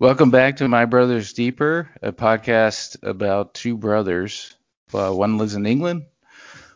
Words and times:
Welcome 0.00 0.30
back 0.30 0.56
to 0.56 0.66
My 0.66 0.86
Brothers 0.86 1.34
Deeper, 1.34 1.90
a 2.00 2.10
podcast 2.10 3.06
about 3.06 3.52
two 3.52 3.76
brothers. 3.76 4.56
Uh, 4.94 5.12
one 5.12 5.36
lives 5.36 5.54
in 5.54 5.66
England, 5.66 6.06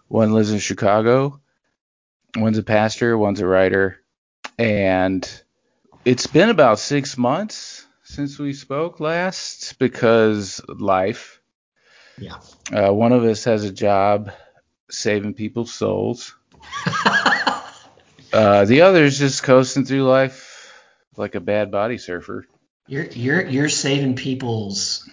one 0.08 0.34
lives 0.34 0.52
in 0.52 0.58
Chicago. 0.58 1.41
One's 2.37 2.58
a 2.58 2.63
pastor, 2.63 3.17
one's 3.17 3.41
a 3.41 3.47
writer. 3.47 3.99
And 4.58 5.26
it's 6.05 6.26
been 6.26 6.50
about 6.50 6.79
six 6.79 7.17
months 7.17 7.87
since 8.02 8.39
we 8.39 8.52
spoke 8.52 9.00
last 9.00 9.79
because 9.79 10.61
life. 10.68 11.41
Yeah. 12.18 12.41
Uh, 12.70 12.93
one 12.93 13.12
of 13.12 13.25
us 13.25 13.45
has 13.45 13.64
a 13.64 13.72
job 13.72 14.32
saving 14.91 15.32
people's 15.32 15.72
souls. 15.72 16.34
uh, 18.34 18.66
the 18.66 18.82
other 18.82 19.02
is 19.02 19.18
just 19.18 19.43
coasting 19.43 19.86
through 19.86 20.04
life 20.04 20.75
like 21.16 21.34
a 21.34 21.41
bad 21.41 21.70
body 21.70 21.96
surfer. 21.96 22.46
You're 22.86 23.06
you're 23.06 23.46
you're 23.46 23.68
saving 23.68 24.16
people's 24.16 25.08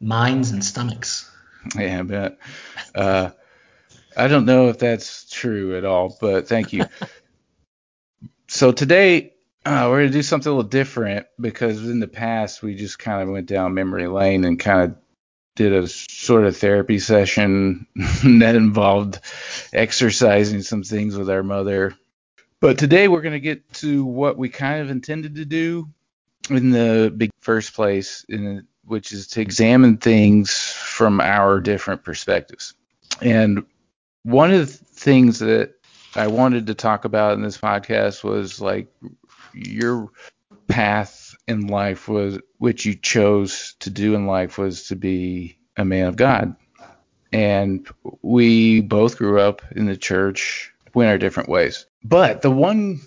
minds 0.00 0.50
and 0.50 0.64
stomachs. 0.64 1.30
Yeah, 1.78 2.00
I 2.00 2.02
bet. 2.02 2.38
Uh, 2.94 3.30
I 4.16 4.28
don't 4.28 4.46
know 4.46 4.68
if 4.68 4.78
that's 4.78 5.30
true 5.30 5.76
at 5.76 5.84
all, 5.84 6.16
but 6.20 6.48
thank 6.48 6.72
you. 6.72 6.84
so 8.48 8.72
today 8.72 9.34
uh, 9.64 9.86
we're 9.88 10.02
gonna 10.02 10.12
do 10.12 10.22
something 10.22 10.50
a 10.50 10.54
little 10.54 10.68
different 10.68 11.26
because 11.40 11.88
in 11.88 12.00
the 12.00 12.08
past 12.08 12.62
we 12.62 12.74
just 12.74 12.98
kind 12.98 13.22
of 13.22 13.28
went 13.28 13.46
down 13.46 13.74
memory 13.74 14.08
lane 14.08 14.44
and 14.44 14.58
kind 14.58 14.90
of 14.90 14.96
did 15.54 15.72
a 15.72 15.86
sort 15.86 16.44
of 16.44 16.56
therapy 16.56 16.98
session 16.98 17.86
that 17.94 18.56
involved 18.56 19.20
exercising 19.72 20.62
some 20.62 20.82
things 20.82 21.16
with 21.16 21.30
our 21.30 21.44
mother. 21.44 21.94
But 22.60 22.78
today 22.78 23.06
we're 23.06 23.22
going 23.22 23.34
to 23.34 23.40
get 23.40 23.72
to 23.74 24.04
what 24.04 24.36
we 24.36 24.48
kind 24.48 24.82
of 24.82 24.90
intended 24.90 25.36
to 25.36 25.44
do 25.44 25.88
in 26.50 26.70
the 26.70 27.12
big 27.16 27.30
first 27.40 27.74
place, 27.74 28.24
in, 28.28 28.66
which 28.84 29.12
is 29.12 29.26
to 29.28 29.40
examine 29.40 29.96
things 29.96 30.52
from 30.72 31.20
our 31.20 31.60
different 31.60 32.04
perspectives. 32.04 32.74
And 33.20 33.64
one 34.24 34.52
of 34.52 34.60
the 34.60 34.66
things 34.66 35.38
that 35.40 35.74
I 36.16 36.26
wanted 36.26 36.66
to 36.66 36.74
talk 36.74 37.04
about 37.04 37.34
in 37.34 37.42
this 37.42 37.58
podcast 37.58 38.24
was 38.24 38.60
like 38.60 38.88
your 39.52 40.10
path 40.68 41.34
in 41.46 41.66
life 41.66 42.08
was 42.08 42.38
which 42.58 42.86
you 42.86 42.94
chose 42.94 43.74
to 43.80 43.90
do 43.90 44.14
in 44.14 44.26
life 44.26 44.58
was 44.58 44.88
to 44.88 44.96
be 44.96 45.58
a 45.76 45.84
man 45.84 46.06
of 46.06 46.16
God. 46.16 46.56
And 47.32 47.86
we 48.22 48.80
both 48.80 49.18
grew 49.18 49.40
up 49.40 49.62
in 49.74 49.86
the 49.86 49.96
church, 49.96 50.72
went 50.94 51.10
our 51.10 51.18
different 51.18 51.48
ways. 51.48 51.86
But 52.04 52.42
the 52.42 52.50
one 52.50 53.00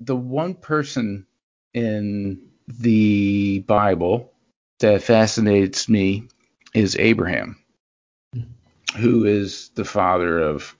the 0.00 0.16
one 0.16 0.54
person 0.54 1.26
in 1.72 2.49
the 2.78 3.60
Bible 3.60 4.32
that 4.80 5.02
fascinates 5.02 5.88
me 5.88 6.28
is 6.74 6.96
Abraham, 6.98 7.56
who 8.96 9.24
is 9.24 9.70
the 9.74 9.84
father 9.84 10.40
of 10.40 10.76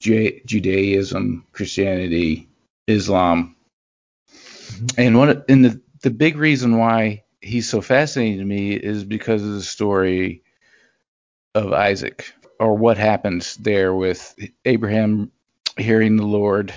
Judaism, 0.00 1.46
Christianity, 1.52 2.48
Islam. 2.86 3.56
Mm-hmm. 4.30 4.86
And 5.00 5.18
one 5.18 5.44
and 5.48 5.64
the 5.64 5.80
the 6.02 6.10
big 6.10 6.36
reason 6.36 6.78
why 6.78 7.24
he's 7.40 7.68
so 7.68 7.80
fascinating 7.80 8.38
to 8.38 8.44
me 8.44 8.74
is 8.74 9.04
because 9.04 9.42
of 9.42 9.52
the 9.52 9.62
story 9.62 10.42
of 11.54 11.72
Isaac 11.72 12.32
or 12.60 12.76
what 12.76 12.98
happens 12.98 13.56
there 13.56 13.94
with 13.94 14.34
Abraham 14.64 15.30
hearing 15.76 16.16
the 16.16 16.26
Lord 16.26 16.72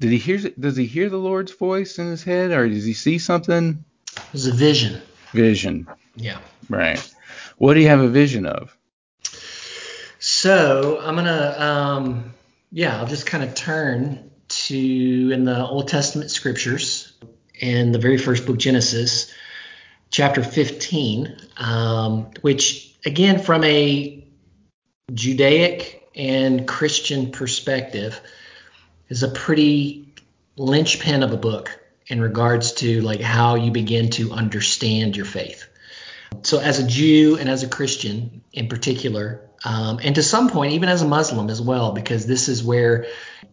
did 0.00 0.10
he 0.10 0.18
hear? 0.18 0.38
Does 0.58 0.76
he 0.76 0.86
hear 0.86 1.10
the 1.10 1.18
Lord's 1.18 1.52
voice 1.52 1.98
in 1.98 2.06
his 2.06 2.24
head, 2.24 2.50
or 2.50 2.66
does 2.66 2.84
he 2.84 2.94
see 2.94 3.18
something? 3.18 3.84
It 4.16 4.32
was 4.32 4.46
a 4.46 4.52
vision. 4.52 5.00
Vision. 5.32 5.86
Yeah. 6.16 6.38
Right. 6.68 6.98
What 7.58 7.74
do 7.74 7.80
you 7.80 7.88
have 7.88 8.00
a 8.00 8.08
vision 8.08 8.46
of? 8.46 8.74
So 10.18 11.00
I'm 11.02 11.16
gonna, 11.16 11.54
um, 11.58 12.34
yeah, 12.72 12.98
I'll 12.98 13.06
just 13.06 13.26
kind 13.26 13.44
of 13.44 13.54
turn 13.54 14.30
to 14.48 15.30
in 15.32 15.44
the 15.44 15.66
Old 15.66 15.88
Testament 15.88 16.30
scriptures, 16.30 17.12
in 17.58 17.92
the 17.92 17.98
very 17.98 18.16
first 18.16 18.46
book 18.46 18.58
Genesis, 18.58 19.32
chapter 20.10 20.42
15, 20.42 21.36
um, 21.58 22.30
which 22.40 22.96
again 23.04 23.38
from 23.38 23.64
a 23.64 24.26
Judaic 25.12 26.08
and 26.14 26.66
Christian 26.66 27.32
perspective 27.32 28.20
is 29.10 29.22
a 29.22 29.28
pretty 29.28 30.14
linchpin 30.56 31.22
of 31.22 31.32
a 31.32 31.36
book 31.36 31.78
in 32.06 32.20
regards 32.20 32.72
to 32.72 33.02
like 33.02 33.20
how 33.20 33.56
you 33.56 33.70
begin 33.70 34.10
to 34.10 34.32
understand 34.32 35.16
your 35.16 35.26
faith. 35.26 35.66
So 36.42 36.58
as 36.60 36.78
a 36.78 36.86
Jew 36.86 37.36
and 37.38 37.48
as 37.48 37.62
a 37.62 37.68
Christian 37.68 38.42
in 38.52 38.68
particular, 38.68 39.42
um, 39.64 40.00
and 40.02 40.14
to 40.14 40.22
some 40.22 40.48
point 40.48 40.72
even 40.72 40.88
as 40.88 41.02
a 41.02 41.08
Muslim 41.08 41.50
as 41.50 41.60
well, 41.60 41.92
because 41.92 42.26
this 42.26 42.48
is 42.48 42.62
where 42.62 43.06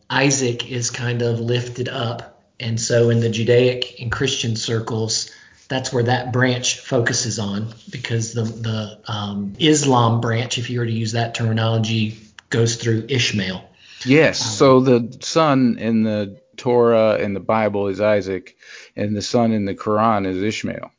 Isaac 0.10 0.72
is 0.72 0.90
kind 0.90 1.22
of 1.22 1.40
lifted 1.40 1.90
up, 1.90 2.44
and 2.60 2.80
so 2.80 3.10
in 3.10 3.20
the 3.20 3.30
Judaic 3.30 4.00
and 4.00 4.12
Christian 4.12 4.56
circles, 4.56 5.32
that's 5.68 5.92
where 5.92 6.04
that 6.04 6.32
branch 6.32 6.80
focuses 6.80 7.40
on, 7.40 7.74
because 7.90 8.34
the 8.34 8.44
the 8.44 9.00
um, 9.08 9.54
Islam 9.60 10.22
branch, 10.22 10.58
if 10.58 10.70
you 10.70 10.80
were 10.80 10.86
to 10.86 10.92
use 10.92 11.12
that 11.12 11.36
terminology, 11.36 12.20
goes 12.50 12.78
through 12.78 13.08
Ishmael. 13.10 13.67
Yes. 14.06 14.42
Um, 14.42 14.52
so 14.52 14.80
the 14.82 15.18
son 15.22 15.78
in 15.80 16.04
the 16.04 16.40
Torah 16.56 17.16
and 17.16 17.36
the 17.36 17.40
Bible 17.40 17.88
is 17.88 18.02
Isaac, 18.02 18.58
and 18.96 19.16
the 19.16 19.22
son 19.22 19.52
in 19.52 19.66
the 19.66 19.76
Quran 19.76 20.26
is 20.26 20.42
Ishmael. 20.42 20.92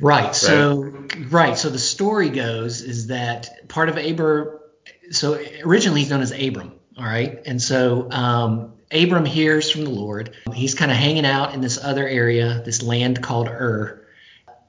Right. 0.00 0.24
right. 0.24 0.34
So 0.34 1.06
right. 1.30 1.58
So 1.58 1.70
the 1.70 1.78
story 1.78 2.30
goes 2.30 2.82
is 2.82 3.08
that 3.08 3.68
part 3.68 3.88
of 3.88 3.96
Abram. 3.96 4.58
So 5.10 5.40
originally 5.64 6.00
he's 6.00 6.10
known 6.10 6.20
as 6.20 6.32
Abram. 6.32 6.72
All 6.96 7.04
right. 7.04 7.40
And 7.46 7.60
so 7.60 8.10
um, 8.10 8.74
Abram 8.90 9.24
hears 9.24 9.70
from 9.70 9.84
the 9.84 9.90
Lord. 9.90 10.34
He's 10.52 10.74
kind 10.74 10.90
of 10.90 10.96
hanging 10.96 11.26
out 11.26 11.54
in 11.54 11.60
this 11.60 11.82
other 11.82 12.06
area, 12.06 12.62
this 12.64 12.82
land 12.82 13.22
called 13.22 13.48
Ur. 13.48 14.04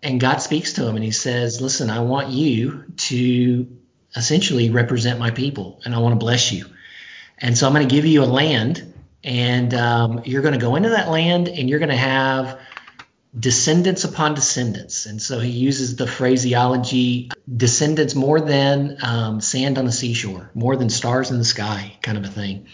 And 0.02 0.20
God 0.20 0.38
speaks 0.38 0.74
to 0.74 0.88
him 0.88 0.96
and 0.96 1.04
he 1.04 1.12
says, 1.12 1.62
Listen, 1.62 1.90
I 1.90 2.00
want 2.02 2.30
you 2.30 2.86
to 2.98 3.68
essentially 4.16 4.70
represent 4.70 5.20
my 5.20 5.32
people 5.32 5.82
and 5.86 5.94
I 5.94 6.00
want 6.00 6.14
to 6.14 6.20
bless 6.20 6.52
you. 6.52 6.66
And 7.42 7.58
so 7.58 7.68
I'm 7.68 7.74
going 7.74 7.88
to 7.88 7.94
give 7.94 8.06
you 8.06 8.24
a 8.24 8.26
land, 8.26 8.94
and 9.24 9.74
um, 9.74 10.22
you're 10.26 10.42
going 10.42 10.54
to 10.54 10.60
go 10.60 10.76
into 10.76 10.90
that 10.90 11.10
land, 11.10 11.48
and 11.48 11.70
you're 11.70 11.80
going 11.80 11.90
to 11.90 11.96
have 11.96 12.60
descendants 13.38 14.04
upon 14.04 14.34
descendants. 14.34 15.06
And 15.06 15.22
so 15.22 15.40
he 15.40 15.52
uses 15.52 15.96
the 15.96 16.08
phraseology 16.08 17.30
descendants 17.56 18.16
more 18.16 18.42
than 18.42 18.98
um, 19.04 19.40
sand 19.40 19.78
on 19.78 19.86
the 19.86 19.92
seashore, 19.92 20.50
more 20.54 20.76
than 20.76 20.90
stars 20.90 21.32
in 21.32 21.38
the 21.38 21.46
sky, 21.46 21.98
kind 22.02 22.18
of 22.18 22.24
a 22.26 22.28
thing. 22.28 22.68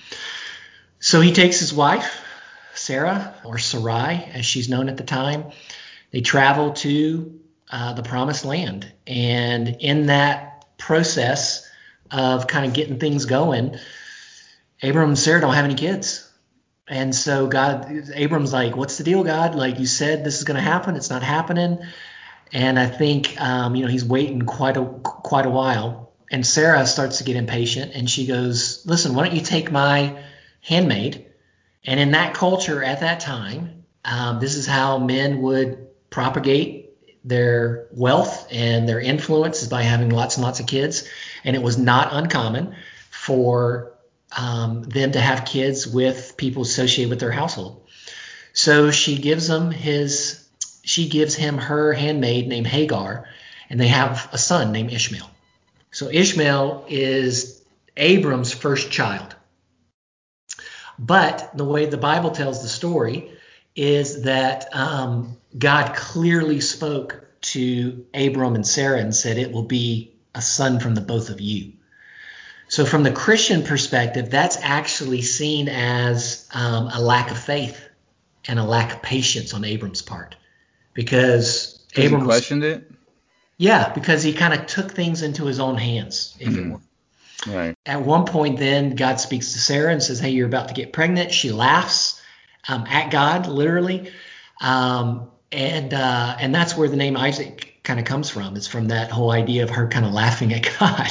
So 1.00 1.22
he 1.22 1.34
takes 1.34 1.60
his 1.60 1.74
wife, 1.74 2.22
Sarah, 2.74 3.36
or 3.44 3.58
Sarai, 3.58 4.30
as 4.34 4.46
she's 4.46 4.70
known 4.70 4.90
at 4.90 4.98
the 4.98 5.04
time. 5.04 5.52
They 6.12 6.22
travel 6.22 6.74
to 6.74 7.40
uh, 7.70 7.94
the 7.94 8.04
promised 8.04 8.46
land. 8.46 8.92
And 9.06 9.68
in 9.80 10.08
that 10.08 10.66
process 10.78 11.70
of 12.10 12.48
kind 12.48 12.66
of 12.66 12.74
getting 12.74 12.98
things 12.98 13.26
going, 13.26 13.78
Abram 14.84 15.10
and 15.10 15.20
Sarah 15.20 15.42
don't 15.42 15.54
have 15.54 15.66
any 15.66 15.76
kids. 15.76 16.30
And 16.88 17.16
so 17.16 17.48
God, 17.48 17.92
Abram's 18.14 18.54
like, 18.54 18.76
what's 18.76 18.98
the 18.98 19.04
deal, 19.04 19.24
God? 19.24 19.56
Like 19.56 19.80
you 19.80 19.88
said, 19.88 20.24
this 20.24 20.38
is 20.38 20.44
going 20.44 20.58
to 20.58 20.62
happen. 20.62 20.96
It's 20.96 21.10
not 21.10 21.24
happening. 21.24 21.80
And 22.54 22.78
I 22.78 22.86
think, 22.86 23.40
um, 23.42 23.76
you 23.76 23.84
know, 23.84 23.92
he's 23.92 24.06
waiting 24.06 24.44
quite 24.44 24.78
a 24.78 24.86
quite 24.86 25.46
a 25.46 25.50
while. 25.50 26.12
And 26.32 26.46
Sarah 26.46 26.86
starts 26.86 27.20
to 27.20 27.24
get 27.24 27.36
impatient, 27.36 27.94
and 27.94 28.10
she 28.10 28.26
goes, 28.26 28.84
"Listen, 28.86 29.14
why 29.14 29.26
don't 29.26 29.36
you 29.36 29.42
take 29.42 29.72
my 29.72 30.18
handmaid?" 30.62 31.26
And 31.86 32.00
in 32.00 32.12
that 32.12 32.34
culture 32.34 32.84
at 32.84 33.02
that 33.02 33.20
time, 33.20 33.84
um, 34.04 34.40
this 34.40 34.56
is 34.56 34.68
how 34.68 34.98
men 34.98 35.42
would 35.42 35.88
propagate 36.10 36.92
their 37.24 37.88
wealth 37.92 38.48
and 38.52 38.88
their 38.88 39.00
influence 39.00 39.64
is 39.64 39.68
by 39.68 39.82
having 39.82 40.10
lots 40.10 40.38
and 40.38 40.44
lots 40.44 40.60
of 40.60 40.68
kids. 40.68 41.08
And 41.44 41.56
it 41.56 41.62
was 41.62 41.78
not 41.78 42.10
uncommon 42.12 42.76
for 43.10 43.95
um, 44.36 44.84
them 44.84 45.12
to 45.14 45.22
have 45.22 45.46
kids 45.46 45.88
with 45.88 46.36
people 46.38 46.64
associated 46.64 47.10
with 47.10 47.20
their 47.20 47.32
household. 47.32 47.86
So 48.54 48.92
she 48.92 49.18
gives 49.18 49.50
him 49.50 49.72
his, 49.72 50.46
she 50.84 51.10
gives 51.10 51.36
him 51.36 51.58
her 51.58 51.94
handmaid 51.94 52.48
named 52.48 52.68
Hagar, 52.68 53.28
and 53.70 53.80
they 53.80 53.88
have 53.88 54.30
a 54.32 54.38
son 54.38 54.72
named 54.72 54.92
Ishmael. 54.92 55.30
So 55.92 56.10
Ishmael 56.10 56.86
is 56.90 57.62
Abram's 57.98 58.54
first 58.54 58.92
child. 58.92 59.36
But 60.98 61.52
the 61.56 61.66
way 61.66 61.86
the 61.86 61.98
Bible 61.98 62.32
tells 62.32 62.62
the 62.62 62.70
story 62.70 63.32
is 63.76 64.24
that 64.24 64.74
um, 64.74 65.38
God 65.58 65.96
clearly 65.96 66.62
spoke 66.62 67.26
to 67.42 68.06
Abram 68.14 68.56
and 68.56 68.66
Sarah 68.66 69.00
and 69.00 69.14
said, 69.14 69.38
It 69.38 69.52
will 69.52 69.64
be 69.64 70.14
a 70.34 70.42
son 70.42 70.80
from 70.80 70.96
the 70.96 71.02
both 71.02 71.30
of 71.30 71.42
you. 71.42 71.74
So, 72.76 72.84
from 72.84 73.04
the 73.04 73.12
Christian 73.12 73.64
perspective, 73.64 74.30
that's 74.30 74.58
actually 74.62 75.22
seen 75.22 75.70
as 75.70 76.46
um, 76.54 76.90
a 76.94 77.00
lack 77.00 77.32
of 77.32 77.38
faith 77.38 77.82
and 78.50 78.60
a 78.60 78.66
lack 78.66 78.92
of 78.92 79.02
patience 79.02 79.54
on 79.54 79.64
Abram's 79.64 80.02
part. 80.02 80.36
Because 80.94 81.82
Abram 81.96 82.20
he 82.20 82.26
questioned 82.26 82.66
it. 82.66 82.92
Yeah, 83.58 83.94
because 83.94 84.24
he 84.24 84.34
kind 84.34 84.54
of 84.54 84.66
took 84.66 84.92
things 84.92 85.22
into 85.22 85.46
his 85.46 85.62
own 85.62 85.78
hands, 85.78 86.36
if 86.38 86.50
mm-hmm. 86.50 86.74
it 86.74 86.74
were. 87.48 87.56
Right. 87.56 87.76
At 87.86 88.02
one 88.02 88.26
point, 88.26 88.60
then 88.60 88.98
God 88.98 89.22
speaks 89.22 89.54
to 89.54 89.60
Sarah 89.60 89.94
and 89.94 90.04
says, 90.04 90.20
"Hey, 90.20 90.32
you're 90.32 90.46
about 90.46 90.68
to 90.68 90.74
get 90.74 90.92
pregnant." 90.92 91.32
She 91.32 91.54
laughs 91.54 92.22
um, 92.68 92.86
at 92.90 93.10
God, 93.10 93.48
literally, 93.48 94.12
um, 94.60 95.32
and 95.50 95.94
uh, 95.94 96.36
and 96.42 96.54
that's 96.54 96.76
where 96.76 96.90
the 96.90 96.98
name 96.98 97.16
Isaac 97.16 97.80
kind 97.84 98.02
of 98.02 98.06
comes 98.06 98.30
from. 98.30 98.58
It's 98.58 98.68
from 98.68 98.90
that 98.90 99.12
whole 99.12 99.32
idea 99.32 99.64
of 99.64 99.70
her 99.70 99.88
kind 99.88 100.06
of 100.06 100.12
laughing 100.12 100.52
at 100.52 100.68
God. 100.80 101.08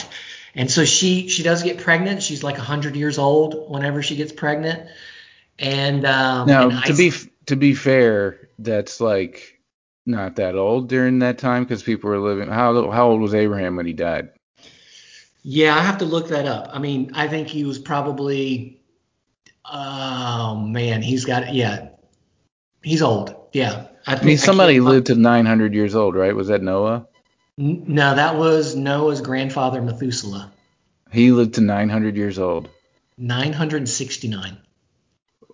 And 0.54 0.70
so 0.70 0.84
she 0.84 1.28
she 1.28 1.42
does 1.42 1.62
get 1.62 1.78
pregnant. 1.78 2.22
She's 2.22 2.42
like 2.42 2.56
100 2.56 2.96
years 2.96 3.18
old 3.18 3.70
whenever 3.70 4.02
she 4.02 4.16
gets 4.16 4.32
pregnant. 4.32 4.88
And 5.58 6.04
um, 6.04 6.46
now 6.46 6.68
and 6.68 6.84
to 6.84 6.92
Isaac, 6.92 6.96
be 6.96 7.30
to 7.46 7.56
be 7.56 7.74
fair, 7.74 8.48
that's 8.58 9.00
like 9.00 9.60
not 10.06 10.36
that 10.36 10.54
old 10.54 10.88
during 10.88 11.20
that 11.20 11.38
time 11.38 11.64
because 11.64 11.82
people 11.82 12.10
were 12.10 12.18
living. 12.18 12.48
How 12.48 12.90
how 12.90 13.08
old 13.08 13.20
was 13.20 13.34
Abraham 13.34 13.76
when 13.76 13.86
he 13.86 13.92
died? 13.92 14.30
Yeah, 15.42 15.76
I 15.76 15.80
have 15.80 15.98
to 15.98 16.04
look 16.04 16.28
that 16.28 16.46
up. 16.46 16.70
I 16.72 16.78
mean, 16.78 17.12
I 17.14 17.28
think 17.28 17.48
he 17.48 17.64
was 17.64 17.78
probably. 17.78 18.80
Oh 19.64 20.56
man, 20.56 21.02
he's 21.02 21.24
got 21.24 21.54
yeah, 21.54 21.88
he's 22.82 23.02
old. 23.02 23.34
Yeah, 23.52 23.86
I, 24.06 24.16
I 24.16 24.22
mean 24.22 24.38
somebody 24.38 24.76
I 24.76 24.80
lived 24.80 25.06
to 25.06 25.14
900 25.14 25.74
years 25.74 25.94
old, 25.94 26.14
right? 26.14 26.34
Was 26.34 26.48
that 26.48 26.62
Noah? 26.62 27.06
No, 27.56 28.14
that 28.14 28.36
was 28.36 28.74
Noah's 28.74 29.20
grandfather 29.20 29.80
Methuselah. 29.80 30.52
He 31.12 31.30
lived 31.30 31.54
to 31.54 31.60
900 31.60 32.16
years 32.16 32.38
old. 32.38 32.68
969. 33.16 34.58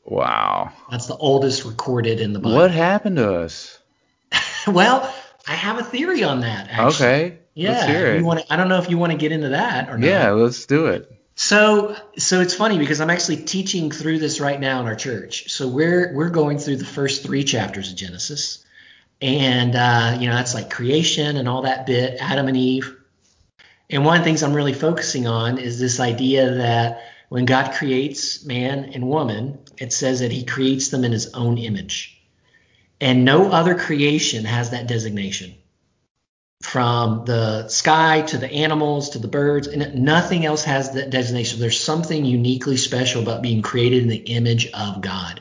Wow. 0.05 0.73
That's 0.91 1.07
the 1.07 1.17
oldest 1.17 1.65
recorded 1.65 2.21
in 2.21 2.33
the 2.33 2.39
Bible. 2.39 2.57
What 2.57 2.71
happened 2.71 3.17
to 3.17 3.41
us? 3.41 3.79
well, 4.67 5.15
I 5.47 5.53
have 5.53 5.79
a 5.79 5.85
theory 5.85 6.25
on 6.25 6.41
that. 6.41 6.69
Actually. 6.71 7.07
Okay. 7.07 7.39
Yeah. 7.55 7.73
Let's 7.73 7.87
hear 7.87 8.07
it. 8.15 8.19
You 8.21 8.25
want 8.25 8.45
I 8.49 8.57
don't 8.57 8.69
know 8.69 8.79
if 8.79 8.89
you 8.89 8.97
want 8.97 9.13
to 9.13 9.19
get 9.19 9.33
into 9.33 9.51
that 9.51 9.91
or 9.91 9.99
not. 9.99 10.07
Yeah, 10.07 10.31
let's 10.31 10.65
do 10.67 10.87
it. 10.87 11.11
So, 11.35 11.97
so 12.19 12.41
it's 12.41 12.55
funny 12.55 12.79
because 12.79 13.01
I'm 13.01 13.11
actually 13.11 13.39
teaching 13.39 13.91
through 13.91 14.19
this 14.19 14.41
right 14.41 14.61
now 14.61 14.81
in 14.81 14.87
our 14.87 14.95
church. 14.95 15.51
So 15.51 15.69
we're 15.69 16.15
we're 16.15 16.31
going 16.31 16.59
through 16.59 16.77
the 16.77 16.85
first 16.85 17.23
three 17.23 17.45
chapters 17.45 17.91
of 17.91 17.97
Genesis, 17.97 18.65
and 19.21 19.77
uh, 19.77 20.17
you 20.19 20.29
know 20.29 20.35
that's 20.35 20.55
like 20.55 20.71
creation 20.71 21.37
and 21.37 21.49
all 21.49 21.63
that 21.63 21.87
bit, 21.87 22.19
Adam 22.21 22.49
and 22.49 22.57
Eve. 22.57 22.97
And 23.91 24.05
one 24.05 24.17
of 24.17 24.23
the 24.23 24.25
things 24.25 24.43
I'm 24.43 24.55
really 24.55 24.73
focusing 24.73 25.27
on 25.27 25.59
is 25.59 25.79
this 25.79 25.99
idea 25.99 26.55
that 26.55 27.03
when 27.29 27.45
God 27.45 27.73
creates 27.73 28.45
man 28.45 28.91
and 28.95 29.09
woman, 29.09 29.59
it 29.79 29.93
says 29.93 30.21
that 30.21 30.33
He 30.33 30.45
creates 30.45 30.89
them 30.89 31.05
in 31.05 31.13
His 31.13 31.35
own 31.35 31.59
image. 31.59 32.17
And 33.01 33.25
no 33.25 33.51
other 33.51 33.75
creation 33.75 34.45
has 34.45 34.71
that 34.71 34.87
designation. 34.87 35.55
From 36.63 37.25
the 37.25 37.69
sky 37.69 38.21
to 38.23 38.37
the 38.37 38.51
animals 38.51 39.11
to 39.11 39.19
the 39.19 39.29
birds, 39.29 39.67
and 39.67 40.05
nothing 40.05 40.45
else 40.45 40.65
has 40.65 40.93
that 40.93 41.09
designation. 41.09 41.59
There's 41.59 41.81
something 41.81 42.25
uniquely 42.25 42.77
special 42.77 43.23
about 43.23 43.43
being 43.43 43.63
created 43.63 44.03
in 44.03 44.11
the 44.11 44.17
image 44.17 44.71
of 44.73 45.01
God. 45.01 45.41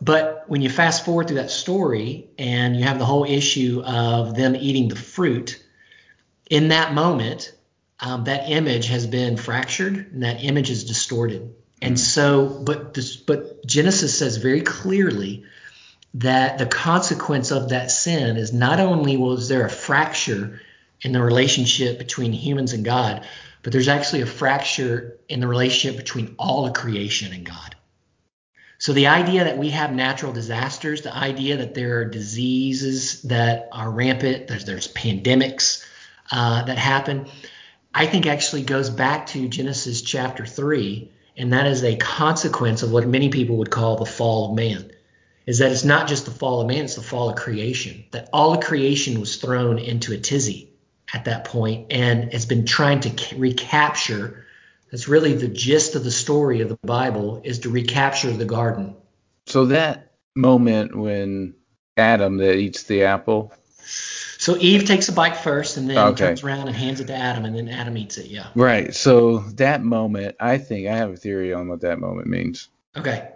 But 0.00 0.44
when 0.46 0.62
you 0.62 0.68
fast 0.68 1.04
forward 1.04 1.28
through 1.28 1.36
that 1.36 1.50
story 1.50 2.28
and 2.38 2.76
you 2.76 2.84
have 2.84 2.98
the 2.98 3.06
whole 3.06 3.24
issue 3.24 3.82
of 3.84 4.34
them 4.34 4.54
eating 4.54 4.88
the 4.88 4.96
fruit, 4.96 5.62
in 6.50 6.68
that 6.68 6.94
moment, 6.94 7.52
um, 8.00 8.24
that 8.24 8.50
image 8.50 8.88
has 8.88 9.06
been 9.06 9.36
fractured 9.36 10.12
and 10.12 10.22
that 10.22 10.44
image 10.44 10.70
is 10.70 10.84
distorted. 10.84 11.54
And 11.82 11.98
so, 11.98 12.48
but 12.48 12.94
this, 12.94 13.16
but 13.16 13.64
Genesis 13.66 14.18
says 14.18 14.38
very 14.38 14.62
clearly 14.62 15.44
that 16.14 16.58
the 16.58 16.66
consequence 16.66 17.50
of 17.50 17.70
that 17.70 17.90
sin 17.90 18.36
is 18.36 18.52
not 18.52 18.80
only 18.80 19.16
was 19.16 19.48
there 19.48 19.66
a 19.66 19.70
fracture 19.70 20.60
in 21.02 21.12
the 21.12 21.22
relationship 21.22 21.98
between 21.98 22.32
humans 22.32 22.72
and 22.72 22.84
God, 22.84 23.26
but 23.62 23.72
there's 23.72 23.88
actually 23.88 24.22
a 24.22 24.26
fracture 24.26 25.18
in 25.28 25.40
the 25.40 25.46
relationship 25.46 25.98
between 25.98 26.34
all 26.38 26.66
of 26.66 26.72
creation 26.72 27.32
and 27.32 27.44
God. 27.44 27.75
So 28.86 28.92
the 28.92 29.08
idea 29.08 29.42
that 29.42 29.58
we 29.58 29.70
have 29.70 29.92
natural 29.92 30.32
disasters, 30.32 31.02
the 31.02 31.12
idea 31.12 31.56
that 31.56 31.74
there 31.74 31.98
are 31.98 32.04
diseases 32.04 33.22
that 33.22 33.68
are 33.72 33.90
rampant, 33.90 34.46
there's, 34.46 34.64
there's 34.64 34.86
pandemics 34.86 35.84
uh, 36.30 36.62
that 36.62 36.78
happen, 36.78 37.26
I 37.92 38.06
think 38.06 38.28
actually 38.28 38.62
goes 38.62 38.88
back 38.88 39.26
to 39.30 39.48
Genesis 39.48 40.02
chapter 40.02 40.46
3, 40.46 41.10
and 41.36 41.52
that 41.52 41.66
is 41.66 41.82
a 41.82 41.96
consequence 41.96 42.84
of 42.84 42.92
what 42.92 43.08
many 43.08 43.28
people 43.28 43.56
would 43.56 43.72
call 43.72 43.96
the 43.96 44.06
fall 44.06 44.50
of 44.50 44.56
man 44.56 44.92
is 45.46 45.58
that 45.58 45.72
it's 45.72 45.82
not 45.82 46.06
just 46.06 46.24
the 46.24 46.30
fall 46.30 46.60
of 46.60 46.68
man, 46.68 46.84
it's 46.84 46.94
the 46.94 47.02
fall 47.02 47.28
of 47.28 47.34
creation. 47.34 48.04
That 48.12 48.28
all 48.32 48.54
of 48.54 48.64
creation 48.64 49.18
was 49.18 49.34
thrown 49.34 49.80
into 49.80 50.12
a 50.12 50.16
tizzy 50.16 50.70
at 51.12 51.24
that 51.24 51.44
point 51.44 51.88
and 51.90 52.32
has 52.32 52.46
been 52.46 52.66
trying 52.66 53.00
to 53.00 53.36
recapture. 53.36 54.45
That's 54.90 55.08
really 55.08 55.34
the 55.34 55.48
gist 55.48 55.94
of 55.94 56.04
the 56.04 56.10
story 56.10 56.60
of 56.60 56.68
the 56.68 56.78
Bible 56.84 57.40
is 57.44 57.60
to 57.60 57.70
recapture 57.70 58.30
the 58.30 58.44
garden. 58.44 58.96
So 59.46 59.66
that 59.66 60.12
moment 60.34 60.94
when 60.96 61.54
Adam 61.96 62.36
that 62.38 62.56
eats 62.56 62.84
the 62.84 63.04
apple. 63.04 63.52
So 64.38 64.56
Eve 64.58 64.84
takes 64.84 65.08
a 65.08 65.12
bite 65.12 65.36
first 65.36 65.76
and 65.76 65.88
then 65.88 65.98
okay. 65.98 66.26
turns 66.26 66.44
around 66.44 66.68
and 66.68 66.76
hands 66.76 67.00
it 67.00 67.06
to 67.06 67.14
Adam 67.14 67.44
and 67.44 67.56
then 67.56 67.68
Adam 67.68 67.96
eats 67.96 68.18
it. 68.18 68.26
Yeah. 68.26 68.48
Right. 68.54 68.94
So 68.94 69.38
that 69.54 69.82
moment, 69.82 70.36
I 70.38 70.58
think 70.58 70.88
I 70.88 70.96
have 70.96 71.10
a 71.10 71.16
theory 71.16 71.52
on 71.52 71.68
what 71.68 71.80
that 71.80 71.98
moment 71.98 72.28
means. 72.28 72.68
Okay. 72.96 73.28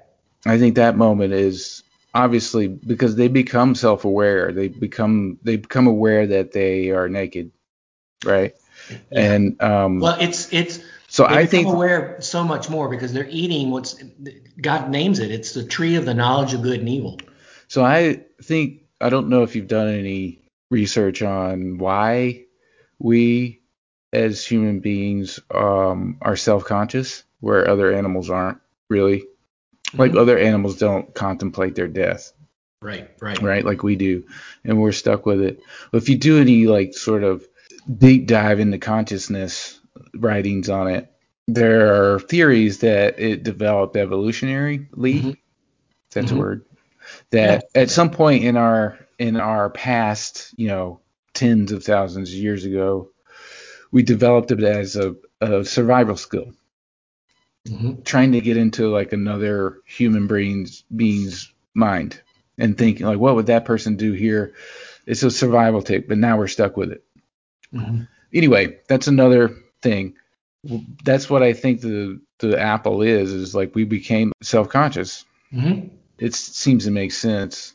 I 0.46 0.58
think 0.58 0.76
that 0.76 0.96
moment 0.96 1.32
is 1.32 1.82
obviously 2.14 2.66
because 2.68 3.16
they 3.16 3.28
become 3.28 3.74
self-aware 3.74 4.52
they 4.52 4.68
become 4.68 5.38
they 5.42 5.56
become 5.56 5.86
aware 5.86 6.26
that 6.26 6.52
they 6.52 6.90
are 6.90 7.08
naked 7.08 7.52
right 8.24 8.54
yeah. 8.90 8.96
and 9.12 9.62
um 9.62 10.00
well 10.00 10.16
it's 10.20 10.52
it's 10.52 10.80
so 11.10 11.26
i 11.26 11.44
think 11.44 11.68
aware 11.68 12.16
so 12.20 12.42
much 12.42 12.70
more 12.70 12.88
because 12.88 13.12
they're 13.12 13.28
eating 13.28 13.70
what's 13.70 14.02
god 14.60 14.88
names 14.90 15.18
it 15.18 15.30
it's 15.30 15.52
the 15.52 15.64
tree 15.64 15.96
of 15.96 16.06
the 16.06 16.14
knowledge 16.14 16.54
of 16.54 16.62
good 16.62 16.80
and 16.80 16.88
evil 16.88 17.18
so 17.68 17.84
i 17.84 18.24
think 18.42 18.80
i 19.00 19.10
don't 19.10 19.28
know 19.28 19.42
if 19.42 19.54
you've 19.54 19.68
done 19.68 19.88
any 19.88 20.40
research 20.70 21.20
on 21.20 21.76
why 21.76 22.42
we 22.98 23.60
as 24.12 24.44
human 24.44 24.80
beings 24.80 25.38
um 25.54 26.16
are 26.22 26.36
self-conscious 26.36 27.24
where 27.40 27.68
other 27.68 27.92
animals 27.92 28.30
aren't 28.30 28.58
really 28.88 29.24
like 29.94 30.10
mm-hmm. 30.10 30.20
other 30.20 30.38
animals 30.38 30.78
don't 30.78 31.12
contemplate 31.14 31.74
their 31.74 31.88
death. 31.88 32.32
Right, 32.82 33.10
right. 33.20 33.40
Right, 33.42 33.64
like 33.64 33.82
we 33.82 33.96
do. 33.96 34.24
And 34.64 34.80
we're 34.80 34.92
stuck 34.92 35.26
with 35.26 35.42
it. 35.42 35.60
If 35.92 36.08
you 36.08 36.16
do 36.16 36.40
any 36.40 36.66
like 36.66 36.94
sort 36.94 37.24
of 37.24 37.46
deep 37.98 38.26
dive 38.26 38.60
into 38.60 38.78
consciousness 38.78 39.79
writings 40.14 40.68
on 40.68 40.88
it, 40.88 41.10
there 41.48 42.14
are 42.14 42.20
theories 42.20 42.78
that 42.80 43.18
it 43.18 43.42
developed 43.42 43.96
evolutionarily. 43.96 44.88
Mm-hmm. 44.92 45.30
That's 46.12 46.28
mm-hmm. 46.28 46.36
a 46.36 46.40
word. 46.40 46.64
That 47.30 47.64
yeah. 47.74 47.82
at 47.82 47.90
some 47.90 48.10
point 48.10 48.44
in 48.44 48.56
our 48.56 48.98
in 49.18 49.36
our 49.36 49.70
past, 49.70 50.54
you 50.56 50.68
know, 50.68 51.00
tens 51.34 51.72
of 51.72 51.84
thousands 51.84 52.30
of 52.30 52.36
years 52.36 52.64
ago, 52.64 53.10
we 53.90 54.02
developed 54.02 54.50
it 54.50 54.62
as 54.62 54.96
a, 54.96 55.16
a 55.40 55.64
survival 55.64 56.16
skill 56.16 56.52
mm-hmm. 57.68 58.02
trying 58.02 58.32
to 58.32 58.40
get 58.40 58.56
into 58.56 58.88
like 58.88 59.12
another 59.12 59.78
human 59.86 60.26
being's 60.26 60.82
being's 60.94 61.52
mind 61.74 62.20
and 62.58 62.76
thinking 62.76 63.06
like, 63.06 63.18
what 63.18 63.34
would 63.34 63.46
that 63.46 63.64
person 63.64 63.96
do 63.96 64.12
here? 64.12 64.54
It's 65.06 65.22
a 65.22 65.30
survival 65.30 65.82
tip, 65.82 66.08
but 66.08 66.18
now 66.18 66.38
we're 66.38 66.46
stuck 66.46 66.76
with 66.76 66.92
it. 66.92 67.04
Mm-hmm. 67.74 68.02
Anyway, 68.32 68.78
that's 68.88 69.08
another 69.08 69.56
thing. 69.82 70.14
That's 71.04 71.30
what 71.30 71.42
I 71.42 71.52
think 71.52 71.80
the 71.80 72.20
the 72.38 72.60
apple 72.60 73.02
is. 73.02 73.32
Is 73.32 73.54
like 73.54 73.74
we 73.74 73.84
became 73.84 74.32
self 74.42 74.68
conscious. 74.68 75.24
Mm-hmm. 75.52 75.88
It 76.18 76.34
seems 76.34 76.84
to 76.84 76.90
make 76.90 77.12
sense. 77.12 77.74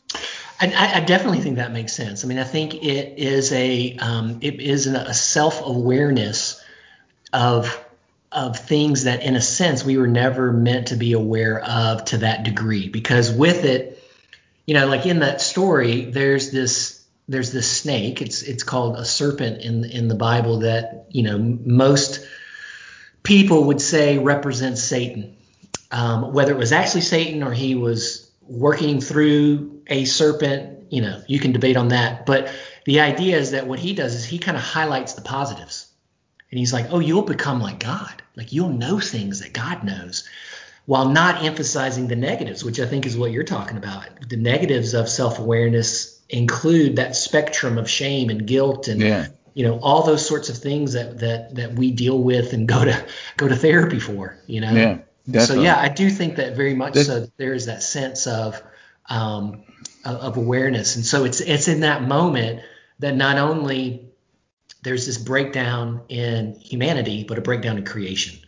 I, 0.60 0.94
I, 0.94 1.00
definitely 1.00 1.40
think 1.40 1.56
that 1.56 1.72
makes 1.72 1.92
sense. 1.92 2.24
I 2.24 2.28
mean, 2.28 2.38
I 2.38 2.44
think 2.44 2.74
it 2.74 3.18
is 3.18 3.52
a 3.52 3.96
um, 3.96 4.38
it 4.40 4.60
is 4.60 4.86
a 4.86 5.12
self 5.12 5.60
awareness 5.66 6.62
of 7.32 7.84
of 8.32 8.58
things 8.58 9.04
that 9.04 9.22
in 9.22 9.36
a 9.36 9.40
sense 9.40 9.84
we 9.84 9.98
were 9.98 10.06
never 10.06 10.52
meant 10.52 10.88
to 10.88 10.96
be 10.96 11.12
aware 11.12 11.60
of 11.60 12.04
to 12.04 12.18
that 12.18 12.44
degree 12.44 12.88
because 12.88 13.30
with 13.30 13.64
it 13.64 14.02
you 14.66 14.74
know 14.74 14.86
like 14.86 15.06
in 15.06 15.20
that 15.20 15.40
story 15.40 16.04
there's 16.06 16.50
this 16.50 16.95
there's 17.28 17.52
this 17.52 17.70
snake. 17.70 18.22
It's 18.22 18.42
it's 18.42 18.62
called 18.62 18.96
a 18.96 19.04
serpent 19.04 19.62
in 19.62 19.84
in 19.84 20.08
the 20.08 20.14
bible 20.14 20.60
that 20.60 21.06
you 21.10 21.22
know 21.22 21.38
most 21.38 22.26
people 23.22 23.64
would 23.64 23.80
say 23.80 24.18
represents 24.18 24.82
satan. 24.82 25.36
Um, 25.90 26.32
whether 26.32 26.52
it 26.52 26.58
was 26.58 26.72
actually 26.72 27.02
satan 27.02 27.42
or 27.42 27.52
he 27.52 27.74
was 27.74 28.30
working 28.42 29.00
through 29.00 29.82
a 29.86 30.04
serpent 30.04 30.92
you 30.92 31.00
know 31.02 31.22
you 31.26 31.40
can 31.40 31.52
debate 31.52 31.76
on 31.76 31.88
that. 31.88 32.26
But 32.26 32.52
the 32.84 33.00
idea 33.00 33.36
is 33.36 33.50
that 33.52 33.66
what 33.66 33.78
he 33.78 33.94
does 33.94 34.14
is 34.14 34.24
he 34.24 34.38
kind 34.38 34.56
of 34.56 34.62
highlights 34.62 35.14
the 35.14 35.22
positives. 35.22 35.88
And 36.50 36.58
he's 36.60 36.72
like 36.72 36.86
oh 36.90 37.00
you'll 37.00 37.22
become 37.22 37.60
like 37.60 37.80
god. 37.80 38.22
Like 38.36 38.52
you'll 38.52 38.68
know 38.68 39.00
things 39.00 39.40
that 39.40 39.52
God 39.52 39.82
knows 39.82 40.28
while 40.84 41.08
not 41.08 41.42
emphasizing 41.42 42.06
the 42.06 42.14
negatives, 42.14 42.64
which 42.64 42.78
I 42.78 42.86
think 42.86 43.06
is 43.06 43.16
what 43.16 43.32
you're 43.32 43.42
talking 43.42 43.76
about. 43.76 44.06
The 44.28 44.36
negatives 44.36 44.94
of 44.94 45.08
self 45.08 45.40
awareness 45.40 46.15
include 46.28 46.96
that 46.96 47.14
spectrum 47.16 47.78
of 47.78 47.88
shame 47.88 48.30
and 48.30 48.46
guilt 48.46 48.88
and 48.88 49.00
Yeah. 49.00 49.28
you 49.54 49.64
know 49.64 49.78
all 49.80 50.02
those 50.04 50.26
sorts 50.26 50.48
of 50.48 50.58
things 50.58 50.94
that 50.94 51.20
that 51.20 51.54
that 51.54 51.74
we 51.74 51.92
deal 51.92 52.18
with 52.18 52.52
and 52.52 52.66
go 52.66 52.84
to 52.84 53.06
go 53.36 53.48
to 53.48 53.56
therapy 53.56 54.00
for. 54.00 54.36
You 54.46 54.60
know. 54.60 54.72
Yeah. 54.72 54.98
definitely. 55.30 55.56
So 55.56 55.62
yeah, 55.62 55.78
I 55.78 55.88
do 55.88 56.10
think 56.10 56.36
that 56.36 56.56
very 56.56 56.74
much 56.74 56.94
This- 56.94 57.06
so. 57.06 57.26
There 57.36 57.54
is 57.54 57.66
that 57.66 57.82
sense 57.82 58.26
of 58.26 58.60
um, 59.08 59.62
of 60.04 60.16
of 60.16 60.36
awareness, 60.36 60.96
and 60.96 61.04
so 61.04 61.24
it's 61.24 61.40
it's 61.40 61.68
in 61.68 61.80
that 61.80 62.02
moment 62.02 62.60
that 62.98 63.14
not 63.14 63.38
only 63.38 64.08
there's 64.82 65.06
this 65.06 65.18
breakdown 65.18 66.02
in 66.08 66.54
humanity, 66.60 67.24
but 67.24 67.38
a 67.38 67.40
breakdown 67.40 67.76
in 67.76 67.84
creation. 67.84 68.38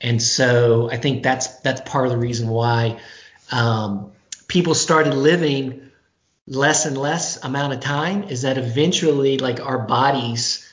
And 0.00 0.20
so 0.22 0.90
I 0.90 0.96
think 0.96 1.22
that's 1.22 1.60
that's 1.60 1.80
part 1.88 2.06
of 2.06 2.12
the 2.12 2.18
reason 2.18 2.48
why 2.48 2.98
um, 3.50 4.12
people 4.48 4.74
started 4.74 5.14
living 5.14 5.81
less 6.46 6.86
and 6.86 6.98
less 6.98 7.42
amount 7.44 7.72
of 7.72 7.80
time 7.80 8.24
is 8.24 8.42
that 8.42 8.58
eventually 8.58 9.38
like 9.38 9.60
our 9.60 9.78
bodies 9.78 10.68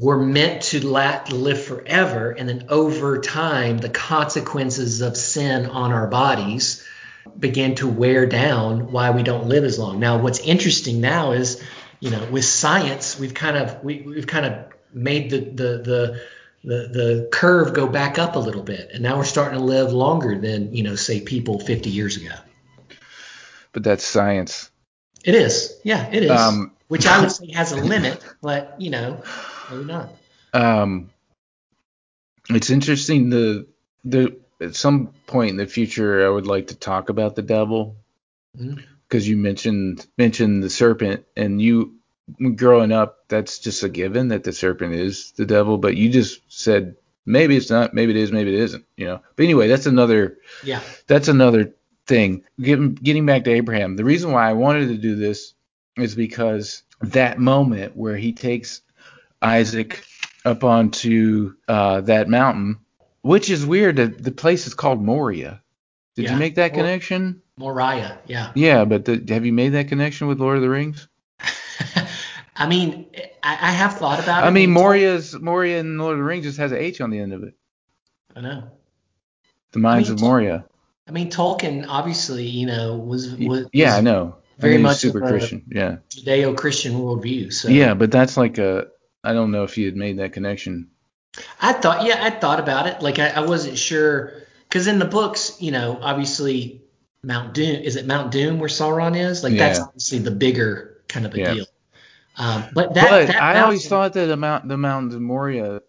were 0.00 0.18
meant 0.18 0.62
to 0.62 0.86
live 0.86 1.62
forever 1.64 2.30
and 2.30 2.48
then 2.48 2.66
over 2.68 3.20
time 3.20 3.78
the 3.78 3.88
consequences 3.88 5.00
of 5.00 5.16
sin 5.16 5.66
on 5.66 5.92
our 5.92 6.06
bodies 6.06 6.86
begin 7.38 7.74
to 7.74 7.88
wear 7.88 8.26
down 8.26 8.92
why 8.92 9.10
we 9.10 9.22
don't 9.22 9.48
live 9.48 9.64
as 9.64 9.78
long. 9.78 9.98
Now 9.98 10.18
what's 10.18 10.38
interesting 10.40 11.00
now 11.00 11.32
is 11.32 11.62
you 12.00 12.10
know 12.10 12.24
with 12.30 12.44
science 12.44 13.18
we've 13.18 13.34
kind 13.34 13.56
of 13.56 13.82
we, 13.82 14.02
we've 14.02 14.26
kind 14.26 14.46
of 14.46 14.66
made 14.92 15.30
the 15.30 15.40
the 15.40 15.78
the 15.78 16.22
the, 16.64 16.88
the 16.88 17.28
curve 17.32 17.72
go 17.72 17.86
back 17.86 18.18
up 18.18 18.36
a 18.36 18.38
little 18.38 18.62
bit 18.62 18.90
and 18.92 19.02
now 19.02 19.16
we're 19.16 19.24
starting 19.24 19.58
to 19.58 19.64
live 19.64 19.92
longer 19.92 20.38
than 20.38 20.74
you 20.74 20.82
know 20.82 20.94
say 20.94 21.20
people 21.20 21.58
50 21.58 21.90
years 21.90 22.16
ago 22.16 22.34
but 23.78 23.84
that's 23.84 24.04
science. 24.04 24.72
it 25.22 25.36
is 25.36 25.78
yeah 25.84 26.08
it 26.10 26.24
is 26.24 26.30
Um, 26.32 26.72
which 26.88 27.06
i 27.06 27.20
would 27.20 27.30
say 27.30 27.52
has 27.52 27.70
a 27.70 27.76
limit 27.76 28.24
but 28.42 28.74
you 28.80 28.90
know 28.90 29.22
maybe 29.70 29.84
not 29.84 30.10
Um, 30.52 31.10
it's 32.50 32.70
interesting. 32.70 33.30
The 33.30 33.66
the 34.04 34.36
at 34.60 34.74
some 34.74 35.08
point 35.26 35.50
in 35.50 35.56
the 35.58 35.66
future, 35.66 36.26
I 36.26 36.30
would 36.30 36.46
like 36.46 36.68
to 36.68 36.74
talk 36.74 37.08
about 37.10 37.36
the 37.36 37.42
devil 37.42 37.96
because 38.54 39.28
you 39.28 39.36
mentioned 39.36 40.06
mentioned 40.16 40.62
the 40.64 40.70
serpent, 40.70 41.24
and 41.36 41.62
you 41.62 41.94
growing 42.56 42.90
up, 42.90 43.28
that's 43.28 43.58
just 43.60 43.84
a 43.84 43.88
given 43.88 44.28
that 44.28 44.42
the 44.42 44.52
serpent 44.52 44.94
is 44.94 45.32
the 45.36 45.46
devil. 45.46 45.78
But 45.78 45.96
you 45.96 46.08
just 46.10 46.40
said 46.48 46.96
maybe 47.26 47.56
it's 47.56 47.70
not, 47.70 47.92
maybe 47.94 48.10
it 48.12 48.22
is, 48.22 48.32
maybe 48.32 48.54
it 48.54 48.60
isn't. 48.60 48.84
You 48.96 49.06
know. 49.06 49.20
But 49.36 49.44
anyway, 49.44 49.68
that's 49.68 49.86
another 49.86 50.38
yeah 50.64 50.80
that's 51.06 51.28
another 51.28 51.74
thing. 52.08 52.42
Getting 52.60 52.94
getting 52.94 53.26
back 53.26 53.44
to 53.44 53.50
Abraham, 53.52 53.94
the 53.96 54.04
reason 54.04 54.32
why 54.32 54.48
I 54.48 54.54
wanted 54.54 54.88
to 54.88 54.96
do 54.96 55.14
this 55.14 55.54
is 55.96 56.14
because 56.14 56.82
that 57.02 57.38
moment 57.38 57.96
where 57.96 58.16
he 58.16 58.32
takes 58.32 58.80
Isaac 59.40 60.02
up 60.44 60.64
onto 60.64 61.54
uh, 61.68 62.00
that 62.02 62.28
mountain, 62.28 62.78
which 63.22 63.50
is 63.50 63.64
weird. 63.64 63.96
that 63.96 64.22
The 64.22 64.32
place 64.32 64.66
is 64.66 64.74
called 64.74 65.00
Moriah. 65.02 65.62
Did 66.16 66.24
Yeah. 66.24 66.32
you 66.32 66.38
make 66.38 66.56
that 66.56 66.72
Mor- 66.72 66.82
connection? 66.82 67.42
moriah 67.56 68.18
yeah 68.26 68.52
Yeah, 68.54 68.84
but 68.84 69.04
the, 69.04 69.20
have 69.30 69.44
you 69.44 69.52
made 69.52 69.70
that 69.70 69.88
connection 69.88 70.28
with 70.28 70.38
Lord 70.40 70.56
of 70.56 70.62
the 70.62 70.68
Rings? 70.70 71.08
I 72.56 72.66
mean, 72.68 73.06
I, 73.42 73.52
I 73.52 73.70
have 73.72 73.94
thought 73.98 74.20
about 74.22 74.42
it. 74.44 74.46
I 74.46 74.50
mean, 74.50 74.70
Moria's 74.70 75.34
Moria 75.38 75.78
in 75.78 75.98
Lord 75.98 76.12
of 76.14 76.18
the 76.18 76.24
Rings 76.24 76.44
just 76.44 76.58
has 76.58 76.72
an 76.72 76.78
H 76.78 77.00
on 77.00 77.10
the 77.10 77.18
end 77.20 77.32
of 77.32 77.42
it. 77.44 77.54
I 78.34 78.40
know. 78.40 78.64
The 79.72 79.78
Mines 79.80 80.08
mean, 80.08 80.14
of 80.18 80.20
Moria. 80.22 80.64
I 81.08 81.10
mean, 81.10 81.30
Tolkien 81.30 81.86
obviously, 81.88 82.46
you 82.46 82.66
know, 82.66 82.96
was 82.96 83.34
was, 83.34 83.66
yeah, 83.72 83.96
I 83.96 84.02
know. 84.02 84.36
very 84.58 84.74
I 84.74 84.76
he's 84.76 84.82
much 84.82 84.96
super 84.98 85.20
Christian. 85.20 85.64
Yeah. 85.68 85.96
Judeo-Christian 86.10 86.92
worldview. 86.92 87.52
So 87.52 87.68
Yeah, 87.68 87.94
but 87.94 88.10
that's 88.10 88.36
like 88.36 88.58
a. 88.58 88.88
I 89.24 89.32
don't 89.32 89.50
know 89.50 89.64
if 89.64 89.78
you 89.78 89.86
had 89.86 89.96
made 89.96 90.18
that 90.18 90.32
connection. 90.32 90.90
I 91.60 91.72
thought, 91.72 92.04
yeah, 92.04 92.18
I 92.22 92.30
thought 92.30 92.60
about 92.60 92.86
it. 92.86 93.02
Like 93.02 93.18
I, 93.18 93.28
I 93.30 93.40
wasn't 93.40 93.78
sure 93.78 94.34
because 94.68 94.86
in 94.86 94.98
the 94.98 95.04
books, 95.04 95.60
you 95.60 95.70
know, 95.70 95.98
obviously 96.00 96.82
Mount 97.22 97.54
Doom 97.54 97.76
is 97.76 97.96
it 97.96 98.06
Mount 98.06 98.30
Doom 98.30 98.58
where 98.58 98.68
Sauron 98.68 99.18
is? 99.18 99.42
Like 99.42 99.56
that's 99.56 99.80
obviously 99.80 100.18
the 100.18 100.30
bigger 100.30 101.02
kind 101.08 101.26
of 101.26 101.34
a 101.34 101.38
Yeah. 101.38 101.54
deal. 101.54 101.66
Um, 102.36 102.64
but 102.72 102.94
that, 102.94 103.10
but 103.10 103.26
that 103.26 103.42
I 103.42 103.60
always 103.60 103.88
thought 103.88 104.12
that 104.12 104.26
the 104.26 104.36
mount, 104.36 104.68
the 104.68 104.74
of 104.74 105.20
Moria 105.20 105.82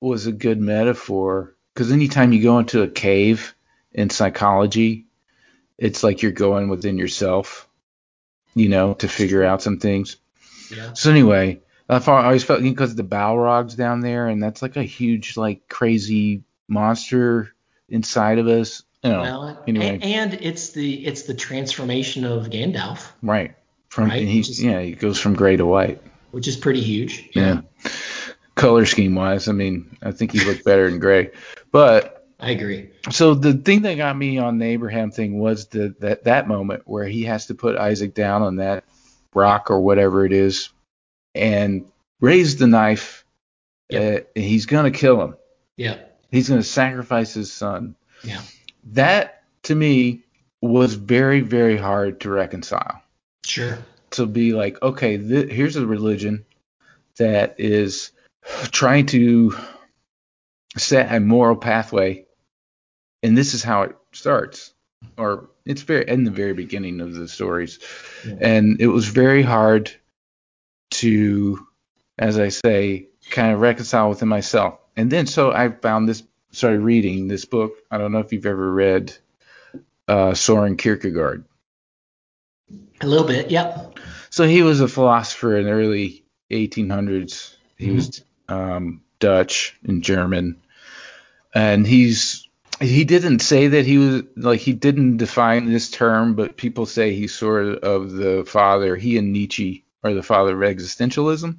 was 0.00 0.26
a 0.26 0.32
good 0.32 0.60
metaphor 0.60 1.56
because 1.74 1.90
anytime 1.90 2.32
you 2.32 2.42
go 2.42 2.58
into 2.58 2.82
a 2.82 2.88
cave 2.88 3.55
in 3.96 4.10
psychology, 4.10 5.06
it's 5.78 6.04
like 6.04 6.22
you're 6.22 6.30
going 6.32 6.68
within 6.68 6.98
yourself, 6.98 7.68
you 8.54 8.68
know, 8.68 8.94
to 8.94 9.08
figure 9.08 9.42
out 9.42 9.62
some 9.62 9.78
things. 9.80 10.16
yeah. 10.70 10.92
So 10.92 11.10
anyway, 11.10 11.60
I 11.88 11.98
always 11.98 12.44
felt 12.44 12.62
because 12.62 12.94
the 12.94 13.02
Balrogs 13.02 13.76
down 13.76 14.00
there, 14.02 14.28
and 14.28 14.40
that's 14.42 14.62
like 14.62 14.76
a 14.76 14.82
huge, 14.84 15.36
like 15.36 15.68
crazy 15.68 16.44
monster 16.68 17.52
inside 17.88 18.38
of 18.38 18.46
us. 18.46 18.82
You 19.02 19.10
know, 19.12 19.20
Well, 19.22 19.64
anyway. 19.68 20.00
and 20.02 20.34
it's 20.34 20.70
the 20.70 21.06
it's 21.06 21.22
the 21.22 21.34
transformation 21.34 22.24
of 22.24 22.48
Gandalf, 22.50 23.08
right? 23.22 23.54
From 23.88 24.08
Right, 24.08 24.22
he, 24.26 24.40
is- 24.40 24.62
yeah, 24.62 24.80
he 24.80 24.92
goes 24.92 25.18
from 25.18 25.34
gray 25.34 25.56
to 25.56 25.64
white. 25.66 26.02
which 26.32 26.48
is 26.48 26.56
pretty 26.56 26.80
huge. 26.82 27.30
Yeah. 27.34 27.60
Color 28.56 28.84
scheme 28.86 29.14
wise, 29.14 29.48
I 29.48 29.52
mean, 29.52 29.96
I 30.02 30.10
think 30.12 30.32
he 30.32 30.40
looked 30.44 30.64
better 30.64 30.88
in 30.88 30.98
gray. 30.98 31.30
But 31.70 32.15
I 32.38 32.50
agree. 32.50 32.90
so 33.10 33.34
the 33.34 33.54
thing 33.54 33.82
that 33.82 33.94
got 33.94 34.16
me 34.16 34.38
on 34.38 34.58
the 34.58 34.66
Abraham 34.66 35.10
thing 35.10 35.38
was 35.38 35.68
the 35.68 35.94
that 36.00 36.24
that 36.24 36.48
moment 36.48 36.82
where 36.86 37.06
he 37.06 37.24
has 37.24 37.46
to 37.46 37.54
put 37.54 37.76
Isaac 37.76 38.14
down 38.14 38.42
on 38.42 38.56
that 38.56 38.84
rock 39.34 39.70
or 39.70 39.80
whatever 39.80 40.24
it 40.26 40.32
is 40.32 40.68
and 41.34 41.86
raise 42.20 42.56
the 42.56 42.66
knife. 42.66 43.24
Yep. 43.88 44.26
Uh, 44.36 44.40
he's 44.40 44.66
gonna 44.66 44.90
kill 44.90 45.20
him. 45.22 45.36
Yeah. 45.76 45.98
He's 46.30 46.48
gonna 46.48 46.62
sacrifice 46.62 47.32
his 47.32 47.52
son. 47.52 47.94
Yeah. 48.22 48.40
That 48.92 49.42
to 49.64 49.74
me 49.74 50.22
was 50.60 50.94
very 50.94 51.40
very 51.40 51.76
hard 51.78 52.20
to 52.20 52.30
reconcile. 52.30 53.02
Sure. 53.44 53.78
to 54.10 54.26
be 54.26 54.52
like, 54.52 54.82
okay, 54.82 55.16
th- 55.18 55.50
here's 55.52 55.76
a 55.76 55.86
religion 55.86 56.44
that 57.16 57.54
is 57.58 58.10
trying 58.72 59.06
to 59.06 59.56
set 60.76 61.14
a 61.14 61.20
moral 61.20 61.56
pathway, 61.56 62.25
and 63.22 63.36
this 63.36 63.54
is 63.54 63.62
how 63.62 63.82
it 63.82 63.96
starts, 64.12 64.72
or 65.16 65.48
it's 65.64 65.82
very 65.82 66.08
in 66.08 66.24
the 66.24 66.30
very 66.30 66.52
beginning 66.54 67.00
of 67.00 67.14
the 67.14 67.28
stories, 67.28 67.78
Yeah. 68.26 68.36
and 68.40 68.80
it 68.80 68.88
was 68.88 69.06
very 69.08 69.42
hard 69.42 69.90
to, 70.92 71.66
as 72.18 72.38
I 72.38 72.48
say, 72.48 73.08
kind 73.30 73.52
of 73.52 73.60
reconcile 73.60 74.08
within 74.08 74.28
myself. 74.28 74.78
And 74.96 75.10
then 75.10 75.26
so 75.26 75.52
I 75.52 75.70
found 75.70 76.08
this, 76.08 76.22
started 76.52 76.80
reading 76.80 77.28
this 77.28 77.44
book. 77.44 77.74
I 77.90 77.98
don't 77.98 78.12
know 78.12 78.20
if 78.20 78.32
you've 78.32 78.46
ever 78.46 78.72
read 78.72 79.14
uh, 80.08 80.34
Soren 80.34 80.76
Kierkegaard. 80.76 81.44
A 83.00 83.06
little 83.06 83.26
bit. 83.26 83.50
Yep. 83.50 83.98
So 84.30 84.46
he 84.46 84.62
was 84.62 84.80
a 84.80 84.88
philosopher 84.88 85.56
in 85.56 85.64
the 85.66 85.72
early 85.72 86.24
1800s. 86.50 87.54
He 87.76 87.90
was 87.90 88.22
um, 88.48 89.02
Dutch 89.18 89.76
and 89.84 90.02
German, 90.02 90.62
and 91.54 91.86
he's 91.86 92.45
he 92.80 93.04
didn't 93.04 93.40
say 93.40 93.68
that 93.68 93.86
he 93.86 93.98
was 93.98 94.22
like 94.36 94.60
he 94.60 94.72
didn't 94.72 95.16
define 95.16 95.66
this 95.66 95.90
term, 95.90 96.34
but 96.34 96.56
people 96.56 96.86
say 96.86 97.14
he's 97.14 97.34
sort 97.34 97.66
of 97.82 98.12
the 98.12 98.44
father. 98.46 98.96
He 98.96 99.18
and 99.18 99.32
Nietzsche 99.32 99.84
are 100.04 100.14
the 100.14 100.22
father 100.22 100.62
of 100.62 100.76
existentialism, 100.76 101.58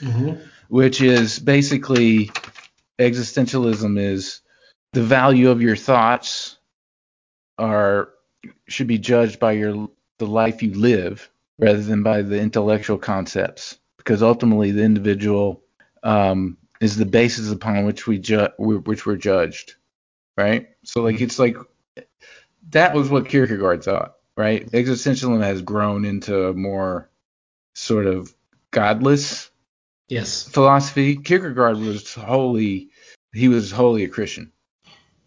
hmm 0.00 0.32
which 0.68 1.00
is 1.00 1.38
basically 1.38 2.30
existentialism 2.98 4.00
is 4.00 4.40
the 4.92 5.02
value 5.02 5.50
of 5.50 5.62
your 5.62 5.76
thoughts 5.76 6.56
are 7.58 8.10
should 8.66 8.88
be 8.88 8.98
judged 8.98 9.38
by 9.38 9.52
your 9.52 9.88
the 10.18 10.26
life 10.26 10.62
you 10.62 10.74
live 10.74 11.30
rather 11.58 11.80
than 11.82 12.02
by 12.02 12.22
the 12.22 12.40
intellectual 12.40 12.98
concepts 12.98 13.78
because 13.96 14.22
ultimately 14.22 14.72
the 14.72 14.82
individual 14.82 15.62
um, 16.02 16.56
is 16.80 16.96
the 16.96 17.06
basis 17.06 17.50
upon 17.50 17.84
which 17.84 18.06
we 18.06 18.18
ju- 18.18 18.48
which 18.58 19.06
we're 19.06 19.16
judged 19.16 19.76
right? 20.36 20.68
So 20.84 21.02
like 21.02 21.20
it's 21.20 21.38
like 21.38 21.56
that 22.70 22.94
was 22.94 23.08
what 23.08 23.28
Kierkegaard 23.28 23.84
thought 23.84 24.14
right? 24.36 24.70
Existentialism 24.70 25.42
has 25.42 25.62
grown 25.62 26.04
into 26.04 26.48
a 26.48 26.52
more 26.52 27.08
sort 27.74 28.06
of 28.06 28.34
godless 28.70 29.50
Yes. 30.08 30.48
philosophy. 30.48 31.16
Kierkegaard 31.16 31.78
was 31.78 32.14
wholly 32.14 32.90
he 33.32 33.48
was 33.48 33.70
wholly 33.70 34.04
a 34.04 34.08
Christian. 34.08 34.52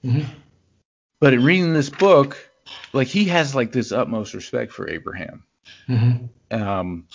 Hmm 0.01 0.21
but 1.19 1.33
in 1.33 1.43
reading 1.43 1.73
this 1.73 1.89
book 1.89 2.37
like 2.93 3.07
he 3.07 3.25
has 3.25 3.53
like 3.53 3.71
this 3.71 3.91
utmost 3.91 4.33
respect 4.33 4.71
for 4.71 4.89
Abraham. 4.89 5.43
Hmm 5.87 6.27
um, 6.51 7.05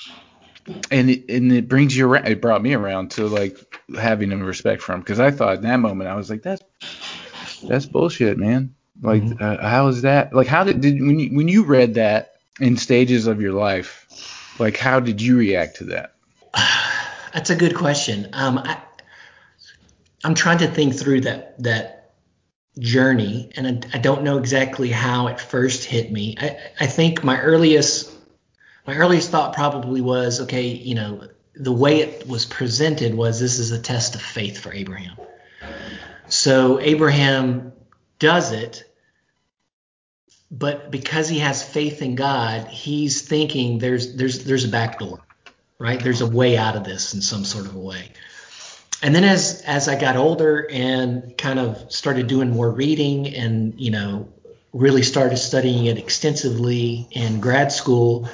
and 0.91 1.11
it, 1.11 1.29
and 1.29 1.53
it 1.53 1.69
brings 1.69 1.97
you 1.97 2.07
around. 2.09 2.27
It 2.27 2.41
brought 2.41 2.63
me 2.63 2.75
around 2.75 3.13
to 3.13 3.27
like 3.27 3.59
having 3.97 4.33
a 4.33 4.37
respect 4.37 4.83
for 4.83 4.95
him 4.95 5.01
because 5.01 5.21
I 5.21 5.31
thought 5.31 5.57
in 5.57 5.63
that 5.63 5.81
moment 5.81 6.09
I 6.09 6.15
was 6.15 6.31
like, 6.31 6.43
that's 6.43 6.63
that's 7.69 7.87
bullshit, 7.87 8.39
man. 8.39 8.75
Like, 9.03 9.23
Mhm. 9.23 9.41
uh, 9.41 9.67
how 9.67 9.89
is 9.89 10.03
that? 10.03 10.33
Like, 10.35 10.47
how 10.47 10.65
did, 10.65 10.81
did 10.81 11.01
when 11.01 11.19
you 11.19 11.37
when 11.37 11.49
you 11.49 11.65
read 11.65 11.95
that? 11.95 12.35
in 12.61 12.77
stages 12.77 13.27
of 13.27 13.41
your 13.41 13.53
life, 13.53 14.07
like 14.59 14.77
how 14.77 15.01
did 15.01 15.21
you 15.21 15.37
react 15.37 15.77
to 15.77 15.85
that? 15.85 16.15
That's 17.35 17.51
a 17.51 17.57
good 17.57 17.75
question. 17.75 18.29
Um, 18.33 18.59
I, 18.59 18.81
I'm 20.23 20.35
trying 20.35 20.59
to 20.59 20.69
think 20.69 20.95
through 20.95 21.23
that 21.23 21.61
that 21.63 22.13
journey, 22.79 23.51
and 23.57 23.87
I, 23.93 23.97
I, 23.99 24.01
don't 24.01 24.23
know 24.23 24.39
exactly 24.39 24.89
how 24.89 25.29
it 25.29 25.41
first 25.41 25.85
hit 25.85 26.11
me. 26.11 26.37
I, 26.41 26.59
I 26.81 26.87
think 26.87 27.23
my 27.23 27.41
earliest 27.41 28.13
my 28.87 28.97
earliest 28.97 29.31
thought 29.31 29.55
probably 29.55 30.01
was, 30.01 30.43
okay, 30.43 30.67
you 30.67 30.95
know, 30.95 31.29
the 31.55 31.73
way 31.73 32.01
it 32.01 32.29
was 32.29 32.45
presented 32.45 33.15
was 33.15 33.41
this 33.41 33.59
is 33.59 33.73
a 33.73 33.81
test 33.81 34.15
of 34.15 34.23
faith 34.23 34.59
for 34.59 34.73
Abraham. 34.73 35.17
So 36.29 36.81
Abraham 36.81 37.73
does 38.19 38.53
it, 38.53 38.85
but 40.51 40.91
because 40.91 41.29
he 41.29 41.41
has 41.41 41.63
faith 41.63 42.01
in 42.01 42.15
God, 42.15 42.69
he's 42.69 43.23
thinking 43.23 43.79
there's 43.79 44.15
there's 44.17 44.45
there's 44.45 44.65
a 44.65 44.69
back 44.69 44.99
door, 44.99 45.21
right? 45.79 46.03
There's 46.03 46.21
a 46.21 46.27
way 46.27 46.57
out 46.57 46.77
of 46.77 46.85
this 46.85 47.15
in 47.15 47.21
some 47.21 47.45
sort 47.45 47.67
of 47.67 47.75
a 47.75 47.81
way. 47.81 48.11
And 49.03 49.15
then 49.15 49.25
as 49.25 49.63
as 49.67 49.89
I 49.89 50.01
got 50.01 50.17
older 50.17 50.67
and 50.71 51.37
kind 51.37 51.59
of 51.59 51.93
started 51.93 52.27
doing 52.27 52.51
more 52.51 52.71
reading 52.71 53.35
and 53.35 53.79
you 53.79 53.91
know 53.91 54.29
really 54.73 55.03
started 55.03 55.37
studying 55.37 55.87
it 55.87 55.99
extensively 55.99 57.07
in 57.11 57.41
grad 57.41 57.71
school, 57.71 58.29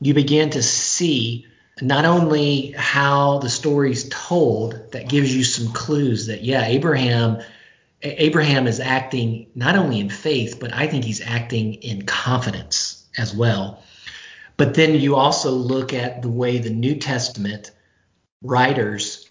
you 0.00 0.14
begin 0.14 0.50
to 0.50 0.62
see 0.62 1.46
not 1.80 2.04
only 2.04 2.72
how 2.76 3.38
the 3.38 3.50
story's 3.50 4.08
told 4.08 4.92
that 4.92 5.08
gives 5.08 5.34
you 5.34 5.42
some 5.42 5.72
clues 5.72 6.26
that 6.26 6.44
yeah 6.44 6.64
abraham 6.66 7.42
abraham 8.02 8.66
is 8.66 8.80
acting 8.80 9.46
not 9.54 9.74
only 9.74 9.98
in 9.98 10.08
faith 10.08 10.58
but 10.60 10.72
i 10.72 10.86
think 10.86 11.04
he's 11.04 11.20
acting 11.20 11.74
in 11.74 12.06
confidence 12.06 13.04
as 13.18 13.34
well. 13.34 13.82
But 14.56 14.74
then 14.74 14.94
you 14.94 15.16
also 15.16 15.50
look 15.50 15.92
at 15.92 16.22
the 16.22 16.30
way 16.30 16.58
the 16.58 16.70
new 16.70 16.96
testament 16.96 17.70
writers 18.42 19.28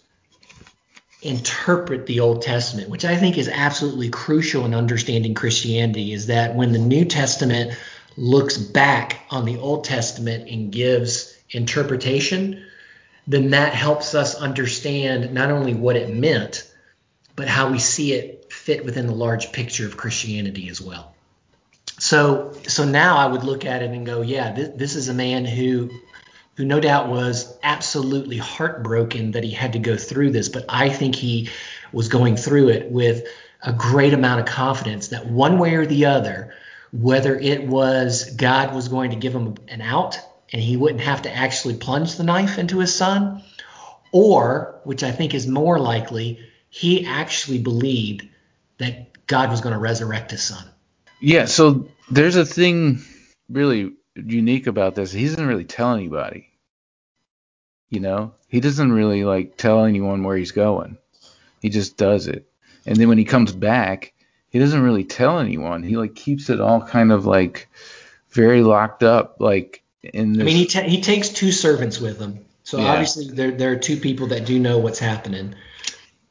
interpret 1.22 2.06
the 2.06 2.20
old 2.20 2.42
testament 2.42 2.90
which 2.90 3.06
i 3.06 3.16
think 3.16 3.38
is 3.38 3.48
absolutely 3.48 4.10
crucial 4.10 4.66
in 4.66 4.74
understanding 4.74 5.34
christianity 5.34 6.12
is 6.12 6.28
that 6.28 6.54
when 6.54 6.74
the 6.74 6.80
new 6.80 7.06
testament 7.06 7.80
looks 8.18 8.58
back 8.58 9.20
on 9.30 9.46
the 9.46 9.58
old 9.58 9.86
testament 9.86 10.50
and 10.50 10.74
gives 10.74 11.33
interpretation, 11.50 12.66
then 13.28 13.52
that 13.52 13.74
helps 13.74 14.16
us 14.16 14.36
understand 14.36 15.34
not 15.34 15.52
only 15.52 15.74
what 15.74 15.96
it 15.96 16.14
meant, 16.14 16.70
but 17.36 17.48
how 17.48 17.72
we 17.72 17.80
see 17.80 18.14
it 18.14 18.52
fit 18.52 18.86
within 18.86 19.08
the 19.08 19.14
large 19.14 19.52
picture 19.52 19.88
of 19.88 19.98
Christianity 19.98 20.70
as 20.70 20.82
well. 20.82 21.14
So, 22.00 22.54
so 22.68 22.86
now 22.86 23.18
I 23.18 23.28
would 23.28 23.44
look 23.44 23.66
at 23.66 23.82
it 23.82 23.92
and 23.92 24.06
go, 24.06 24.22
yeah, 24.22 24.52
this, 24.52 24.70
this 24.76 24.96
is 24.96 25.10
a 25.10 25.14
man 25.14 25.46
who, 25.46 25.90
who 26.56 26.66
no 26.66 26.80
doubt 26.80 27.08
was 27.08 27.58
absolutely 27.64 28.38
heartbroken 28.38 29.32
that 29.32 29.44
he 29.44 29.52
had 29.52 29.74
to 29.74 29.80
go 29.80 29.96
through 29.96 30.32
this, 30.32 30.50
but 30.50 30.66
I 30.70 30.90
think 30.90 31.16
he 31.16 31.50
was 31.92 32.10
going 32.10 32.36
through 32.36 32.70
it 32.70 32.92
with 32.92 33.28
a 33.62 33.74
great 33.74 34.14
amount 34.14 34.42
of 34.42 34.46
confidence 34.46 35.10
that 35.10 35.26
one 35.26 35.58
way 35.60 35.76
or 35.76 35.86
the 35.86 36.06
other, 36.06 36.54
whether 36.92 37.38
it 37.38 37.66
was 37.66 38.36
God 38.36 38.76
was 38.76 38.88
going 38.88 39.12
to 39.12 39.16
give 39.16 39.34
him 39.34 39.56
an 39.68 39.82
out 39.82 40.20
and 40.54 40.62
he 40.62 40.78
wouldn't 40.78 41.02
have 41.02 41.24
to 41.24 41.36
actually 41.36 41.76
plunge 41.76 42.16
the 42.16 42.24
knife 42.24 42.60
into 42.60 42.80
his 42.80 42.96
son, 42.96 43.44
or, 44.12 44.80
which 44.84 45.04
I 45.04 45.12
think 45.12 45.34
is 45.34 45.48
more 45.48 45.80
likely, 45.80 46.40
he 46.70 47.06
actually 47.06 47.58
believed 47.58 48.28
that 48.78 49.28
God 49.28 49.50
was 49.50 49.62
going 49.62 49.74
to 49.74 49.80
resurrect 49.80 50.32
his 50.32 50.44
son. 50.44 50.64
Yeah, 51.20 51.46
so 51.46 51.90
there's 52.12 52.36
a 52.36 52.46
thing 52.46 53.00
really 53.50 53.94
unique 54.16 54.68
about 54.68 54.96
this. 54.96 55.12
He 55.12 55.26
doesn't 55.26 55.48
really 55.48 55.66
tell 55.66 55.94
anybody. 55.94 56.50
You 57.90 58.00
know, 58.00 58.34
he 58.48 58.60
doesn't 58.60 58.92
really 58.92 59.24
like 59.24 59.58
tell 59.58 59.86
anyone 59.86 60.24
where 60.24 60.38
he's 60.38 60.52
going. 60.52 60.98
He 61.62 61.70
just 61.70 61.98
does 61.98 62.28
it. 62.28 62.48
And 62.86 62.98
then 62.98 63.08
when 63.08 63.18
he 63.18 63.26
comes 63.26 63.52
back, 63.52 64.14
he 64.50 64.60
doesn't 64.60 64.82
really 64.82 65.04
tell 65.04 65.40
anyone. 65.40 65.84
He 65.84 65.98
like 65.98 66.16
keeps 66.16 66.50
it 66.50 66.60
all 66.60 66.82
kind 66.82 67.12
of 67.12 67.26
like 67.26 67.70
very 68.30 68.62
locked 68.62 69.04
up. 69.04 69.38
Like 69.40 69.83
in 70.04 70.34
this. 70.34 70.42
I 70.42 70.46
mean, 70.46 70.56
he 70.58 70.66
ta- 70.66 70.82
he 70.82 71.02
takes 71.02 71.30
two 71.30 71.52
servants 71.52 72.00
with 72.00 72.20
him, 72.20 72.46
so 72.64 72.80
yeah. 72.80 72.92
obviously 72.92 73.30
there 73.30 73.52
there 73.52 73.72
are 73.72 73.78
two 73.78 73.98
people 73.98 74.28
that 74.28 74.46
do 74.46 74.60
know 74.60 74.78
what's 74.80 75.00
happening. 75.00 75.56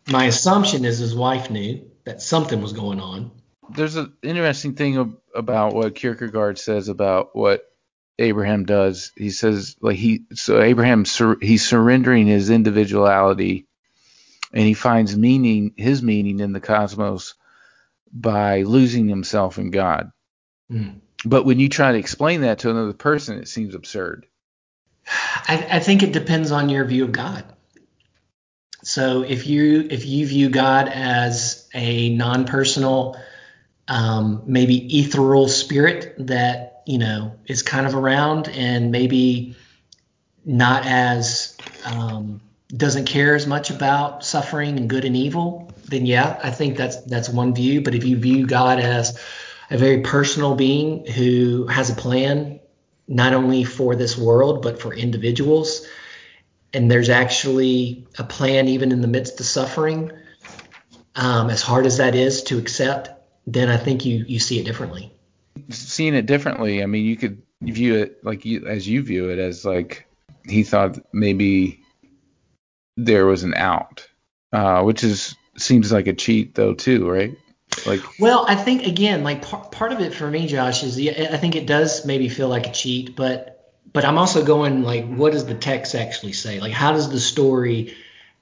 My 0.08 0.24
assumption 0.24 0.84
is 0.84 0.98
his 0.98 1.14
wife 1.14 1.50
knew 1.50 1.88
that 2.04 2.20
something 2.20 2.60
was 2.60 2.72
going 2.72 3.00
on. 3.00 3.30
There's 3.70 3.96
an 3.96 4.12
interesting 4.22 4.74
thing 4.74 5.16
about 5.34 5.74
what 5.74 5.94
Kierkegaard 5.94 6.58
says 6.58 6.88
about 6.88 7.34
what 7.34 7.64
Abraham 8.18 8.64
does. 8.64 9.12
He 9.16 9.30
says 9.30 9.76
like 9.80 9.96
he 9.96 10.24
so 10.34 10.60
Abraham 10.60 11.04
sur- 11.04 11.38
he's 11.40 11.66
surrendering 11.66 12.26
his 12.26 12.50
individuality 12.50 13.66
and 14.52 14.64
he 14.64 14.74
finds 14.74 15.16
meaning 15.16 15.72
his 15.76 16.02
meaning 16.02 16.40
in 16.40 16.52
the 16.52 16.60
cosmos 16.60 17.34
by 18.12 18.62
losing 18.62 19.08
himself 19.08 19.58
in 19.58 19.70
God. 19.70 20.12
Mm. 20.70 21.00
But 21.24 21.44
when 21.44 21.60
you 21.60 21.68
try 21.68 21.92
to 21.92 21.98
explain 21.98 22.42
that 22.42 22.60
to 22.60 22.70
another 22.70 22.92
person, 22.92 23.38
it 23.38 23.48
seems 23.48 23.74
absurd. 23.74 24.26
I, 25.06 25.66
I 25.72 25.78
think 25.80 26.02
it 26.02 26.12
depends 26.12 26.50
on 26.50 26.68
your 26.68 26.84
view 26.84 27.04
of 27.04 27.12
God. 27.12 27.44
So 28.82 29.22
if 29.22 29.46
you 29.46 29.86
if 29.90 30.06
you 30.06 30.26
view 30.26 30.48
God 30.48 30.88
as 30.88 31.68
a 31.72 32.08
non-personal, 32.14 33.16
um, 33.86 34.42
maybe 34.46 34.98
ethereal 34.98 35.48
spirit 35.48 36.14
that 36.26 36.82
you 36.86 36.98
know 36.98 37.36
is 37.46 37.62
kind 37.62 37.86
of 37.86 37.94
around 37.94 38.48
and 38.48 38.90
maybe 38.90 39.56
not 40.44 40.84
as 40.84 41.56
um, 41.84 42.40
doesn't 42.76 43.04
care 43.04 43.36
as 43.36 43.46
much 43.46 43.70
about 43.70 44.24
suffering 44.24 44.78
and 44.78 44.90
good 44.90 45.04
and 45.04 45.16
evil, 45.16 45.70
then 45.84 46.06
yeah, 46.06 46.40
I 46.42 46.50
think 46.50 46.76
that's 46.76 46.96
that's 47.02 47.28
one 47.28 47.54
view. 47.54 47.82
But 47.82 47.94
if 47.94 48.04
you 48.04 48.16
view 48.16 48.46
God 48.46 48.80
as 48.80 49.18
a 49.70 49.78
very 49.78 50.00
personal 50.00 50.54
being 50.54 51.06
who 51.06 51.66
has 51.66 51.90
a 51.90 51.94
plan 51.94 52.60
not 53.08 53.34
only 53.34 53.64
for 53.64 53.94
this 53.96 54.16
world 54.16 54.62
but 54.62 54.80
for 54.80 54.94
individuals. 54.94 55.86
And 56.74 56.90
there's 56.90 57.10
actually 57.10 58.06
a 58.18 58.24
plan 58.24 58.68
even 58.68 58.92
in 58.92 59.02
the 59.02 59.08
midst 59.08 59.40
of 59.40 59.46
suffering 59.46 60.10
um, 61.14 61.50
as 61.50 61.62
hard 61.62 61.86
as 61.86 61.98
that 61.98 62.14
is 62.14 62.42
to 62.44 62.58
accept 62.58 63.10
then 63.46 63.68
i 63.68 63.76
think 63.76 64.04
you 64.04 64.24
you 64.26 64.38
see 64.38 64.58
it 64.58 64.64
differently. 64.64 65.12
Seeing 65.68 66.14
it 66.14 66.26
differently 66.26 66.82
i 66.82 66.86
mean 66.86 67.04
you 67.04 67.16
could 67.16 67.42
view 67.60 67.96
it 67.96 68.24
like 68.24 68.44
you 68.44 68.66
as 68.66 68.88
you 68.88 69.02
view 69.02 69.30
it 69.30 69.38
as 69.38 69.64
like 69.64 70.06
he 70.48 70.64
thought 70.64 70.98
maybe 71.12 71.80
there 72.96 73.26
was 73.26 73.42
an 73.42 73.54
out 73.54 74.08
uh, 74.52 74.82
which 74.82 75.04
is 75.04 75.36
seems 75.56 75.92
like 75.92 76.06
a 76.06 76.12
cheat 76.12 76.54
though 76.54 76.74
too 76.74 77.08
right 77.08 77.36
like, 77.86 78.00
well, 78.18 78.44
I 78.46 78.54
think 78.54 78.86
again, 78.86 79.24
like 79.24 79.42
part 79.42 79.72
part 79.72 79.92
of 79.92 80.00
it 80.00 80.14
for 80.14 80.30
me, 80.30 80.46
Josh, 80.46 80.82
is 80.82 80.98
I 80.98 81.36
think 81.36 81.56
it 81.56 81.66
does 81.66 82.04
maybe 82.04 82.28
feel 82.28 82.48
like 82.48 82.66
a 82.66 82.72
cheat, 82.72 83.16
but 83.16 83.52
but 83.92 84.04
I'm 84.04 84.18
also 84.18 84.44
going 84.44 84.82
like, 84.82 85.06
what 85.06 85.32
does 85.32 85.44
the 85.44 85.54
text 85.54 85.94
actually 85.94 86.32
say? 86.32 86.60
Like, 86.60 86.72
how 86.72 86.92
does 86.92 87.10
the 87.10 87.20
story 87.20 87.94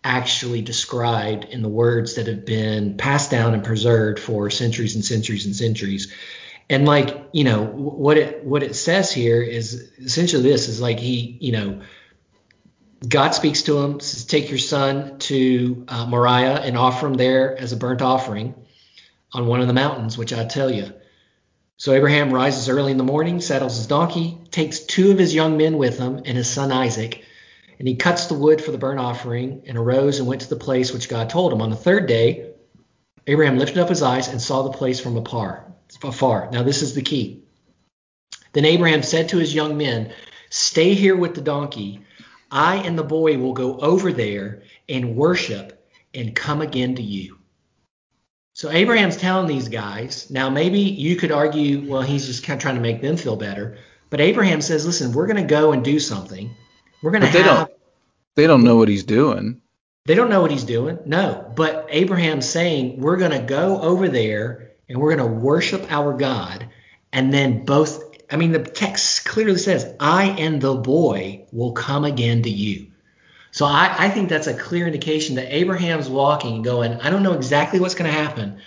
actually 0.03 0.63
described 0.63 1.45
in 1.45 1.63
the 1.63 1.69
words 1.69 2.15
that 2.15 2.27
have 2.27 2.47
been 2.47 2.97
passed 2.97 3.31
down 3.31 3.55
and 3.55 3.65
preserved 3.65 4.19
for 4.19 4.51
centuries 4.51 4.95
and 4.95 5.05
centuries 5.05 5.47
and 5.47 5.57
centuries? 5.57 6.13
And 6.69 6.87
like, 6.87 7.17
you 7.33 7.45
know, 7.45 7.65
what 7.65 8.17
it 8.17 8.45
what 8.45 8.63
it 8.63 8.77
says 8.77 9.13
here 9.13 9.43
is 9.43 9.91
essentially 9.99 10.43
this 10.43 10.69
is 10.69 10.81
like 10.81 10.99
he, 10.99 11.39
you 11.41 11.53
know. 11.53 11.81
God 13.09 13.31
speaks 13.31 13.63
to 13.63 13.79
him, 13.79 13.99
says, 13.99 14.27
Take 14.27 14.51
your 14.51 14.59
son 14.59 15.19
to 15.21 15.87
uh, 15.89 16.05
Moriah 16.05 16.57
and 16.57 16.77
offer 16.77 17.07
him 17.07 17.15
there 17.15 17.59
as 17.59 17.73
a 17.73 17.79
burnt 17.79 18.03
offering 18.03 18.55
on 19.33 19.47
one 19.47 19.61
of 19.61 19.67
the 19.67 19.73
mountains, 19.73 20.19
which 20.19 20.33
I 20.33 20.45
tell 20.45 20.71
you. 20.71 20.93
So 21.77 21.93
Abraham 21.93 22.33
rises 22.33 22.69
early 22.69 22.93
in 22.93 22.99
the 22.99 23.05
morning, 23.05 23.41
saddles 23.41 23.77
his 23.77 23.87
donkey, 23.87 24.39
takes 24.51 24.81
two 24.81 25.13
of 25.13 25.19
his 25.19 25.35
young 25.35 25.57
men 25.57 25.79
with 25.79 25.99
him 25.99 26.17
and 26.25 26.37
his 26.37 26.49
son 26.49 26.71
Isaac, 26.71 27.25
and 27.79 27.89
he 27.89 27.97
cuts 27.97 28.27
the 28.27 28.35
wood 28.35 28.63
for 28.63 28.71
the 28.71 28.79
burnt 28.79 29.01
offering 29.01 29.63
and 29.67 29.79
arose 29.79 30.19
and 30.19 30.29
went 30.29 30.43
to 30.43 30.49
the 30.51 30.57
place 30.57 30.93
which 30.93 31.09
God 31.09 31.31
told 31.31 31.53
him. 31.53 31.63
On 31.63 31.71
the 31.71 31.77
third 31.77 32.07
day, 32.07 32.51
Abraham 33.27 33.59
lifted 33.59 33.79
up 33.79 33.89
his 33.89 34.03
eyes 34.03 34.29
and 34.29 34.43
saw 34.43 34.63
the 34.63 34.77
place 34.77 35.01
from 35.01 35.17
afar. 35.17 35.73
Now 36.53 36.63
this 36.63 36.83
is 36.83 36.95
the 36.95 37.03
key. 37.03 37.45
Then 38.53 38.65
Abraham 38.65 39.03
said 39.03 39.31
to 39.31 39.39
his 39.39 39.55
young 39.55 39.79
men, 39.79 40.13
Stay 40.51 40.95
here 40.95 41.17
with 41.17 41.35
the 41.35 41.41
donkey. 41.41 42.01
I 42.51 42.77
and 42.77 42.99
the 42.99 43.05
boy 43.05 43.39
will 43.39 43.53
go 43.53 43.79
over 43.79 44.13
there 44.13 44.65
and 44.89 45.17
worship 45.17 45.89
and 46.13 46.35
come 46.35 46.61
again 46.61 46.97
to 46.97 47.03
you. 47.03 47.39
So 48.53 48.71
Abraham's 48.71 49.17
telling 49.17 49.47
these 49.47 49.69
guys, 49.69 50.31
now 50.31 50.51
maybe 50.51 50.81
you 50.81 51.17
could 51.17 51.33
argue, 51.33 51.89
well, 51.89 52.03
he's 52.03 52.27
just 52.27 52.45
kind 52.45 52.59
of 52.59 52.63
trying 52.63 52.75
to 52.75 52.81
make 52.81 53.01
them 53.01 53.17
feel 53.17 53.37
better. 53.37 53.79
But 54.11 54.21
Abraham 54.21 54.61
says, 54.61 54.85
listen, 54.85 55.13
we're 55.13 55.27
going 55.27 55.37
to 55.37 55.49
go 55.49 55.73
and 55.73 55.85
do 55.85 56.01
something. 56.01 56.51
We're 57.03 57.13
going 57.13 57.23
to 57.23 57.29
have. 57.29 57.35
They 57.35 57.43
don't, 57.43 57.73
they 58.37 58.47
don't 58.47 58.65
know 58.65 58.77
what 58.77 58.89
he's 58.89 59.05
doing. 59.05 59.61
They 60.07 60.15
don't 60.15 60.31
know 60.31 60.41
what 60.41 60.51
he's 60.51 60.65
doing. 60.65 60.99
No. 61.07 61.53
But 61.55 61.87
Abraham's 61.91 62.49
saying, 62.49 63.01
we're 63.01 63.19
going 63.19 63.31
to 63.31 63.39
go 63.39 63.81
over 63.81 64.09
there 64.09 64.73
and 64.89 64.99
we're 64.99 65.15
going 65.15 65.31
to 65.31 65.39
worship 65.41 65.91
our 65.93 66.15
God. 66.15 66.69
And 67.13 67.33
then 67.33 67.65
both 67.65 68.11
I 68.31 68.37
mean, 68.37 68.53
the 68.53 68.61
text 68.61 69.25
clearly 69.25 69.59
says, 69.59 69.93
I 69.99 70.25
and 70.39 70.61
the 70.61 70.77
boy 70.77 71.47
will 71.53 71.73
come 71.73 72.05
again 72.05 72.43
to 72.45 72.51
you. 72.51 72.90
So 73.61 73.67
I, 73.67 73.95
I 73.99 74.09
think 74.09 74.31
that's 74.31 74.47
a 74.47 74.55
clear 74.55 74.87
indication 74.87 75.37
that 75.37 75.55
Abraham's 75.55 76.09
walking 76.09 76.55
and 76.55 76.65
going, 76.65 76.95
I 76.95 77.11
don't 77.11 77.23
know 77.23 77.35
exactly 77.35 77.79
what's 77.79 77.95
going 77.95 78.11
to 78.11 78.19
happen, 78.19 78.63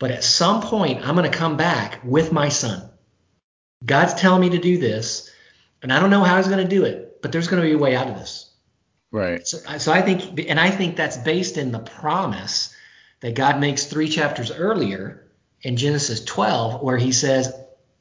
but 0.00 0.10
at 0.10 0.24
some 0.24 0.62
point 0.62 1.06
I'm 1.06 1.14
going 1.14 1.30
to 1.30 1.38
come 1.38 1.56
back 1.56 2.00
with 2.02 2.32
my 2.32 2.48
son. 2.48 2.90
God's 3.86 4.14
telling 4.14 4.40
me 4.40 4.50
to 4.50 4.58
do 4.58 4.78
this, 4.78 5.30
and 5.80 5.92
I 5.92 6.00
don't 6.00 6.10
know 6.10 6.24
how 6.24 6.38
he's 6.38 6.48
going 6.48 6.58
to 6.58 6.68
do 6.68 6.84
it, 6.84 7.22
but 7.22 7.30
there's 7.30 7.46
going 7.46 7.62
to 7.62 7.68
be 7.68 7.74
a 7.74 7.78
way 7.78 7.94
out 7.94 8.08
of 8.08 8.16
this. 8.16 8.52
Right. 9.12 9.46
So, 9.46 9.58
so 9.78 9.92
I 9.92 10.02
think, 10.02 10.40
and 10.48 10.58
I 10.58 10.72
think 10.72 10.96
that's 10.96 11.18
based 11.18 11.56
in 11.56 11.70
the 11.70 11.78
promise 11.78 12.74
that 13.20 13.36
God 13.36 13.60
makes 13.60 13.86
three 13.86 14.08
chapters 14.08 14.50
earlier 14.50 15.24
in 15.60 15.76
Genesis 15.76 16.24
12, 16.24 16.82
where 16.82 16.98
he 16.98 17.12
says, 17.12 17.54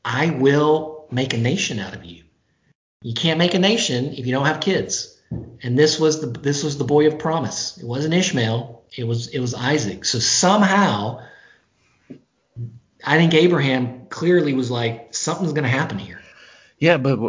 I 0.03 0.31
will 0.31 1.05
make 1.11 1.35
a 1.35 1.37
nation 1.37 1.77
out 1.77 1.93
of 1.93 2.03
you. 2.03 2.23
You 3.03 3.13
can't 3.13 3.37
make 3.37 3.53
a 3.53 3.59
nation 3.59 4.15
if 4.15 4.25
you 4.25 4.31
don't 4.31 4.47
have 4.47 4.59
kids. 4.59 5.19
And 5.63 5.77
this 5.77 5.99
was 5.99 6.21
the 6.21 6.27
this 6.27 6.63
was 6.63 6.77
the 6.77 6.83
boy 6.83 7.07
of 7.07 7.17
promise. 7.19 7.77
It 7.77 7.85
wasn't 7.85 8.13
Ishmael. 8.13 8.83
It 8.95 9.05
was 9.05 9.27
it 9.27 9.39
was 9.39 9.53
Isaac. 9.53 10.05
So 10.05 10.19
somehow, 10.19 11.21
I 13.05 13.17
think 13.17 13.33
Abraham 13.33 14.07
clearly 14.07 14.53
was 14.53 14.69
like 14.69 15.13
something's 15.13 15.53
going 15.53 15.63
to 15.63 15.69
happen 15.69 15.97
here. 15.97 16.21
Yeah, 16.79 16.97
but 16.97 17.19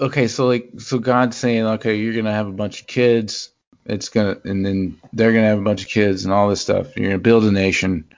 okay, 0.00 0.26
so 0.28 0.46
like 0.46 0.70
so 0.78 0.98
God's 0.98 1.36
saying, 1.36 1.64
okay, 1.64 1.96
you're 1.96 2.14
gonna 2.14 2.32
have 2.32 2.48
a 2.48 2.52
bunch 2.52 2.80
of 2.80 2.86
kids. 2.86 3.50
It's 3.84 4.08
gonna 4.08 4.38
and 4.44 4.64
then 4.64 5.00
they're 5.12 5.32
gonna 5.32 5.46
have 5.46 5.58
a 5.58 5.62
bunch 5.62 5.82
of 5.82 5.88
kids 5.88 6.24
and 6.24 6.32
all 6.32 6.48
this 6.48 6.60
stuff. 6.60 6.96
You're 6.96 7.10
gonna 7.10 7.18
build 7.18 7.44
a 7.44 7.52
nation. 7.52 8.08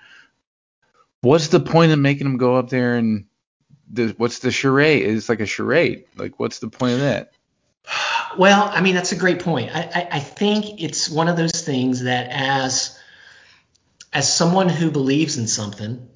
What's 1.21 1.49
the 1.49 1.61
point 1.61 1.93
of 1.93 1.99
making 1.99 2.25
them 2.25 2.37
go 2.37 2.57
up 2.57 2.71
there 2.71 2.97
and 2.97 3.27
the, 3.93 4.15
what's 4.17 4.41
the 4.41 4.51
charade? 4.51 5.05
It's 5.05 5.29
like 5.29 5.41
a 5.41 5.47
charade. 5.47 6.05
Like 6.17 6.39
what's 6.39 6.61
the 6.61 6.69
point 6.69 6.95
of 6.95 7.01
that? 7.01 7.33
Well, 8.39 8.71
I 8.73 8.81
mean, 8.81 8.95
that's 8.95 9.13
a 9.13 9.17
great 9.17 9.41
point. 9.41 9.75
I, 9.75 9.91
I, 9.95 10.09
I, 10.13 10.21
think 10.21 10.83
it's 10.83 11.09
one 11.09 11.29
of 11.29 11.37
those 11.37 11.63
things 11.63 12.05
that 12.05 12.29
as 12.31 12.99
as 14.13 14.33
someone 14.33 14.69
who 14.69 14.91
believes 14.91 15.39
in 15.39 15.47
something, 15.47 16.09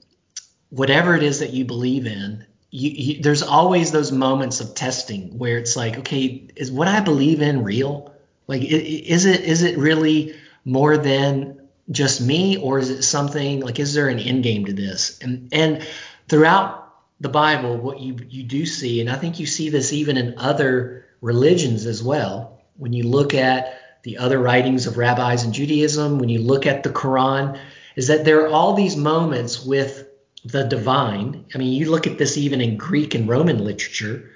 whatever 0.71 1.15
it 1.15 1.23
is 1.23 1.41
that 1.41 1.53
you 1.53 1.65
believe 1.65 2.07
in, 2.07 2.47
you, 2.71 2.91
you, 2.91 3.23
there's 3.23 3.43
always 3.43 3.91
those 3.91 4.13
moments 4.13 4.61
of 4.61 4.75
testing 4.75 5.39
where 5.39 5.59
it's 5.59 5.77
like, 5.77 5.99
okay, 5.99 6.49
is 6.57 6.71
what 6.71 6.89
I 6.89 7.01
believe 7.01 7.41
in 7.41 7.65
real? 7.65 8.15
Like, 8.47 8.63
is 8.63 9.25
it 9.25 9.41
is 9.41 9.63
it 9.63 9.79
really 9.79 10.35
more 10.65 10.97
than 10.99 11.69
just 11.91 12.21
me, 12.21 12.57
or 12.57 12.79
is 12.79 12.91
it 12.91 13.03
something 13.03 13.61
like, 13.61 13.79
is 13.79 13.95
there 13.95 14.09
an 14.09 14.19
end 14.19 14.43
game 14.43 14.65
to 14.67 14.73
this? 14.73 15.19
And 15.21 15.49
and 15.53 15.87
throughout 16.29 16.95
the 17.21 17.29
Bible, 17.29 17.77
what 17.77 18.01
you 18.01 18.17
you 18.29 18.43
do 18.43 18.67
see, 18.67 19.01
and 19.01 19.11
I 19.11 19.17
think 19.17 19.41
you 19.41 19.47
see 19.47 19.71
this 19.71 19.93
even 19.93 20.17
in 20.17 20.39
other 20.39 21.06
religions 21.21 21.87
as 21.87 22.03
well. 22.03 22.61
When 22.77 22.93
you 22.93 23.05
look 23.05 23.35
at 23.35 23.81
the 24.03 24.19
other 24.19 24.39
writings 24.39 24.87
of 24.87 24.99
rabbis 24.99 25.45
in 25.45 25.53
Judaism, 25.53 26.19
when 26.19 26.29
you 26.29 26.41
look 26.41 26.67
at 26.67 26.83
the 26.83 26.91
Quran, 26.91 27.59
is 27.97 28.09
that 28.09 28.25
there 28.25 28.43
are 28.43 28.49
all 28.49 28.75
these 28.75 28.97
moments 28.97 29.65
with 29.65 30.07
the 30.45 30.65
divine. 30.65 31.47
I 31.55 31.59
mean, 31.59 31.73
you 31.73 31.91
look 31.91 32.07
at 32.07 32.19
this 32.19 32.37
even 32.37 32.61
in 32.61 32.77
Greek 32.77 33.15
and 33.15 33.29
Roman 33.29 33.65
literature. 33.65 34.31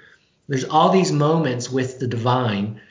There's 0.47 0.65
all 0.65 0.89
these 0.89 1.11
moments 1.11 1.69
with 1.69 1.99
the 1.99 2.07
divine 2.07 2.81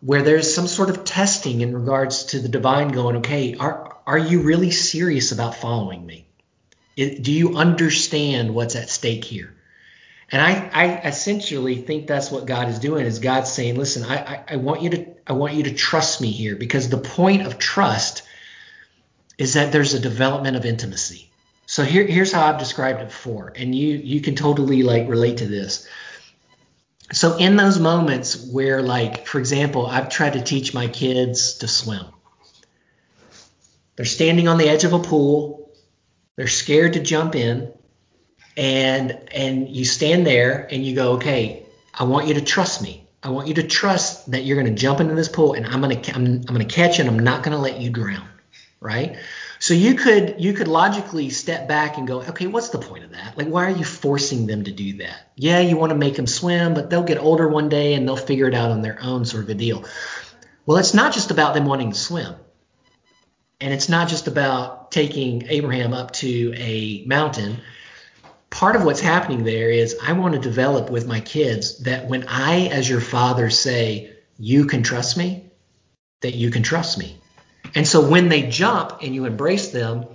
where 0.00 0.22
there's 0.22 0.54
some 0.54 0.66
sort 0.66 0.88
of 0.88 1.04
testing 1.04 1.60
in 1.60 1.76
regards 1.76 2.24
to 2.26 2.40
the 2.40 2.48
divine 2.48 2.88
going, 2.88 3.16
okay, 3.16 3.54
are, 3.56 3.98
are 4.06 4.18
you 4.18 4.40
really 4.40 4.70
serious 4.70 5.30
about 5.32 5.54
following 5.54 6.06
me? 6.06 6.26
Do 6.96 7.32
you 7.32 7.56
understand 7.56 8.54
what's 8.54 8.76
at 8.76 8.88
stake 8.88 9.24
here? 9.24 9.54
And 10.32 10.40
I, 10.40 10.70
I 10.72 11.08
essentially 11.08 11.76
think 11.76 12.06
that's 12.06 12.30
what 12.30 12.46
God 12.46 12.68
is 12.68 12.78
doing 12.78 13.04
is 13.04 13.18
God 13.18 13.48
saying, 13.48 13.76
listen, 13.76 14.04
I, 14.04 14.16
I, 14.16 14.44
I 14.50 14.56
want 14.56 14.82
you 14.82 14.90
to 14.90 15.06
I 15.26 15.32
want 15.32 15.54
you 15.54 15.64
to 15.64 15.74
trust 15.74 16.20
me 16.20 16.30
here 16.30 16.56
because 16.56 16.88
the 16.88 16.98
point 16.98 17.46
of 17.46 17.58
trust 17.58 18.22
is 19.38 19.54
that 19.54 19.72
there's 19.72 19.94
a 19.94 20.00
development 20.00 20.56
of 20.56 20.64
intimacy. 20.64 21.30
So 21.66 21.82
here, 21.82 22.04
here's 22.06 22.32
how 22.32 22.46
I've 22.46 22.58
described 22.58 23.00
it 23.00 23.08
before, 23.08 23.52
and 23.56 23.74
you 23.74 23.96
you 23.96 24.20
can 24.20 24.36
totally 24.36 24.82
like 24.82 25.08
relate 25.08 25.38
to 25.38 25.46
this. 25.46 25.88
So 27.12 27.36
in 27.36 27.56
those 27.56 27.80
moments 27.80 28.46
where, 28.46 28.82
like, 28.82 29.26
for 29.26 29.40
example, 29.40 29.84
I've 29.84 30.10
tried 30.10 30.34
to 30.34 30.42
teach 30.42 30.74
my 30.74 30.86
kids 30.86 31.58
to 31.58 31.66
swim. 31.66 32.06
They're 33.96 34.06
standing 34.06 34.46
on 34.46 34.58
the 34.58 34.68
edge 34.68 34.84
of 34.84 34.92
a 34.92 35.00
pool. 35.00 35.72
They're 36.36 36.46
scared 36.46 36.92
to 36.92 37.00
jump 37.00 37.34
in 37.34 37.72
and 38.56 39.28
and 39.32 39.68
you 39.68 39.84
stand 39.84 40.26
there 40.26 40.66
and 40.70 40.84
you 40.84 40.94
go, 40.94 41.12
okay, 41.12 41.64
I 41.94 42.04
want 42.04 42.28
you 42.28 42.34
to 42.34 42.40
trust 42.40 42.82
me. 42.82 43.06
I 43.22 43.30
want 43.30 43.48
you 43.48 43.54
to 43.54 43.62
trust 43.62 44.30
that 44.30 44.44
you're 44.44 44.60
going 44.60 44.74
to 44.74 44.80
jump 44.80 45.00
into 45.00 45.14
this 45.14 45.28
pool 45.28 45.52
and 45.52 45.66
I'm 45.66 45.80
going 45.82 46.00
to 46.00 46.12
I'm, 46.12 46.24
I'm 46.24 46.42
going 46.42 46.66
to 46.66 46.74
catch 46.74 46.98
you 46.98 47.04
and 47.04 47.10
I'm 47.10 47.22
not 47.22 47.42
going 47.42 47.52
to 47.52 47.62
let 47.62 47.80
you 47.80 47.90
drown, 47.90 48.26
right? 48.80 49.16
So 49.58 49.74
you 49.74 49.94
could 49.94 50.36
you 50.38 50.54
could 50.54 50.68
logically 50.68 51.28
step 51.28 51.68
back 51.68 51.98
and 51.98 52.06
go, 52.06 52.22
okay, 52.22 52.46
what's 52.46 52.70
the 52.70 52.78
point 52.78 53.04
of 53.04 53.12
that? 53.12 53.36
Like, 53.36 53.48
why 53.48 53.66
are 53.66 53.76
you 53.76 53.84
forcing 53.84 54.46
them 54.46 54.64
to 54.64 54.72
do 54.72 54.98
that? 54.98 55.30
Yeah, 55.36 55.60
you 55.60 55.76
want 55.76 55.90
to 55.90 55.98
make 55.98 56.16
them 56.16 56.26
swim, 56.26 56.72
but 56.72 56.88
they'll 56.88 57.02
get 57.02 57.18
older 57.18 57.46
one 57.46 57.68
day 57.68 57.92
and 57.92 58.08
they'll 58.08 58.16
figure 58.16 58.48
it 58.48 58.54
out 58.54 58.70
on 58.70 58.80
their 58.80 58.98
own, 59.02 59.26
sort 59.26 59.44
of 59.44 59.50
a 59.50 59.54
deal. 59.54 59.84
Well, 60.64 60.78
it's 60.78 60.94
not 60.94 61.12
just 61.12 61.30
about 61.30 61.52
them 61.52 61.66
wanting 61.66 61.92
to 61.92 61.98
swim, 61.98 62.34
and 63.60 63.74
it's 63.74 63.90
not 63.90 64.08
just 64.08 64.28
about 64.28 64.90
taking 64.92 65.46
Abraham 65.48 65.92
up 65.92 66.12
to 66.12 66.54
a 66.56 67.04
mountain 67.06 67.60
part 68.50 68.76
of 68.76 68.84
what's 68.84 69.00
happening 69.00 69.44
there 69.44 69.70
is 69.70 69.96
I 70.02 70.12
want 70.12 70.34
to 70.34 70.40
develop 70.40 70.90
with 70.90 71.06
my 71.06 71.20
kids 71.20 71.78
that 71.84 72.08
when 72.08 72.26
I, 72.28 72.66
as 72.66 72.88
your 72.88 73.00
father, 73.00 73.48
say, 73.48 74.12
you 74.38 74.66
can 74.66 74.82
trust 74.82 75.16
me, 75.16 75.50
that 76.20 76.34
you 76.34 76.50
can 76.50 76.62
trust 76.62 76.98
me. 76.98 77.16
And 77.74 77.86
so 77.86 78.08
when 78.08 78.28
they 78.28 78.48
jump 78.48 78.98
and 79.02 79.14
you 79.14 79.24
embrace 79.24 79.68
them, 79.68 80.06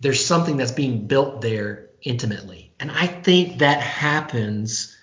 there's 0.00 0.24
something 0.24 0.56
that's 0.56 0.72
being 0.72 1.06
built 1.06 1.40
there 1.40 1.86
intimately. 2.02 2.72
And 2.78 2.90
I 2.90 3.06
think 3.06 3.58
that 3.58 3.80
happens 3.80 4.94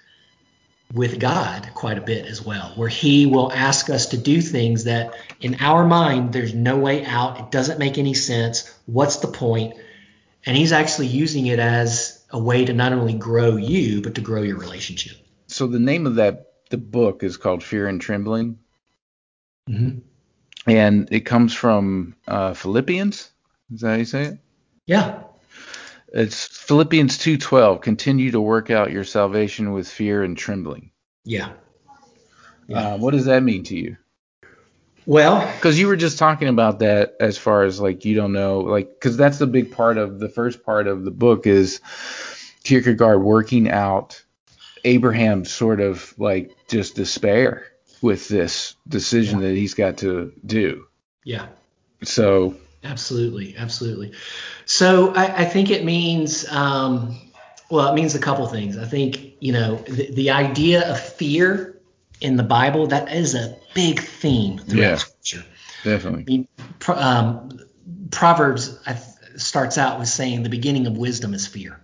with 0.94 1.20
God 1.20 1.70
quite 1.74 1.98
a 1.98 2.02
bit 2.02 2.26
as 2.26 2.42
well, 2.42 2.72
where 2.76 2.88
He 2.88 3.26
will 3.26 3.52
ask 3.52 3.90
us 3.90 4.08
to 4.08 4.18
do 4.18 4.40
things 4.42 4.86
that 4.86 5.14
in 5.42 5.58
our 5.60 5.86
mind, 5.86 6.32
there's 6.32 6.54
no 6.54 6.78
way 6.78 7.04
out. 7.06 7.40
It 7.40 7.52
doesn't 7.52 7.80
make 7.80 7.98
any 7.98 8.14
sense. 8.14 8.72
What's 8.86 9.18
the 9.18 9.28
point? 9.28 9.74
And 10.46 10.56
He's 10.56 10.72
actually 10.72 11.08
using 11.08 11.48
it 11.48 11.60
as 11.60 12.15
a 12.36 12.40
way 12.40 12.66
to 12.66 12.74
not 12.74 12.92
only 12.92 13.14
grow 13.14 13.56
you 13.56 14.02
but 14.02 14.16
to 14.16 14.22
grow 14.22 14.42
your 14.42 14.58
relationship. 14.58 15.18
So 15.48 15.68
the 15.68 15.80
name 15.80 16.06
of 16.06 16.16
that 16.16 16.52
the 16.70 16.78
book 16.78 17.24
is 17.24 17.38
called 17.38 17.64
Fear 17.64 17.88
and 17.88 18.02
Trembling, 18.02 18.60
mm-hmm. 19.70 20.00
and 20.70 21.08
it 21.12 21.22
comes 21.22 21.54
from 21.54 22.16
uh, 22.28 22.54
Philippians. 22.54 23.30
Is 23.74 23.82
that 23.82 23.90
how 23.90 23.96
you 23.96 24.06
say 24.06 24.24
it? 24.24 24.40
Yeah. 24.86 25.24
It's 26.10 26.46
Philippians 26.46 27.18
2:12. 27.20 27.82
Continue 27.82 28.32
to 28.32 28.42
work 28.42 28.70
out 28.70 28.92
your 28.92 29.06
salvation 29.06 29.72
with 29.72 29.88
fear 29.88 30.22
and 30.22 30.38
trembling. 30.38 30.92
Yeah. 31.24 31.54
yeah. 32.68 32.96
Uh, 32.96 32.98
what 32.98 33.12
does 33.12 33.26
that 33.26 33.44
mean 33.44 33.64
to 33.64 33.78
you? 33.78 33.98
Well, 35.08 35.46
because 35.56 35.80
you 35.80 35.88
were 35.88 35.96
just 35.96 36.18
talking 36.18 36.48
about 36.48 36.80
that 36.80 37.16
as 37.20 37.38
far 37.38 37.64
as 37.64 37.80
like 37.80 38.06
you 38.06 38.16
don't 38.16 38.34
know, 38.34 38.62
like 38.62 38.90
because 38.94 39.18
that's 39.18 39.38
the 39.38 39.46
big 39.46 39.72
part 39.72 39.98
of 39.98 40.20
the 40.20 40.30
first 40.30 40.64
part 40.64 40.88
of 40.88 41.06
the 41.06 41.12
book 41.12 41.46
is 41.46 41.80
Kierkegaard 42.66 43.22
working 43.22 43.70
out 43.70 44.22
Abraham's 44.84 45.52
sort 45.52 45.80
of 45.80 46.14
like 46.18 46.56
just 46.68 46.96
despair 46.96 47.68
with 48.02 48.28
this 48.28 48.76
decision 48.88 49.40
yeah. 49.40 49.48
that 49.48 49.56
he's 49.56 49.74
got 49.74 50.00
to 50.00 50.34
do. 50.46 50.86
Yeah. 51.24 51.48
So. 52.04 52.56
Absolutely, 52.84 53.56
absolutely. 53.58 54.14
So 54.66 55.14
I, 55.14 55.38
I 55.38 55.46
think 55.46 55.72
it 55.72 55.86
means, 55.86 56.48
um, 56.52 57.20
well, 57.72 57.92
it 57.92 57.96
means 57.96 58.14
a 58.14 58.20
couple 58.20 58.46
things. 58.48 58.78
I 58.78 58.86
think 58.86 59.34
you 59.40 59.54
know 59.54 59.78
the, 59.78 60.12
the 60.12 60.30
idea 60.30 60.88
of 60.92 61.00
fear 61.00 61.80
in 62.22 62.36
the 62.38 62.44
Bible 62.44 62.88
that 62.88 63.12
is 63.12 63.34
a 63.34 63.58
big 63.74 64.00
theme 64.00 64.60
throughout 64.60 64.82
yeah, 64.82 64.96
Scripture. 64.98 65.46
Definitely. 65.84 66.22
I 66.22 66.26
mean, 66.26 66.48
um, 66.88 67.60
Proverbs 68.12 68.78
starts 69.36 69.80
out 69.80 69.98
with 70.00 70.08
saying 70.08 70.44
the 70.44 70.50
beginning 70.50 70.86
of 70.86 70.96
wisdom 70.96 71.34
is 71.34 71.48
fear. 71.48 71.80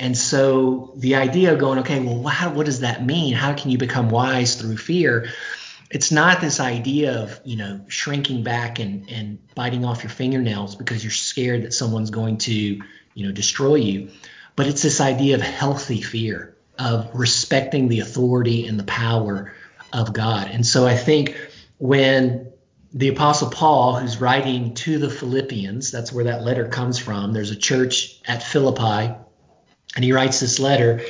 And 0.00 0.16
so 0.16 0.92
the 0.96 1.16
idea 1.16 1.52
of 1.52 1.58
going, 1.58 1.80
okay, 1.80 2.00
well, 2.00 2.22
how, 2.24 2.52
what 2.52 2.66
does 2.66 2.80
that 2.80 3.04
mean? 3.04 3.34
How 3.34 3.54
can 3.54 3.70
you 3.70 3.78
become 3.78 4.10
wise 4.10 4.54
through 4.54 4.76
fear? 4.76 5.28
It's 5.90 6.12
not 6.12 6.40
this 6.40 6.60
idea 6.60 7.22
of, 7.22 7.40
you 7.44 7.56
know, 7.56 7.80
shrinking 7.88 8.44
back 8.44 8.78
and, 8.78 9.10
and 9.10 9.38
biting 9.54 9.84
off 9.84 10.04
your 10.04 10.10
fingernails 10.10 10.76
because 10.76 11.02
you're 11.02 11.10
scared 11.10 11.62
that 11.62 11.72
someone's 11.72 12.10
going 12.10 12.38
to, 12.38 12.52
you 12.52 13.26
know, 13.26 13.32
destroy 13.32 13.76
you. 13.76 14.10
But 14.54 14.66
it's 14.66 14.82
this 14.82 15.00
idea 15.00 15.34
of 15.34 15.40
healthy 15.40 16.00
fear, 16.00 16.54
of 16.78 17.10
respecting 17.14 17.88
the 17.88 18.00
authority 18.00 18.66
and 18.66 18.78
the 18.78 18.84
power 18.84 19.52
of 19.92 20.12
God. 20.12 20.48
And 20.52 20.64
so 20.64 20.86
I 20.86 20.96
think 20.96 21.36
when 21.78 22.52
the 22.92 23.08
Apostle 23.08 23.50
Paul, 23.50 23.96
who's 23.96 24.20
writing 24.20 24.74
to 24.74 24.98
the 24.98 25.10
Philippians, 25.10 25.90
that's 25.90 26.12
where 26.12 26.24
that 26.24 26.42
letter 26.42 26.68
comes 26.68 26.98
from. 26.98 27.32
There's 27.32 27.50
a 27.50 27.56
church 27.56 28.20
at 28.26 28.42
Philippi, 28.42 29.14
and 29.94 30.04
he 30.04 30.12
writes 30.12 30.40
this 30.40 30.58
letter. 30.58 31.02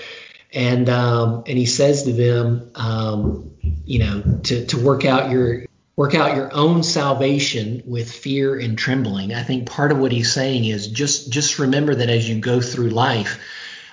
and 0.53 0.88
um, 0.88 1.45
and 1.47 1.59
he 1.59 1.67
says 1.67 2.05
to 2.05 2.12
them, 2.12 2.71
um, 2.75 3.51
you 3.85 3.99
know, 3.99 4.41
to 4.45 4.67
to 4.67 4.79
work 4.79 5.05
out 5.05 5.31
your 5.31 5.64
work 5.97 6.14
out 6.14 6.37
your 6.37 6.53
own 6.55 6.83
salvation 6.83 7.83
with 7.85 8.11
fear 8.11 8.59
and 8.59 8.79
trembling. 8.79 9.35
I 9.35 9.43
think 9.43 9.69
part 9.69 9.93
of 9.93 9.99
what 9.99 10.12
he's 10.12 10.33
saying 10.33 10.64
is 10.64 10.87
just 10.87 11.31
just 11.31 11.59
remember 11.59 11.95
that 11.95 12.09
as 12.09 12.29
you 12.29 12.41
go 12.41 12.61
through 12.61 12.91
life, 12.91 13.38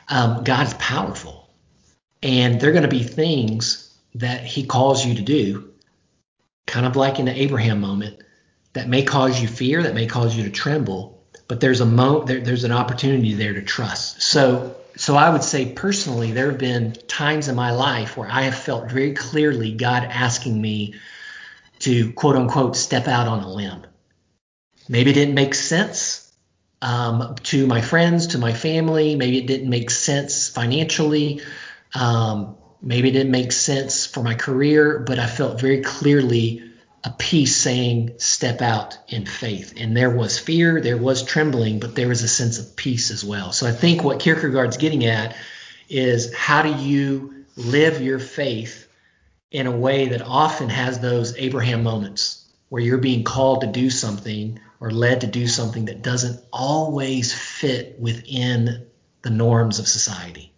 um, 0.08 0.44
God's 0.44 0.74
powerful, 0.76 1.50
and 2.24 2.60
there 2.60 2.70
are 2.70 2.74
going 2.74 2.84
to 2.84 2.90
be 2.90 3.04
things 3.04 3.94
that 4.16 4.46
He 4.46 4.66
calls 4.66 5.06
you 5.06 5.16
to 5.16 5.22
do, 5.22 5.74
kind 6.68 6.86
of 6.86 6.96
like 6.96 7.20
in 7.20 7.26
the 7.26 7.42
Abraham 7.42 7.82
moment, 7.82 8.24
that 8.74 8.88
may 8.88 9.04
cause 9.04 9.42
you 9.42 9.48
fear, 9.48 9.84
that 9.84 9.96
may 9.96 10.06
cause 10.06 10.36
you 10.36 10.44
to 10.44 10.50
tremble, 10.50 11.15
but 11.48 11.60
there's 11.60 11.82
a 11.82 11.86
mo 11.86 12.24
there, 12.24 12.42
there's 12.42 12.64
an 12.64 12.72
opportunity 12.72 13.34
there 13.34 13.54
to 13.54 13.62
trust. 13.62 14.22
So 14.22 14.76
so 14.98 15.16
I 15.16 15.30
would 15.30 15.44
say 15.44 15.74
personally, 15.74 16.32
there 16.32 16.50
have 16.50 16.58
been 16.58 16.94
times 17.08 17.48
in 17.48 17.56
my 17.56 17.72
life 17.72 18.16
where 18.16 18.30
I 18.30 18.44
have 18.44 18.56
felt 18.56 18.90
very 18.90 19.14
clearly 19.14 19.74
God 19.74 20.04
asking 20.04 20.60
me 20.60 20.96
to 21.80 22.14
quote 22.14 22.36
unquote 22.36 22.76
step 22.76 23.08
out 23.08 23.28
on 23.28 23.44
a 23.44 23.52
limb. 23.52 23.86
Maybe 24.88 25.12
it 25.12 25.16
didn't 25.16 25.36
make 25.36 25.56
sense 25.56 26.32
um, 26.82 27.36
to 27.44 27.68
my 27.68 27.82
friends, 27.82 28.28
to 28.28 28.38
my 28.38 28.54
family. 28.54 29.16
Maybe 29.16 29.40
it 29.40 29.48
didn't 29.48 29.70
make 29.70 29.90
sense 29.90 30.50
financially. 30.50 31.42
Um, 31.94 32.56
maybe 32.82 33.10
it 33.10 33.14
didn't 33.14 33.32
make 33.32 33.52
sense 33.52 34.06
for 34.06 34.24
my 34.24 34.36
career, 34.36 35.00
but 35.00 35.20
I 35.20 35.28
felt 35.28 35.60
very 35.60 35.82
clearly 35.82 36.65
a 37.06 37.12
peace 37.12 37.56
saying, 37.56 38.16
step 38.18 38.62
out 38.62 38.98
in 39.08 39.28
faith. 39.28 39.76
And 39.78 39.96
there 39.96 40.10
was 40.10 40.40
fear, 40.40 40.82
there 40.82 40.98
was 40.98 41.24
trembling, 41.24 41.80
but 41.80 41.96
there 41.96 42.08
was 42.08 42.24
a 42.24 42.28
sense 42.28 42.58
of 42.58 42.76
peace 42.76 43.12
as 43.12 43.24
well. 43.24 43.52
So 43.52 43.68
I 43.68 43.72
think 43.72 44.04
what 44.04 44.20
Kierkegaard's 44.20 44.78
getting 44.78 45.06
at 45.06 45.36
is 45.88 46.34
how 46.34 46.64
do 46.64 46.74
you 46.74 47.46
live 47.56 48.02
your 48.02 48.18
faith 48.18 48.88
in 49.52 49.68
a 49.68 49.72
way 49.72 50.10
that 50.10 50.24
often 50.24 50.70
has 50.70 51.00
those 51.00 51.38
Abraham 51.38 51.84
moments 51.84 52.52
where 52.70 52.82
you're 52.82 52.98
being 52.98 53.24
called 53.24 53.62
to 53.62 53.68
do 53.68 53.92
something 53.92 54.60
or 54.80 54.90
led 54.90 55.22
to 55.22 55.28
do 55.28 55.48
something 55.48 55.86
that 55.86 56.02
doesn't 56.02 56.44
always 56.52 57.32
fit 57.34 58.00
within 58.00 58.88
the 59.22 59.30
norms 59.30 59.78
of 59.78 59.88
society. 59.88 60.52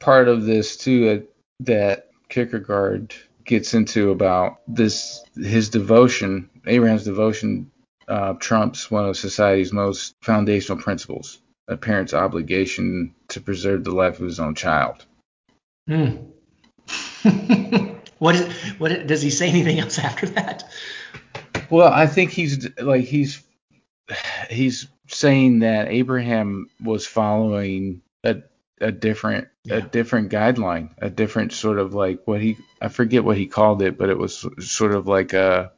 Part 0.00 0.28
of 0.28 0.44
this 0.44 0.76
too 0.76 1.26
that 1.60 2.10
Kierkegaard 2.28 3.14
gets 3.48 3.74
into 3.74 4.10
about 4.10 4.60
this 4.68 5.24
his 5.34 5.68
devotion, 5.70 6.48
Abraham's 6.66 7.04
devotion 7.04 7.70
uh, 8.06 8.34
trumps 8.34 8.90
one 8.90 9.06
of 9.06 9.16
society's 9.16 9.72
most 9.72 10.14
foundational 10.22 10.80
principles, 10.80 11.38
a 11.66 11.76
parent's 11.76 12.14
obligation 12.14 13.14
to 13.28 13.40
preserve 13.40 13.82
the 13.82 13.90
life 13.90 14.20
of 14.20 14.26
his 14.26 14.38
own 14.38 14.54
child. 14.54 15.04
Mm. 15.90 16.26
What 18.18 18.34
is 18.34 18.52
what 18.78 19.06
does 19.06 19.22
he 19.22 19.30
say 19.30 19.48
anything 19.48 19.78
else 19.78 19.98
after 19.98 20.26
that? 20.30 20.64
Well, 21.70 21.92
I 21.92 22.06
think 22.06 22.30
he's 22.30 22.68
like 22.80 23.04
he's 23.04 23.42
he's 24.50 24.88
saying 25.06 25.60
that 25.60 25.88
Abraham 25.88 26.68
was 26.82 27.06
following 27.06 28.02
a 28.24 28.42
a 28.80 28.92
different 28.92 29.48
yeah. 29.64 29.76
a 29.76 29.80
different 29.80 30.30
guideline, 30.30 30.90
a 30.98 31.10
different 31.10 31.52
sort 31.52 31.78
of 31.78 31.94
like 31.94 32.26
what 32.26 32.40
he 32.40 32.56
I 32.80 32.88
forget 32.88 33.24
what 33.24 33.36
he 33.36 33.46
called 33.46 33.82
it, 33.82 33.98
but 33.98 34.10
it 34.10 34.18
was 34.18 34.46
sort 34.58 34.94
of 34.94 35.06
like 35.06 35.32
a 35.32 35.72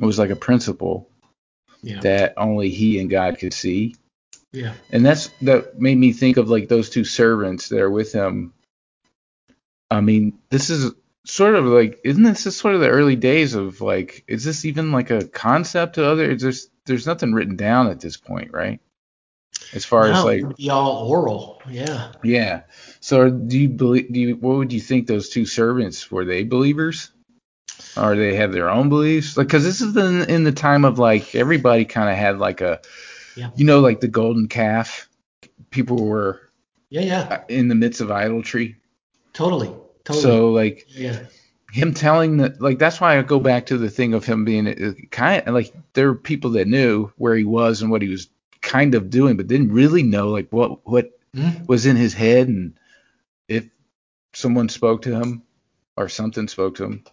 it 0.00 0.04
was 0.04 0.18
like 0.18 0.30
a 0.30 0.36
principle 0.36 1.08
yeah. 1.82 2.00
that 2.00 2.34
only 2.36 2.70
he 2.70 2.98
and 2.98 3.10
God 3.10 3.38
could 3.38 3.54
see. 3.54 3.96
Yeah. 4.52 4.74
And 4.90 5.04
that's 5.04 5.28
that 5.42 5.80
made 5.80 5.98
me 5.98 6.12
think 6.12 6.36
of 6.36 6.50
like 6.50 6.68
those 6.68 6.90
two 6.90 7.04
servants 7.04 7.68
that 7.68 7.80
are 7.80 7.90
with 7.90 8.12
him. 8.12 8.52
I 9.90 10.00
mean, 10.00 10.38
this 10.50 10.70
is 10.70 10.92
sort 11.24 11.54
of 11.54 11.66
like 11.66 12.00
isn't 12.04 12.22
this 12.22 12.44
just 12.44 12.58
sort 12.58 12.74
of 12.74 12.80
the 12.80 12.88
early 12.88 13.16
days 13.16 13.54
of 13.54 13.80
like 13.80 14.24
is 14.26 14.44
this 14.44 14.64
even 14.64 14.90
like 14.90 15.10
a 15.10 15.26
concept 15.26 15.94
to 15.94 16.06
other 16.06 16.30
is 16.30 16.42
there's 16.42 16.70
there's 16.86 17.06
nothing 17.06 17.32
written 17.32 17.56
down 17.56 17.88
at 17.88 18.00
this 18.00 18.16
point 18.16 18.52
right 18.52 18.80
as 19.72 19.84
far 19.84 20.08
no, 20.08 20.12
as 20.12 20.24
like 20.24 20.56
be 20.56 20.70
all 20.70 21.08
oral. 21.08 21.62
Yeah. 21.68 22.12
Yeah. 22.22 22.62
So 23.00 23.30
do 23.30 23.58
you 23.58 23.68
believe 23.68 24.12
do 24.12 24.20
you 24.20 24.36
what 24.36 24.56
would 24.56 24.72
you 24.72 24.80
think 24.80 25.06
those 25.06 25.28
two 25.28 25.46
servants 25.46 26.10
were 26.10 26.24
they 26.24 26.44
believers? 26.44 27.10
Or 27.96 28.14
they 28.14 28.36
have 28.36 28.52
their 28.52 28.68
own 28.68 28.88
beliefs? 28.88 29.36
Like 29.36 29.46
because 29.46 29.64
this 29.64 29.80
is 29.80 29.96
in, 29.96 30.28
in 30.28 30.44
the 30.44 30.52
time 30.52 30.84
of 30.84 30.98
like 30.98 31.34
everybody 31.34 31.84
kind 31.84 32.10
of 32.10 32.16
had 32.16 32.38
like 32.38 32.60
a 32.60 32.80
yeah. 33.36 33.50
you 33.56 33.64
know 33.64 33.80
like 33.80 34.00
the 34.00 34.08
golden 34.08 34.48
calf? 34.48 35.08
People 35.70 36.04
were 36.04 36.40
yeah 36.88 37.02
yeah. 37.02 37.44
in 37.48 37.68
the 37.68 37.74
midst 37.74 38.00
of 38.00 38.10
idolatry? 38.10 38.76
Totally. 39.32 39.72
Totally. 40.04 40.22
So 40.22 40.50
like 40.50 40.86
yeah. 40.88 41.20
him 41.72 41.94
telling 41.94 42.38
that 42.38 42.60
like 42.60 42.78
that's 42.78 43.00
why 43.00 43.18
I 43.18 43.22
go 43.22 43.38
back 43.38 43.66
to 43.66 43.78
the 43.78 43.90
thing 43.90 44.14
of 44.14 44.24
him 44.24 44.44
being 44.44 44.66
uh, 44.66 44.92
kind 45.10 45.46
of 45.46 45.54
like 45.54 45.72
there 45.92 46.08
are 46.08 46.14
people 46.14 46.50
that 46.50 46.66
knew 46.66 47.12
where 47.16 47.36
he 47.36 47.44
was 47.44 47.82
and 47.82 47.90
what 47.90 48.02
he 48.02 48.08
was 48.08 48.28
kind 48.70 48.94
of 48.94 49.10
doing, 49.10 49.36
but 49.36 49.48
didn't 49.48 49.72
really 49.72 50.04
know 50.04 50.28
like 50.28 50.48
what 50.50 50.86
what 50.86 51.10
mm-hmm. 51.34 51.64
was 51.66 51.86
in 51.86 51.96
his 51.96 52.14
head 52.14 52.46
and 52.46 52.78
if 53.48 53.68
someone 54.32 54.68
spoke 54.68 55.02
to 55.02 55.14
him 55.14 55.42
or 55.96 56.08
something 56.08 56.46
spoke 56.46 56.76
to 56.76 56.84
him. 56.84 57.04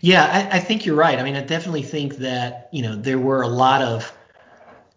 Yeah, 0.00 0.24
I, 0.24 0.58
I 0.58 0.60
think 0.60 0.86
you're 0.86 0.94
right. 0.94 1.18
I 1.18 1.24
mean, 1.24 1.34
I 1.34 1.42
definitely 1.42 1.82
think 1.82 2.18
that 2.18 2.68
you 2.72 2.82
know 2.82 2.94
there 2.94 3.18
were 3.18 3.42
a 3.42 3.48
lot 3.48 3.82
of 3.82 4.12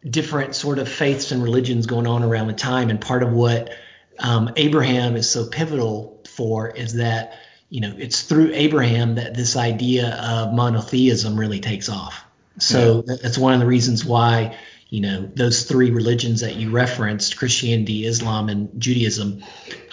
different 0.08 0.56
sort 0.56 0.78
of 0.78 0.88
faiths 0.88 1.32
and 1.32 1.42
religions 1.42 1.88
going 1.88 2.06
on 2.06 2.22
around 2.22 2.48
the 2.48 2.54
time, 2.54 2.92
and 2.92 3.02
part 3.02 3.24
of 3.24 3.32
what 3.32 3.74
um, 4.20 4.52
Abraham 4.58 5.16
is 5.16 5.28
so 5.30 5.48
pivotal 5.48 6.22
for 6.28 6.70
is 6.70 6.94
that 6.94 7.40
you 7.70 7.82
know 7.82 7.96
it's 7.98 8.22
through 8.22 8.52
Abraham 8.54 9.16
that 9.16 9.34
this 9.34 9.56
idea 9.56 10.16
of 10.16 10.54
monotheism 10.54 11.40
really 11.40 11.60
takes 11.60 11.90
off. 11.90 12.24
So 12.60 13.04
yeah. 13.08 13.16
that's 13.24 13.40
one 13.40 13.56
of 13.56 13.60
the 13.60 13.66
reasons 13.66 14.06
why 14.06 14.58
you 14.92 15.00
know 15.00 15.32
those 15.36 15.64
three 15.64 15.90
religions 15.90 16.42
that 16.42 16.58
you 16.58 16.70
referenced 16.70 17.38
Christianity, 17.38 18.06
Islam, 18.06 18.50
and 18.50 18.70
Judaism. 18.80 19.42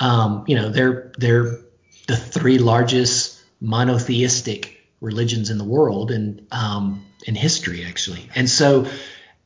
Um, 0.00 0.44
you 0.46 0.56
know 0.56 0.70
they're 0.70 1.12
they're 1.16 1.60
the 2.08 2.16
three 2.16 2.58
largest 2.58 3.40
monotheistic 3.60 4.76
religions 5.00 5.50
in 5.50 5.58
the 5.58 5.64
world 5.64 6.10
and 6.10 6.46
um, 6.50 7.06
in 7.26 7.36
history 7.36 7.84
actually. 7.84 8.28
And 8.34 8.50
so 8.50 8.86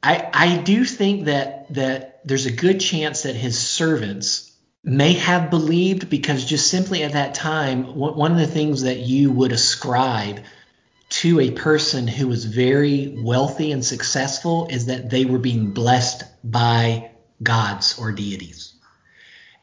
I 0.03 0.29
I 0.33 0.57
do 0.57 0.87
think 0.87 1.27
that 1.27 1.73
that 1.75 2.23
there's 2.25 2.47
a 2.47 2.53
good 2.53 2.81
chance 2.81 3.25
that 3.25 3.37
his 3.37 3.59
servants 3.59 4.51
may 4.83 5.13
have 5.13 5.51
believed 5.51 6.09
because 6.09 6.47
just 6.47 6.69
simply 6.69 7.03
at 7.03 7.13
that 7.13 7.35
time, 7.35 7.85
one 7.95 8.33
of 8.33 8.39
the 8.39 8.47
things 8.47 8.83
that 8.83 8.99
you 8.99 9.31
would 9.31 9.53
ascribe 9.53 10.41
to 11.13 11.41
a 11.41 11.51
person 11.51 12.09
who 12.09 12.29
was 12.29 12.45
very 12.45 13.15
wealthy 13.19 13.73
and 13.73 13.85
successful 13.85 14.67
is 14.69 14.87
that 14.87 15.11
they 15.11 15.25
were 15.25 15.39
being 15.39 15.73
blessed 15.73 16.25
by 16.43 17.11
gods 17.43 17.99
or 17.99 18.13
deities. 18.13 18.75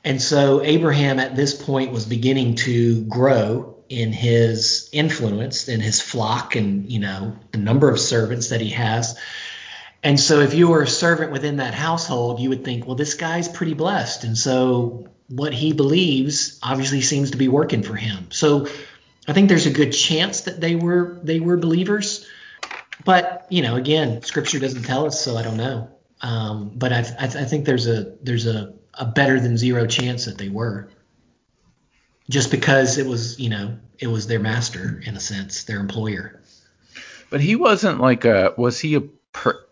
And 0.03 0.21
so 0.21 0.61
Abraham 0.61 1.19
at 1.19 1.35
this 1.35 1.53
point 1.53 1.91
was 1.91 2.05
beginning 2.05 2.55
to 2.55 3.03
grow 3.05 3.75
in 3.89 4.13
his 4.13 4.89
influence 4.91 5.67
in 5.67 5.81
his 5.81 5.99
flock 5.99 6.55
and 6.55 6.91
you 6.91 6.99
know 6.99 7.35
the 7.51 7.57
number 7.57 7.89
of 7.89 7.99
servants 7.99 8.49
that 8.49 8.61
he 8.61 8.69
has 8.69 9.17
and 10.03 10.19
so 10.19 10.39
if 10.39 10.53
you 10.53 10.69
were 10.69 10.83
a 10.83 10.87
servant 10.87 11.31
within 11.31 11.57
that 11.57 11.73
household, 11.73 12.39
you 12.39 12.49
would 12.49 12.63
think, 12.63 12.85
well, 12.85 12.95
this 12.95 13.15
guy's 13.15 13.49
pretty 13.49 13.73
blessed. 13.73 14.23
And 14.23 14.37
so 14.37 15.07
what 15.27 15.53
he 15.53 15.73
believes 15.73 16.57
obviously 16.63 17.01
seems 17.01 17.31
to 17.31 17.37
be 17.37 17.49
working 17.49 17.83
for 17.83 17.95
him. 17.95 18.27
So 18.31 18.67
I 19.29 19.33
think 19.33 19.47
there's 19.47 19.67
a 19.67 19.71
good 19.71 19.91
chance 19.91 20.41
that 20.41 20.59
they 20.59 20.73
were 20.73 21.19
they 21.21 21.39
were 21.39 21.55
believers. 21.55 22.25
But, 23.05 23.45
you 23.49 23.61
know, 23.61 23.75
again, 23.75 24.23
scripture 24.23 24.57
doesn't 24.57 24.83
tell 24.83 25.05
us, 25.05 25.23
so 25.23 25.37
I 25.37 25.43
don't 25.43 25.55
know. 25.55 25.89
Um, 26.21 26.71
but 26.73 26.91
I, 26.91 26.99
I, 27.19 27.25
I 27.25 27.45
think 27.45 27.65
there's 27.65 27.87
a 27.87 28.15
there's 28.23 28.47
a, 28.47 28.73
a 28.95 29.05
better 29.05 29.39
than 29.39 29.55
zero 29.55 29.85
chance 29.85 30.25
that 30.25 30.39
they 30.39 30.49
were. 30.49 30.89
Just 32.27 32.49
because 32.49 32.97
it 32.97 33.05
was, 33.05 33.39
you 33.39 33.49
know, 33.49 33.77
it 33.99 34.07
was 34.07 34.25
their 34.25 34.39
master 34.39 34.99
in 35.05 35.15
a 35.15 35.19
sense, 35.19 35.63
their 35.63 35.79
employer. 35.79 36.41
But 37.29 37.39
he 37.39 37.55
wasn't 37.55 37.99
like 37.99 38.25
a 38.25 38.55
was 38.57 38.79
he 38.79 38.95
a 38.95 39.01
per, 39.01 39.63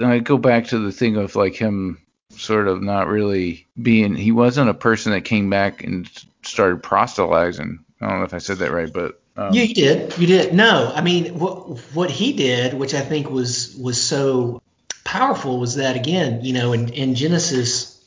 I 0.00 0.18
go 0.18 0.38
back 0.38 0.66
to 0.66 0.78
the 0.80 0.92
thing 0.92 1.16
of 1.16 1.36
like 1.36 1.54
him 1.54 2.02
sort 2.30 2.66
of 2.66 2.82
not 2.82 3.06
really 3.06 3.68
being. 3.80 4.16
He 4.16 4.32
wasn't 4.32 4.70
a 4.70 4.74
person 4.74 5.12
that 5.12 5.20
came 5.20 5.50
back 5.50 5.84
and 5.84 6.10
started 6.42 6.82
proselytizing. 6.82 7.84
I 8.00 8.08
don't 8.08 8.18
know 8.18 8.24
if 8.24 8.34
I 8.34 8.38
said 8.38 8.58
that 8.58 8.70
right, 8.70 8.92
but 8.92 9.20
um, 9.36 9.52
yeah, 9.52 9.62
you 9.62 9.74
did. 9.74 10.16
You 10.18 10.26
did. 10.26 10.54
No, 10.54 10.92
I 10.94 11.00
mean 11.00 11.38
what 11.38 11.78
what 11.94 12.10
he 12.10 12.32
did, 12.32 12.74
which 12.74 12.94
I 12.94 13.00
think 13.00 13.28
was 13.28 13.76
was 13.76 14.00
so 14.00 14.62
powerful, 15.04 15.58
was 15.58 15.76
that 15.76 15.96
again, 15.96 16.44
you 16.44 16.52
know, 16.52 16.72
in, 16.72 16.92
in 16.92 17.14
Genesis 17.14 17.98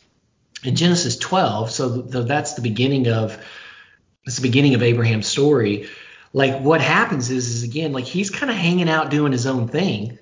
in 0.63 0.75
Genesis 0.75 1.17
12. 1.17 1.71
So 1.71 1.89
the, 1.89 2.23
that's 2.23 2.53
the 2.53 2.61
beginning 2.61 3.07
of 3.07 3.43
it's 4.25 4.37
the 4.37 4.41
beginning 4.41 4.75
of 4.75 4.83
Abraham's 4.83 5.27
story. 5.27 5.89
Like 6.33 6.61
what 6.61 6.79
happens 6.79 7.29
is 7.29 7.49
is 7.49 7.63
again 7.63 7.91
like 7.91 8.05
he's 8.05 8.29
kind 8.29 8.49
of 8.49 8.55
hanging 8.55 8.89
out 8.89 9.09
doing 9.09 9.31
his 9.31 9.45
own 9.45 9.67
thing 9.67 10.19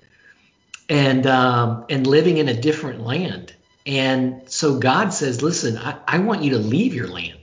and 0.87 1.27
um, 1.27 1.85
and 1.89 2.07
living 2.07 2.37
in 2.37 2.49
a 2.49 2.59
different 2.59 3.01
land. 3.01 3.53
And 3.85 4.49
so 4.49 4.79
God 4.79 5.13
says, 5.13 5.41
listen, 5.41 5.77
I, 5.77 5.97
I 6.07 6.19
want 6.19 6.43
you 6.43 6.51
to 6.51 6.59
leave 6.59 6.93
your 6.93 7.07
land. 7.07 7.38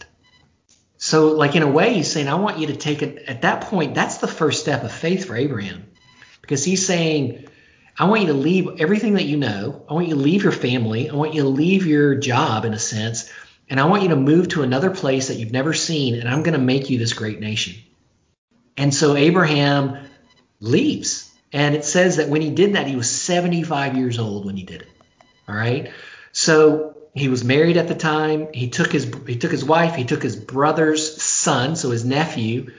So, 1.06 1.28
like 1.28 1.54
in 1.54 1.62
a 1.62 1.70
way, 1.70 1.94
he's 1.94 2.10
saying, 2.10 2.26
I 2.26 2.34
want 2.34 2.58
you 2.58 2.66
to 2.66 2.74
take 2.74 3.00
it 3.00 3.28
at 3.28 3.42
that 3.42 3.60
point. 3.60 3.94
That's 3.94 4.16
the 4.16 4.26
first 4.26 4.60
step 4.60 4.82
of 4.82 4.90
faith 4.90 5.26
for 5.26 5.36
Abraham, 5.36 5.86
because 6.40 6.64
he's 6.64 6.84
saying, 6.84 7.46
I 7.96 8.06
want 8.06 8.22
you 8.22 8.26
to 8.26 8.34
leave 8.34 8.80
everything 8.80 9.14
that 9.14 9.22
you 9.22 9.36
know. 9.36 9.84
I 9.88 9.94
want 9.94 10.08
you 10.08 10.16
to 10.16 10.20
leave 10.20 10.42
your 10.42 10.50
family. 10.50 11.08
I 11.08 11.14
want 11.14 11.32
you 11.32 11.42
to 11.42 11.48
leave 11.48 11.86
your 11.86 12.16
job 12.16 12.64
in 12.64 12.74
a 12.74 12.78
sense, 12.80 13.30
and 13.70 13.78
I 13.78 13.84
want 13.84 14.02
you 14.02 14.08
to 14.08 14.16
move 14.16 14.48
to 14.48 14.64
another 14.64 14.90
place 14.90 15.28
that 15.28 15.36
you've 15.36 15.52
never 15.52 15.72
seen, 15.72 16.16
and 16.16 16.28
I'm 16.28 16.42
going 16.42 16.58
to 16.58 16.66
make 16.66 16.90
you 16.90 16.98
this 16.98 17.12
great 17.12 17.38
nation. 17.38 17.76
And 18.76 18.92
so 18.92 19.14
Abraham 19.14 20.08
leaves. 20.58 21.32
And 21.52 21.76
it 21.76 21.84
says 21.84 22.16
that 22.16 22.30
when 22.30 22.42
he 22.42 22.50
did 22.50 22.74
that, 22.74 22.88
he 22.88 22.96
was 22.96 23.08
75 23.08 23.96
years 23.96 24.18
old 24.18 24.44
when 24.44 24.56
he 24.56 24.64
did 24.64 24.82
it. 24.82 24.88
All 25.48 25.54
right. 25.54 25.92
So 26.32 26.95
he 27.16 27.28
was 27.28 27.44
married 27.44 27.76
at 27.76 27.88
the 27.88 27.94
time. 27.94 28.48
He 28.52 28.68
took 28.68 28.92
his 28.92 29.10
he 29.26 29.36
took 29.36 29.50
his 29.50 29.64
wife, 29.64 29.94
he 29.94 30.04
took 30.04 30.22
his 30.22 30.36
brother's 30.36 31.22
son, 31.22 31.76
so 31.76 31.90
his 31.90 32.04
nephew, 32.04 32.72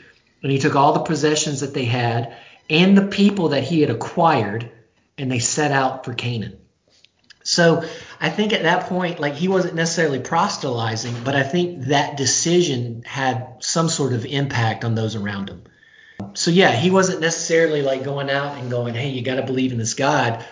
and 0.44 0.52
he 0.52 0.60
took 0.60 0.76
all 0.76 0.94
the 0.94 1.00
possessions 1.00 1.62
that 1.62 1.74
they 1.74 1.86
had 1.86 2.36
and 2.70 2.98
the 2.98 3.08
people 3.08 3.50
that 3.50 3.64
he 3.64 3.82
had 3.82 3.90
acquired, 3.90 4.70
and 5.18 5.32
they 5.32 5.40
set 5.40 5.72
out 5.72 6.06
for 6.06 6.14
Canaan. 6.14 6.58
So 7.44 7.86
I 8.20 8.30
think 8.30 8.52
at 8.52 8.64
that 8.64 8.88
point, 8.88 9.20
like 9.20 9.36
he 9.36 9.48
wasn't 9.48 9.76
necessarily 9.76 10.20
proselytizing, 10.20 11.24
but 11.24 11.36
I 11.36 11.44
think 11.44 11.86
that 11.86 12.18
decision 12.18 13.04
had 13.06 13.56
some 13.60 13.88
sort 13.88 14.12
of 14.12 14.26
impact 14.26 14.84
on 14.84 14.96
those 14.96 15.16
around 15.16 15.50
him. 15.50 15.64
So 16.34 16.52
yeah, 16.52 16.72
he 16.72 16.92
wasn't 16.92 17.22
necessarily 17.22 17.82
like 17.82 18.04
going 18.04 18.30
out 18.30 18.58
and 18.58 18.70
going, 18.70 18.96
"Hey, 18.96 19.10
you 19.10 19.22
got 19.22 19.36
to 19.36 19.44
believe 19.44 19.72
in 19.72 19.78
this 19.78 19.94
God." 19.94 20.46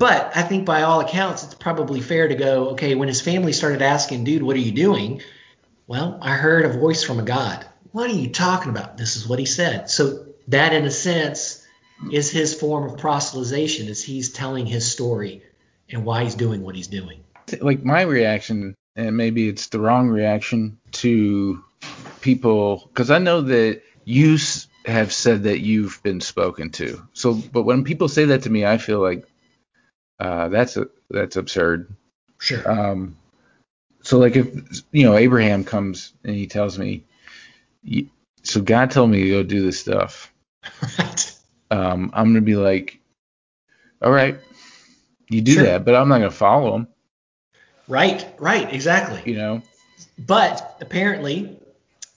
But 0.00 0.34
I 0.34 0.40
think 0.40 0.64
by 0.64 0.80
all 0.80 1.00
accounts, 1.00 1.44
it's 1.44 1.52
probably 1.52 2.00
fair 2.00 2.26
to 2.26 2.34
go, 2.34 2.70
okay, 2.70 2.94
when 2.94 3.08
his 3.08 3.20
family 3.20 3.52
started 3.52 3.82
asking, 3.82 4.24
dude, 4.24 4.42
what 4.42 4.56
are 4.56 4.60
you 4.60 4.72
doing? 4.72 5.20
Well, 5.86 6.18
I 6.22 6.32
heard 6.32 6.64
a 6.64 6.78
voice 6.78 7.04
from 7.04 7.18
a 7.18 7.22
God. 7.22 7.66
What 7.92 8.08
are 8.08 8.14
you 8.14 8.30
talking 8.30 8.70
about? 8.70 8.96
This 8.96 9.16
is 9.16 9.28
what 9.28 9.38
he 9.38 9.44
said. 9.44 9.90
So 9.90 10.24
that, 10.48 10.72
in 10.72 10.86
a 10.86 10.90
sense, 10.90 11.66
is 12.10 12.30
his 12.30 12.58
form 12.58 12.90
of 12.90 12.98
proselytization, 12.98 13.88
is 13.88 14.02
he's 14.02 14.32
telling 14.32 14.64
his 14.64 14.90
story 14.90 15.42
and 15.90 16.06
why 16.06 16.24
he's 16.24 16.34
doing 16.34 16.62
what 16.62 16.76
he's 16.76 16.88
doing. 16.88 17.22
Like 17.60 17.84
my 17.84 18.00
reaction, 18.00 18.74
and 18.96 19.18
maybe 19.18 19.50
it's 19.50 19.66
the 19.66 19.80
wrong 19.80 20.08
reaction 20.08 20.78
to 20.92 21.62
people, 22.22 22.88
because 22.88 23.10
I 23.10 23.18
know 23.18 23.42
that 23.42 23.82
you 24.06 24.38
have 24.86 25.12
said 25.12 25.42
that 25.42 25.60
you've 25.60 26.02
been 26.02 26.22
spoken 26.22 26.70
to. 26.70 27.06
So, 27.12 27.34
but 27.34 27.64
when 27.64 27.84
people 27.84 28.08
say 28.08 28.24
that 28.24 28.44
to 28.44 28.50
me, 28.50 28.64
I 28.64 28.78
feel 28.78 29.00
like 29.00 29.26
uh, 30.20 30.48
that's 30.48 30.76
a, 30.76 30.88
that's 31.08 31.36
absurd. 31.36 31.94
Sure. 32.38 32.70
Um, 32.70 33.16
so 34.02 34.18
like 34.18 34.36
if 34.36 34.46
you 34.92 35.04
know 35.04 35.16
Abraham 35.16 35.64
comes 35.64 36.12
and 36.22 36.36
he 36.36 36.46
tells 36.46 36.78
me, 36.78 37.04
so 38.42 38.60
God 38.60 38.90
told 38.90 39.10
me 39.10 39.24
to 39.24 39.30
go 39.30 39.42
do 39.42 39.62
this 39.62 39.80
stuff. 39.80 40.32
Right. 40.98 41.36
Um, 41.70 42.10
I'm 42.12 42.26
gonna 42.26 42.40
be 42.40 42.56
like, 42.56 43.00
all 44.02 44.10
right, 44.10 44.38
you 45.28 45.40
do 45.40 45.52
sure. 45.52 45.64
that, 45.64 45.84
but 45.84 45.94
I'm 45.94 46.08
not 46.08 46.18
gonna 46.18 46.30
follow 46.30 46.74
him. 46.74 46.88
Right. 47.88 48.26
Right. 48.38 48.72
Exactly. 48.72 49.22
You 49.24 49.38
know. 49.38 49.62
But 50.18 50.76
apparently, 50.80 51.58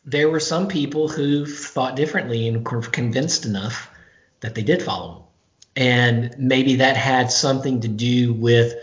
there 0.06 0.30
were 0.30 0.40
some 0.40 0.68
people 0.68 1.08
who 1.08 1.46
thought 1.46 1.96
differently 1.96 2.48
and 2.48 2.68
were 2.68 2.82
convinced 2.82 3.46
enough 3.46 3.90
that 4.42 4.56
they 4.56 4.64
did 4.64 4.82
follow 4.84 5.16
him. 5.16 5.23
And 5.76 6.36
maybe 6.38 6.78
that 6.78 6.98
had 6.98 7.32
something 7.32 7.82
to 7.82 7.88
do 7.88 8.34
with 8.34 8.74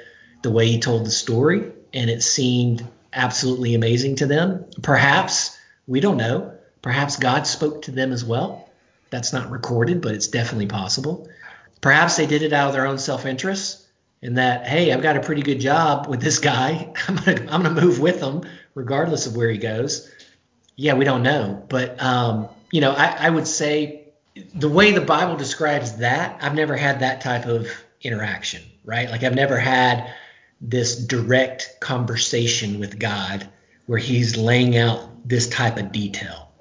the 0.43 0.51
way 0.51 0.67
he 0.67 0.81
told 0.81 1.07
the 1.07 1.11
story, 1.11 1.71
and 1.93 2.11
it 2.11 2.23
seemed 2.23 2.87
absolutely 3.13 3.75
amazing 3.75 4.17
to 4.17 4.27
them. 4.27 4.65
Perhaps, 4.83 5.57
we 5.87 6.01
don't 6.01 6.17
know, 6.17 6.55
perhaps 6.83 7.17
God 7.17 7.47
spoke 7.47 7.83
to 7.83 7.91
them 7.91 8.13
as 8.13 8.25
well. 8.25 8.69
That's 9.11 9.33
not 9.33 9.51
recorded, 9.51 10.01
but 10.01 10.15
it's 10.15 10.29
definitely 10.29 10.67
possible. 10.67 11.29
Perhaps 11.81 12.17
they 12.17 12.27
did 12.27 12.43
it 12.43 12.53
out 12.53 12.69
of 12.69 12.73
their 12.75 12.87
own 12.87 12.99
self 12.99 13.27
interest, 13.27 13.87
in 14.23 14.35
that, 14.35 14.67
hey, 14.67 14.93
I've 14.93 15.03
got 15.03 15.17
a 15.17 15.21
pretty 15.21 15.43
good 15.43 15.61
job 15.61 16.07
with 16.07 16.21
this 16.21 16.39
guy. 16.39 16.93
I'm 17.09 17.17
gonna, 17.17 17.41
I'm 17.51 17.63
gonna 17.63 17.81
move 17.81 18.01
with 18.01 18.21
him 18.21 18.43
regardless 18.75 19.27
of 19.27 19.37
where 19.37 19.51
he 19.51 19.59
goes. 19.59 20.11
Yeah, 20.77 20.95
we 20.95 21.05
don't 21.05 21.23
know, 21.23 21.65
but 21.69 22.03
um, 22.03 22.49
you 22.71 22.81
know, 22.81 22.93
I, 22.93 23.27
I 23.27 23.31
would 23.31 23.47
say 23.47 24.00
the 24.55 24.69
way 24.69 24.93
the 24.93 25.01
Bible 25.01 25.37
describes 25.37 25.97
that, 25.97 26.39
I've 26.43 26.55
never 26.55 26.77
had 26.77 27.01
that 27.01 27.21
type 27.21 27.47
of 27.47 27.69
interaction, 28.03 28.63
right? 28.85 29.11
Like 29.11 29.23
I've 29.23 29.35
never 29.35 29.59
had 29.59 30.13
this 30.61 30.97
direct 30.97 31.77
conversation 31.81 32.79
with 32.79 32.99
God 32.99 33.49
where 33.87 33.99
He's 33.99 34.37
laying 34.37 34.77
out 34.77 35.29
this 35.29 35.49
type 35.49 35.77
of 35.77 35.93
detail. 35.93 36.53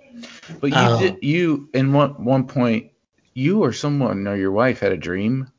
But 0.60 0.72
you 0.72 0.76
um, 0.76 1.00
did, 1.00 1.18
you 1.22 1.70
in 1.74 1.94
one 1.94 2.24
one 2.24 2.48
point 2.48 2.92
you 3.34 3.64
or 3.64 3.72
someone 3.72 4.28
or 4.28 4.36
your 4.36 4.52
wife 4.52 4.80
had 4.80 4.92
a 4.92 4.98
dream. 4.98 5.52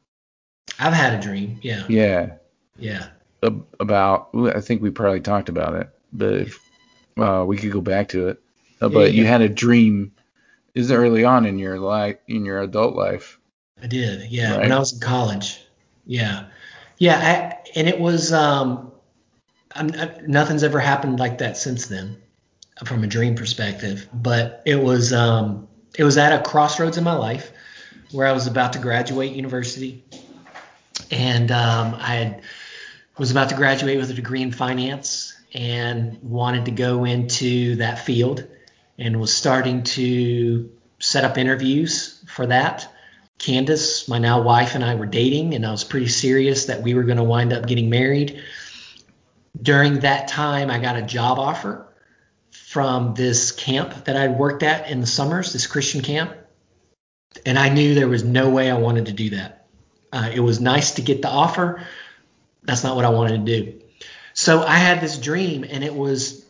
I've 0.78 0.92
had 0.92 1.18
a 1.18 1.22
dream, 1.22 1.58
yeah. 1.62 1.84
Yeah. 1.88 2.34
Yeah. 2.76 3.06
About 3.42 4.30
I 4.34 4.60
think 4.60 4.82
we 4.82 4.90
probably 4.90 5.20
talked 5.20 5.48
about 5.48 5.74
it, 5.74 5.88
but 6.12 6.34
if, 6.34 6.70
uh, 7.16 7.44
we 7.46 7.56
could 7.56 7.72
go 7.72 7.80
back 7.80 8.08
to 8.08 8.28
it. 8.28 8.42
Uh, 8.80 8.88
but 8.88 9.12
yeah, 9.12 9.20
you 9.20 9.26
had 9.26 9.40
a 9.42 9.48
dream 9.48 10.12
is 10.74 10.90
early 10.90 11.24
on 11.24 11.46
in 11.46 11.58
your 11.58 11.78
life 11.78 12.16
in 12.28 12.44
your 12.44 12.60
adult 12.60 12.94
life. 12.94 13.38
I 13.82 13.86
did, 13.86 14.30
yeah. 14.30 14.52
Right? 14.52 14.60
When 14.60 14.72
I 14.72 14.78
was 14.78 14.92
in 14.92 15.00
college, 15.00 15.60
yeah, 16.06 16.46
yeah. 16.98 17.16
I, 17.16 17.70
and 17.78 17.88
it 17.88 17.98
was 17.98 18.32
um, 18.32 18.92
I'm, 19.74 19.92
I, 19.94 20.12
nothing's 20.26 20.62
ever 20.62 20.78
happened 20.78 21.18
like 21.18 21.38
that 21.38 21.56
since 21.56 21.86
then, 21.86 22.16
from 22.84 23.04
a 23.04 23.06
dream 23.06 23.34
perspective. 23.34 24.08
But 24.12 24.62
it 24.66 24.76
was 24.76 25.12
um, 25.12 25.68
it 25.96 26.04
was 26.04 26.18
at 26.18 26.32
a 26.32 26.42
crossroads 26.42 26.98
in 26.98 27.04
my 27.04 27.14
life 27.14 27.52
where 28.12 28.26
I 28.26 28.32
was 28.32 28.46
about 28.46 28.72
to 28.74 28.78
graduate 28.78 29.32
university, 29.32 30.04
and 31.10 31.50
um, 31.50 31.94
I 31.94 32.14
had, 32.14 32.42
was 33.18 33.30
about 33.30 33.48
to 33.50 33.54
graduate 33.54 33.98
with 33.98 34.10
a 34.10 34.14
degree 34.14 34.42
in 34.42 34.52
finance 34.52 35.36
and 35.54 36.18
wanted 36.22 36.64
to 36.66 36.70
go 36.70 37.04
into 37.04 37.76
that 37.76 38.04
field 38.04 38.46
and 39.00 39.18
was 39.18 39.34
starting 39.34 39.82
to 39.82 40.70
set 40.98 41.24
up 41.24 41.38
interviews 41.38 42.22
for 42.28 42.46
that. 42.46 42.92
Candace, 43.38 44.06
my 44.06 44.18
now 44.18 44.42
wife, 44.42 44.74
and 44.74 44.84
I 44.84 44.94
were 44.94 45.06
dating, 45.06 45.54
and 45.54 45.66
I 45.66 45.70
was 45.70 45.82
pretty 45.82 46.08
serious 46.08 46.66
that 46.66 46.82
we 46.82 46.92
were 46.92 47.04
going 47.04 47.16
to 47.16 47.24
wind 47.24 47.54
up 47.54 47.66
getting 47.66 47.88
married. 47.88 48.42
During 49.60 50.00
that 50.00 50.28
time, 50.28 50.70
I 50.70 50.78
got 50.78 50.96
a 50.96 51.02
job 51.02 51.38
offer 51.38 51.86
from 52.50 53.14
this 53.14 53.50
camp 53.52 54.04
that 54.04 54.16
I'd 54.16 54.38
worked 54.38 54.62
at 54.62 54.90
in 54.90 55.00
the 55.00 55.06
summers, 55.06 55.54
this 55.54 55.66
Christian 55.66 56.02
camp. 56.02 56.36
And 57.46 57.58
I 57.58 57.70
knew 57.70 57.94
there 57.94 58.08
was 58.08 58.22
no 58.22 58.50
way 58.50 58.70
I 58.70 58.76
wanted 58.76 59.06
to 59.06 59.12
do 59.12 59.30
that. 59.30 59.66
Uh, 60.12 60.30
it 60.32 60.40
was 60.40 60.60
nice 60.60 60.92
to 60.92 61.02
get 61.02 61.22
the 61.22 61.28
offer. 61.28 61.86
That's 62.62 62.84
not 62.84 62.96
what 62.96 63.06
I 63.06 63.10
wanted 63.10 63.46
to 63.46 63.62
do. 63.62 63.80
So 64.34 64.62
I 64.62 64.76
had 64.76 65.00
this 65.00 65.16
dream, 65.16 65.64
and 65.64 65.82
it 65.82 65.94
was 65.94 66.44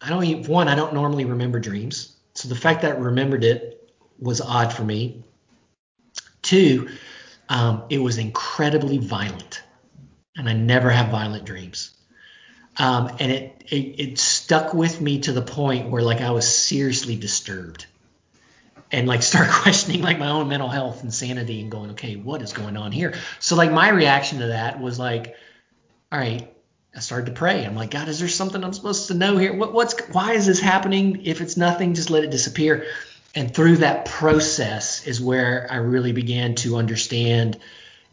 I 0.00 0.08
don't 0.08 0.24
even, 0.24 0.50
one, 0.50 0.68
I 0.68 0.74
don't 0.74 0.94
normally 0.94 1.24
remember 1.24 1.58
dreams. 1.60 2.16
So 2.34 2.48
the 2.48 2.54
fact 2.54 2.82
that 2.82 2.96
I 2.96 2.98
remembered 2.98 3.44
it 3.44 3.92
was 4.18 4.40
odd 4.40 4.72
for 4.72 4.84
me. 4.84 5.22
Two, 6.42 6.88
um, 7.48 7.84
it 7.90 7.98
was 7.98 8.18
incredibly 8.18 8.98
violent. 8.98 9.62
And 10.36 10.48
I 10.48 10.54
never 10.54 10.90
have 10.90 11.10
violent 11.10 11.44
dreams. 11.44 11.90
Um, 12.78 13.08
and 13.18 13.32
it, 13.32 13.64
it, 13.68 13.76
it 13.76 14.18
stuck 14.18 14.72
with 14.72 15.00
me 15.00 15.20
to 15.20 15.32
the 15.32 15.42
point 15.42 15.90
where 15.90 16.02
like 16.02 16.20
I 16.20 16.30
was 16.30 16.48
seriously 16.48 17.16
disturbed 17.16 17.86
and 18.90 19.06
like 19.06 19.22
start 19.24 19.50
questioning 19.50 20.02
like 20.02 20.18
my 20.18 20.30
own 20.30 20.48
mental 20.48 20.68
health 20.68 21.02
and 21.02 21.12
sanity 21.12 21.60
and 21.60 21.70
going, 21.70 21.90
okay, 21.90 22.16
what 22.16 22.42
is 22.42 22.52
going 22.52 22.76
on 22.76 22.92
here? 22.92 23.14
So 23.38 23.56
like 23.56 23.72
my 23.72 23.90
reaction 23.90 24.38
to 24.38 24.48
that 24.48 24.80
was 24.80 24.98
like, 24.98 25.34
all 26.12 26.18
right, 26.18 26.52
I 26.94 27.00
started 27.00 27.26
to 27.26 27.32
pray. 27.32 27.64
I'm 27.64 27.76
like, 27.76 27.90
God, 27.90 28.08
is 28.08 28.18
there 28.18 28.28
something 28.28 28.62
I'm 28.62 28.72
supposed 28.72 29.08
to 29.08 29.14
know 29.14 29.36
here? 29.36 29.54
What, 29.54 29.72
what's 29.72 29.98
why 30.08 30.32
is 30.32 30.46
this 30.46 30.60
happening? 30.60 31.22
If 31.24 31.40
it's 31.40 31.56
nothing, 31.56 31.94
just 31.94 32.10
let 32.10 32.24
it 32.24 32.30
disappear. 32.30 32.86
And 33.34 33.54
through 33.54 33.76
that 33.76 34.06
process 34.06 35.06
is 35.06 35.20
where 35.20 35.68
I 35.70 35.76
really 35.76 36.12
began 36.12 36.56
to 36.56 36.76
understand. 36.76 37.58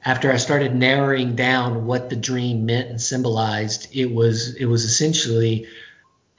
After 0.05 0.32
I 0.32 0.38
started 0.38 0.75
narrowing 0.75 1.36
down 1.36 1.86
what 1.86 2.09
the 2.09 2.15
dream 2.15 2.67
meant 2.67 2.89
and 2.89 3.01
symbolized, 3.01 3.95
it 3.95 4.11
was 4.11 4.55
it 4.55 4.65
was 4.65 4.86
essentially 4.86 5.67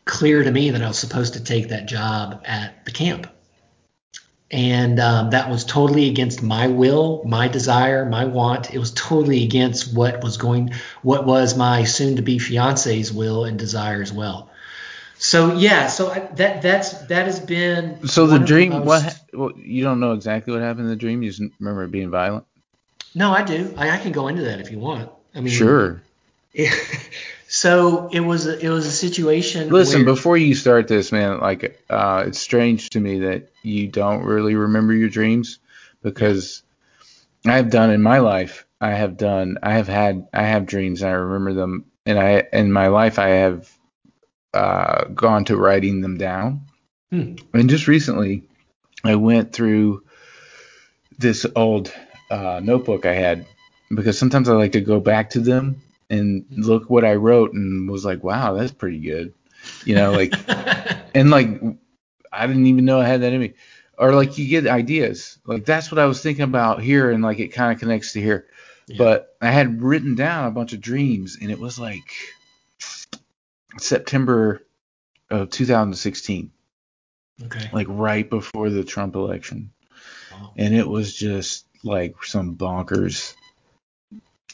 clear 0.05 0.43
to 0.43 0.51
me 0.51 0.71
that 0.71 0.83
I 0.83 0.89
was 0.89 0.99
supposed 0.99 1.35
to 1.35 1.43
take 1.43 1.69
that 1.69 1.87
job 1.87 2.43
at 2.47 2.85
the 2.85 2.93
camp 2.93 3.27
and 4.51 4.99
um, 4.99 5.31
that 5.31 5.51
was 5.51 5.65
totally 5.65 6.09
against 6.09 6.43
my 6.43 6.69
will, 6.69 7.23
my 7.25 7.49
desire, 7.49 8.07
my 8.07 8.25
want. 8.25 8.73
It 8.73 8.79
was 8.79 8.93
totally 8.93 9.45
against 9.45 9.95
what 9.95 10.23
was 10.23 10.39
going, 10.39 10.73
what 11.03 11.27
was 11.27 11.57
my 11.57 11.85
soon-to-be 11.85 12.39
fiance's 12.39 13.13
will 13.13 13.45
and 13.45 13.59
desire 13.59 14.01
as 14.01 14.13
well. 14.13 14.51
So 15.19 15.55
yeah, 15.55 15.89
so 15.89 16.11
I, 16.11 16.21
that 16.37 16.63
that's 16.63 16.93
that 17.07 17.27
has 17.27 17.41
been. 17.41 18.07
So 18.07 18.29
the 18.29 18.39
dream, 18.39 18.71
the 18.71 18.81
most, 18.81 19.05
what 19.05 19.21
well, 19.33 19.53
you 19.59 19.83
don't 19.83 19.99
know 19.99 20.13
exactly 20.13 20.53
what 20.53 20.63
happened 20.63 20.85
in 20.85 20.91
the 20.91 20.97
dream. 20.97 21.23
You 21.23 21.31
just 21.31 21.43
remember 21.59 21.85
it 21.85 21.91
being 21.91 22.11
violent. 22.11 22.45
No, 23.15 23.33
I 23.33 23.43
do. 23.43 23.75
I, 23.77 23.91
I 23.91 23.99
can 23.99 24.13
go 24.13 24.29
into 24.29 24.43
that 24.43 24.61
if 24.61 24.71
you 24.71 24.79
want. 24.79 25.11
I 25.35 25.41
mean, 25.41 25.53
sure. 25.53 26.03
So 27.59 28.09
it 28.13 28.21
was 28.21 28.47
a, 28.47 28.57
it 28.65 28.69
was 28.69 28.87
a 28.87 28.93
situation. 28.93 29.69
Listen, 29.69 30.05
where, 30.05 30.15
before 30.15 30.37
you 30.37 30.55
start 30.55 30.87
this, 30.87 31.11
man, 31.11 31.41
like 31.41 31.83
uh, 31.91 32.23
it's 32.29 32.39
strange 32.39 32.91
to 32.91 33.01
me 33.01 33.19
that 33.19 33.51
you 33.65 33.89
don't 33.89 34.23
really 34.23 34.55
remember 34.55 34.93
your 34.93 35.09
dreams 35.09 35.59
because 36.01 36.63
I 37.45 37.57
have 37.57 37.69
done 37.69 37.91
in 37.91 38.01
my 38.01 38.19
life. 38.19 38.65
I 38.81 38.91
have 38.91 39.17
done. 39.17 39.59
I 39.61 39.73
have 39.73 39.89
had. 39.89 40.29
I 40.33 40.45
have 40.45 40.67
dreams. 40.67 41.03
And 41.03 41.11
I 41.11 41.15
remember 41.15 41.53
them, 41.53 41.87
and 42.07 42.17
I 42.17 42.45
in 42.53 42.71
my 42.71 42.87
life 42.87 43.19
I 43.19 43.31
have 43.31 43.69
uh, 44.55 45.07
gone 45.07 45.45
to 45.47 45.57
writing 45.57 46.01
them 46.01 46.17
down. 46.17 46.61
Hmm. 47.11 47.35
And 47.55 47.69
just 47.69 47.89
recently, 47.89 48.45
I 49.03 49.17
went 49.17 49.53
through 49.53 50.05
this 51.19 51.45
old 51.57 51.93
uh, 52.31 52.61
notebook 52.63 53.05
I 53.05 53.15
had 53.15 53.47
because 53.93 54.17
sometimes 54.17 54.49
I 54.49 54.53
like 54.53 54.73
to 54.73 54.81
go 54.81 55.01
back 55.01 55.31
to 55.31 55.41
them 55.41 55.83
and 56.11 56.45
mm-hmm. 56.45 56.63
look 56.63 56.91
what 56.91 57.05
I 57.05 57.15
wrote 57.15 57.53
and 57.53 57.91
was 57.91 58.05
like, 58.05 58.23
wow, 58.23 58.55
that's 58.55 58.73
pretty 58.73 58.99
good. 58.99 59.35
You 59.85 59.95
know, 59.95 60.13
like, 60.13 60.35
and 61.15 61.31
like, 61.31 61.61
I 62.33 62.47
didn't 62.47 62.67
even 62.67 62.85
know 62.85 63.01
I 63.01 63.07
had 63.07 63.23
that 63.23 63.33
in 63.33 63.41
me. 63.41 63.55
Or 63.99 64.15
like 64.15 64.39
you 64.39 64.47
get 64.47 64.67
ideas. 64.67 65.39
Like 65.45 65.65
that's 65.65 65.91
what 65.91 65.99
I 65.99 66.07
was 66.07 66.23
thinking 66.23 66.45
about 66.45 66.81
here 66.81 67.11
and 67.11 67.23
like 67.23 67.41
it 67.41 67.49
kind 67.49 67.73
of 67.73 67.81
connects 67.81 68.13
to 68.13 68.21
here. 68.21 68.47
Yeah. 68.87 68.97
But 68.97 69.37
I 69.41 69.51
had 69.51 69.83
written 69.83 70.15
down 70.15 70.47
a 70.47 70.53
bunch 70.53 70.73
of 70.73 70.81
dreams 70.81 71.37
and 71.41 71.51
it 71.51 71.59
was 71.59 71.79
like 71.79 72.13
September 73.79 74.63
of 75.31 75.51
2016, 75.51 76.51
okay. 77.45 77.71
like 77.73 77.87
right 77.91 78.29
before 78.29 78.71
the 78.71 78.85
Trump 78.85 79.15
election. 79.15 79.73
Wow. 80.33 80.53
And 80.57 80.75
it 80.75 80.87
was 80.87 81.15
just 81.15 81.67
like 81.85 82.23
some 82.25 82.57
bonkers 82.57 83.35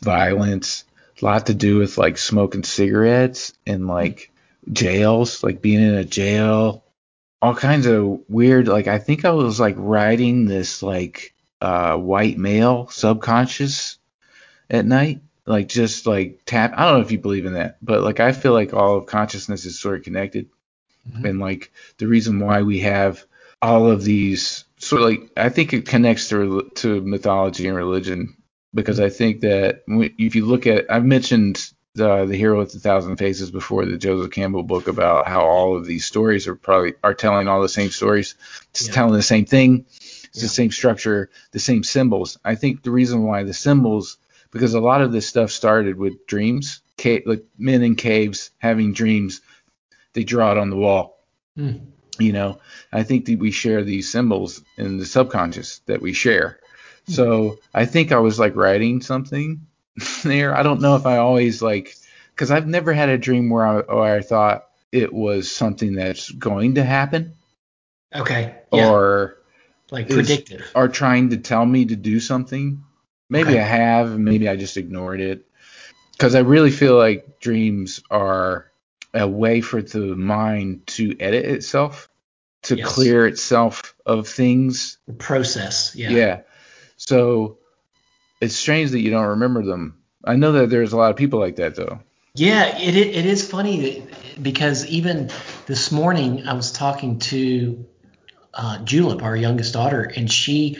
violence, 0.02 0.84
a 1.20 1.24
lot 1.24 1.46
to 1.46 1.54
do 1.54 1.78
with 1.78 1.98
like 1.98 2.18
smoking 2.18 2.64
cigarettes 2.64 3.52
and 3.66 3.86
like 3.86 4.30
jails, 4.72 5.42
like 5.42 5.62
being 5.62 5.82
in 5.82 5.94
a 5.94 6.04
jail, 6.04 6.84
all 7.42 7.54
kinds 7.54 7.86
of 7.86 8.20
weird. 8.28 8.68
Like 8.68 8.88
I 8.88 8.98
think 8.98 9.24
I 9.24 9.30
was 9.30 9.60
like 9.60 9.76
riding 9.78 10.46
this 10.46 10.82
like 10.82 11.34
uh, 11.60 11.96
white 11.96 12.38
male 12.38 12.88
subconscious 12.88 13.98
at 14.70 14.86
night, 14.86 15.20
like 15.46 15.68
just 15.68 16.06
like 16.06 16.40
tap. 16.46 16.72
I 16.76 16.84
don't 16.84 16.98
know 16.98 17.04
if 17.04 17.12
you 17.12 17.18
believe 17.18 17.46
in 17.46 17.54
that, 17.54 17.78
but 17.82 18.02
like 18.02 18.20
I 18.20 18.32
feel 18.32 18.52
like 18.52 18.72
all 18.74 18.96
of 18.96 19.06
consciousness 19.06 19.64
is 19.64 19.78
sort 19.78 19.98
of 19.98 20.04
connected, 20.04 20.48
Mhm. 21.10 21.28
and 21.28 21.38
like 21.38 21.70
the 21.98 22.06
reason 22.06 22.40
why 22.40 22.62
we 22.62 22.80
have 22.80 23.24
all 23.60 23.90
of 23.90 24.02
these 24.04 24.64
sort 24.78 25.02
of 25.02 25.08
like 25.08 25.30
I 25.36 25.50
think 25.50 25.72
it 25.74 25.86
connects 25.86 26.28
to 26.30 26.70
to 26.76 27.00
mythology 27.02 27.66
and 27.68 27.76
religion 27.76 28.36
because 28.74 29.00
I 29.00 29.08
think 29.08 29.40
that 29.40 29.82
if 29.88 30.34
you 30.34 30.44
look 30.46 30.66
at 30.66 30.90
I've 30.90 31.04
mentioned 31.04 31.70
the 31.94 32.24
the 32.26 32.36
hero 32.36 32.58
with 32.58 32.74
a 32.74 32.78
thousand 32.80 33.16
faces 33.16 33.50
before 33.50 33.86
the 33.86 33.96
Joseph 33.96 34.32
Campbell 34.32 34.64
book 34.64 34.88
about 34.88 35.28
how 35.28 35.42
all 35.44 35.76
of 35.76 35.86
these 35.86 36.04
stories 36.04 36.48
are 36.48 36.56
probably 36.56 36.94
are 37.04 37.14
telling 37.14 37.46
all 37.48 37.62
the 37.62 37.68
same 37.68 37.90
stories, 37.90 38.34
it's 38.70 38.88
Yeah. 38.88 38.94
telling 38.94 39.14
the 39.14 39.22
same 39.22 39.44
thing, 39.44 39.84
it's 39.90 40.30
Yeah. 40.34 40.42
the 40.42 40.48
same 40.48 40.70
structure, 40.72 41.30
the 41.52 41.60
same 41.60 41.84
symbols. 41.84 42.38
I 42.44 42.56
think 42.56 42.82
the 42.82 42.90
reason 42.90 43.22
why 43.22 43.44
the 43.44 43.54
symbols 43.54 44.18
because 44.50 44.74
a 44.74 44.80
lot 44.80 45.02
of 45.02 45.10
this 45.12 45.26
stuff 45.26 45.50
started 45.50 45.96
with 45.96 46.26
dreams, 46.28 46.80
ca- 47.00 47.22
like 47.26 47.44
men 47.58 47.82
in 47.82 47.96
caves 47.96 48.50
having 48.58 48.92
dreams, 48.92 49.40
they 50.12 50.22
draw 50.24 50.52
it 50.52 50.58
on 50.58 50.70
the 50.70 50.76
wall 50.76 51.18
Hmm. 51.56 51.72
you 52.18 52.32
know 52.32 52.58
i 52.92 53.02
think 53.04 53.24
that 53.26 53.38
we 53.38 53.50
share 53.52 53.82
these 53.84 54.10
symbols 54.10 54.62
in 54.76 54.98
the 54.98 55.06
subconscious 55.06 55.80
that 55.86 56.00
we 56.02 56.12
share 56.12 56.58
so 57.06 57.58
i 57.74 57.84
think 57.84 58.12
i 58.12 58.18
was 58.18 58.38
like 58.38 58.56
writing 58.56 59.00
something 59.02 59.66
there 60.24 60.56
i 60.56 60.62
don't 60.62 60.80
know 60.80 60.96
if 60.96 61.06
i 61.06 61.18
always 61.18 61.60
like 61.62 61.94
because 62.34 62.50
i've 62.50 62.66
never 62.66 62.92
had 62.92 63.08
a 63.08 63.18
dream 63.18 63.50
where 63.50 63.66
I, 63.66 63.80
where 63.80 64.16
I 64.16 64.20
thought 64.22 64.64
it 64.92 65.12
was 65.12 65.50
something 65.50 65.94
that's 65.94 66.30
going 66.30 66.76
to 66.76 66.84
happen 66.84 67.34
Okay. 68.14 68.54
Yeah. 68.72 68.90
or 68.90 69.36
like 69.90 70.08
is- 70.08 70.14
predictive. 70.14 70.70
are 70.74 70.88
trying 70.88 71.30
to 71.30 71.36
tell 71.36 71.66
me 71.66 71.84
to 71.86 71.96
do 71.96 72.20
something 72.20 72.84
maybe 73.28 73.50
Okay. 73.50 73.60
i 73.60 73.64
have 73.64 74.18
maybe 74.18 74.48
i 74.48 74.56
just 74.56 74.76
ignored 74.76 75.20
it 75.20 75.44
because 76.12 76.34
i 76.34 76.40
really 76.40 76.70
feel 76.70 76.96
like 76.96 77.40
dreams 77.40 78.00
are 78.10 78.70
a 79.12 79.26
way 79.28 79.60
for 79.60 79.82
the 79.82 80.16
mind 80.16 80.86
to 80.86 81.16
edit 81.20 81.44
itself 81.44 82.08
to 82.62 82.76
Yes. 82.76 82.88
clear 82.94 83.26
itself 83.26 83.94
of 84.06 84.26
things 84.26 84.96
The 85.06 85.12
process. 85.12 85.94
Yeah. 85.94 86.10
yeah. 86.10 86.40
So 87.06 87.58
it's 88.40 88.56
strange 88.56 88.90
that 88.92 89.00
you 89.00 89.10
don't 89.10 89.26
remember 89.26 89.62
them. 89.62 89.98
I 90.24 90.36
know 90.36 90.52
that 90.52 90.70
there's 90.70 90.92
a 90.92 90.96
lot 90.96 91.10
of 91.10 91.16
people 91.16 91.38
like 91.38 91.56
that 91.56 91.76
though. 91.76 92.00
Yeah, 92.34 92.78
it, 92.78 92.96
it, 92.96 93.26
is 93.26 93.48
funny 93.48 94.08
because 94.42 94.84
even 94.86 95.30
this 95.66 95.92
morning 95.92 96.48
I 96.48 96.54
was 96.54 96.72
talking 96.72 97.20
to 97.20 97.86
uh, 98.52 98.78
Julep, 98.78 99.22
our 99.22 99.36
youngest 99.36 99.72
daughter, 99.72 100.02
and 100.02 100.30
she 100.30 100.78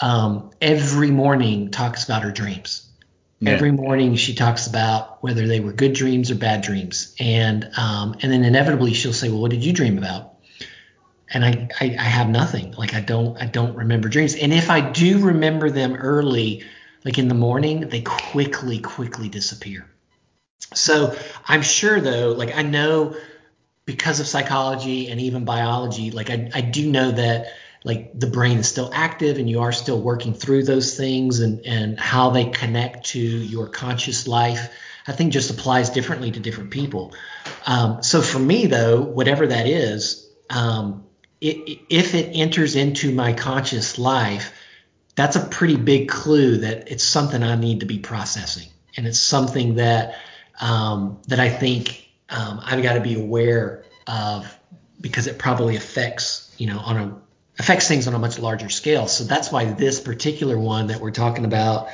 um, 0.00 0.50
every 0.60 1.12
morning 1.12 1.70
talks 1.70 2.04
about 2.04 2.22
her 2.22 2.32
dreams. 2.32 2.90
Yeah. 3.38 3.52
Every 3.52 3.70
morning 3.70 4.16
she 4.16 4.34
talks 4.34 4.66
about 4.66 5.22
whether 5.22 5.46
they 5.46 5.60
were 5.60 5.72
good 5.72 5.92
dreams 5.92 6.30
or 6.30 6.36
bad 6.36 6.62
dreams, 6.62 7.14
and 7.20 7.70
um, 7.76 8.16
and 8.22 8.32
then 8.32 8.44
inevitably 8.44 8.94
she'll 8.94 9.12
say, 9.12 9.28
"Well, 9.28 9.42
what 9.42 9.50
did 9.52 9.64
you 9.64 9.72
dream 9.72 9.98
about?" 9.98 10.35
And 11.30 11.44
I, 11.44 11.68
I 11.80 11.96
I 11.98 12.04
have 12.04 12.28
nothing. 12.28 12.72
Like 12.72 12.94
I 12.94 13.00
don't 13.00 13.36
I 13.40 13.46
don't 13.46 13.74
remember 13.74 14.08
dreams, 14.08 14.34
and 14.34 14.52
if 14.52 14.70
I 14.70 14.80
do 14.80 15.18
remember 15.18 15.70
them 15.70 15.96
early, 15.96 16.64
like 17.04 17.18
in 17.18 17.28
the 17.28 17.34
morning, 17.34 17.88
they 17.88 18.02
quickly 18.02 18.78
quickly 18.78 19.28
disappear. 19.28 19.90
So 20.74 21.16
I'm 21.46 21.62
sure 21.62 22.00
though, 22.00 22.32
like 22.32 22.56
I 22.56 22.62
know 22.62 23.16
because 23.86 24.20
of 24.20 24.26
psychology 24.26 25.08
and 25.08 25.20
even 25.20 25.44
biology, 25.44 26.10
like 26.10 26.30
I, 26.30 26.50
I 26.54 26.60
do 26.60 26.90
know 26.90 27.12
that 27.12 27.46
like 27.84 28.18
the 28.18 28.26
brain 28.26 28.58
is 28.58 28.68
still 28.68 28.90
active 28.92 29.38
and 29.38 29.48
you 29.48 29.60
are 29.60 29.70
still 29.70 30.02
working 30.02 30.34
through 30.34 30.64
those 30.64 30.96
things 30.96 31.38
and, 31.38 31.64
and 31.64 31.98
how 32.00 32.30
they 32.30 32.46
connect 32.46 33.06
to 33.06 33.20
your 33.20 33.68
conscious 33.68 34.26
life, 34.26 34.70
I 35.06 35.12
think 35.12 35.32
just 35.32 35.50
applies 35.50 35.90
differently 35.90 36.32
to 36.32 36.40
different 36.40 36.72
people. 36.72 37.14
Um, 37.64 38.02
so 38.02 38.20
for 38.22 38.40
me 38.40 38.66
though, 38.66 39.02
whatever 39.02 39.46
that 39.46 39.68
is, 39.68 40.28
um, 40.50 41.04
it, 41.40 41.80
if 41.90 42.14
it 42.14 42.30
enters 42.34 42.76
into 42.76 43.14
my 43.14 43.32
conscious 43.32 43.98
life, 43.98 44.52
that's 45.14 45.36
a 45.36 45.40
pretty 45.40 45.76
big 45.76 46.08
clue 46.08 46.58
that 46.58 46.90
it's 46.90 47.04
something 47.04 47.42
I 47.42 47.56
need 47.56 47.80
to 47.80 47.86
be 47.86 47.98
processing, 47.98 48.68
and 48.96 49.06
it's 49.06 49.20
something 49.20 49.76
that 49.76 50.16
um, 50.60 51.20
that 51.28 51.40
I 51.40 51.48
think 51.48 52.08
um, 52.28 52.60
I've 52.62 52.82
got 52.82 52.94
to 52.94 53.00
be 53.00 53.20
aware 53.20 53.84
of 54.06 54.58
because 55.00 55.26
it 55.26 55.38
probably 55.38 55.76
affects 55.76 56.54
you 56.58 56.66
know 56.66 56.78
on 56.78 56.96
a 56.96 57.16
affects 57.58 57.88
things 57.88 58.06
on 58.06 58.14
a 58.14 58.18
much 58.18 58.38
larger 58.38 58.68
scale. 58.68 59.06
So 59.06 59.24
that's 59.24 59.50
why 59.50 59.64
this 59.64 60.00
particular 60.00 60.58
one 60.58 60.88
that 60.88 61.00
we're 61.00 61.10
talking 61.10 61.44
about, 61.44 61.88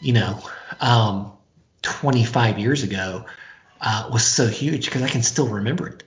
you 0.00 0.12
know, 0.12 0.40
um, 0.80 1.32
25 1.82 2.58
years 2.58 2.82
ago 2.82 3.26
uh, 3.80 4.10
was 4.12 4.24
so 4.24 4.46
huge 4.46 4.84
because 4.86 5.02
I 5.02 5.08
can 5.08 5.22
still 5.22 5.48
remember 5.48 5.88
it. 5.88 6.04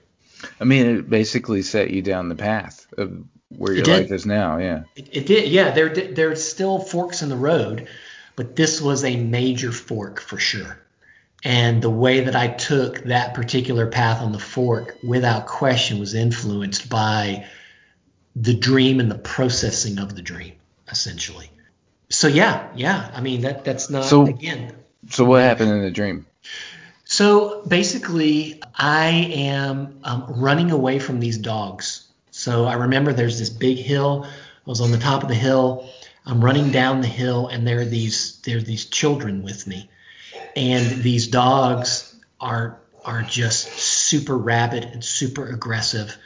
I 0.60 0.64
mean, 0.64 0.86
it 0.86 1.10
basically 1.10 1.62
set 1.62 1.90
you 1.90 2.02
down 2.02 2.28
the 2.28 2.34
path 2.34 2.86
of 2.96 3.24
where 3.56 3.74
your 3.74 3.84
life 3.84 4.10
is 4.10 4.26
now. 4.26 4.58
Yeah. 4.58 4.84
It, 4.96 5.08
it 5.12 5.26
did, 5.26 5.48
yeah. 5.50 5.70
There, 5.70 5.88
there's 5.88 6.42
still 6.42 6.78
forks 6.78 7.22
in 7.22 7.28
the 7.28 7.36
road, 7.36 7.88
but 8.36 8.56
this 8.56 8.80
was 8.80 9.04
a 9.04 9.16
major 9.16 9.72
fork 9.72 10.20
for 10.20 10.38
sure. 10.38 10.78
And 11.44 11.82
the 11.82 11.90
way 11.90 12.20
that 12.20 12.36
I 12.36 12.48
took 12.48 13.00
that 13.04 13.34
particular 13.34 13.88
path 13.88 14.22
on 14.22 14.32
the 14.32 14.38
fork, 14.38 14.96
without 15.02 15.46
question, 15.46 15.98
was 15.98 16.14
influenced 16.14 16.88
by 16.88 17.46
the 18.36 18.54
dream 18.54 19.00
and 19.00 19.10
the 19.10 19.18
processing 19.18 19.98
of 19.98 20.14
the 20.14 20.22
dream, 20.22 20.54
essentially. 20.88 21.50
So 22.08 22.28
yeah, 22.28 22.68
yeah. 22.76 23.10
I 23.14 23.20
mean 23.20 23.40
that 23.42 23.64
that's 23.64 23.90
not 23.90 24.04
So- 24.04 24.26
again. 24.26 24.74
So 25.10 25.24
what 25.24 25.42
happened 25.42 25.70
in 25.70 25.82
the 25.82 25.90
dream? 25.90 26.26
So 27.12 27.60
basically, 27.68 28.62
I 28.74 29.08
am 29.34 30.00
um, 30.02 30.24
running 30.28 30.70
away 30.70 30.98
from 30.98 31.20
these 31.20 31.36
dogs. 31.36 32.08
So 32.30 32.64
I 32.64 32.72
remember 32.72 33.12
there's 33.12 33.38
this 33.38 33.50
big 33.50 33.76
hill. 33.76 34.24
I 34.24 34.30
was 34.64 34.80
on 34.80 34.92
the 34.92 34.98
top 34.98 35.22
of 35.22 35.28
the 35.28 35.34
hill. 35.34 35.90
I'm 36.24 36.42
running 36.42 36.70
down 36.70 37.02
the 37.02 37.08
hill, 37.08 37.48
and 37.48 37.66
there 37.66 37.80
are 37.80 37.84
these 37.84 38.40
there 38.46 38.56
are 38.56 38.62
these 38.62 38.86
children 38.86 39.42
with 39.42 39.66
me, 39.66 39.90
and 40.56 41.02
these 41.02 41.26
dogs 41.26 42.16
are 42.40 42.80
are 43.04 43.20
just 43.20 43.68
super 43.68 44.38
rabid 44.38 44.84
and 44.84 45.04
super 45.04 45.46
aggressive, 45.48 46.16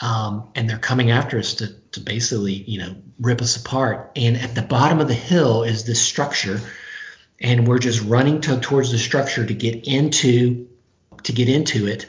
um, 0.00 0.48
and 0.54 0.70
they're 0.70 0.78
coming 0.78 1.10
after 1.10 1.40
us 1.40 1.54
to 1.54 1.74
to 1.90 1.98
basically 1.98 2.52
you 2.52 2.78
know 2.78 2.94
rip 3.18 3.42
us 3.42 3.56
apart. 3.56 4.12
And 4.14 4.36
at 4.36 4.54
the 4.54 4.62
bottom 4.62 5.00
of 5.00 5.08
the 5.08 5.14
hill 5.14 5.64
is 5.64 5.82
this 5.82 6.00
structure 6.00 6.60
and 7.40 7.66
we're 7.66 7.78
just 7.78 8.02
running 8.02 8.40
to, 8.42 8.60
towards 8.60 8.92
the 8.92 8.98
structure 8.98 9.44
to 9.44 9.54
get 9.54 9.86
into 9.86 10.68
to 11.22 11.32
get 11.32 11.48
into 11.48 11.86
it 11.86 12.06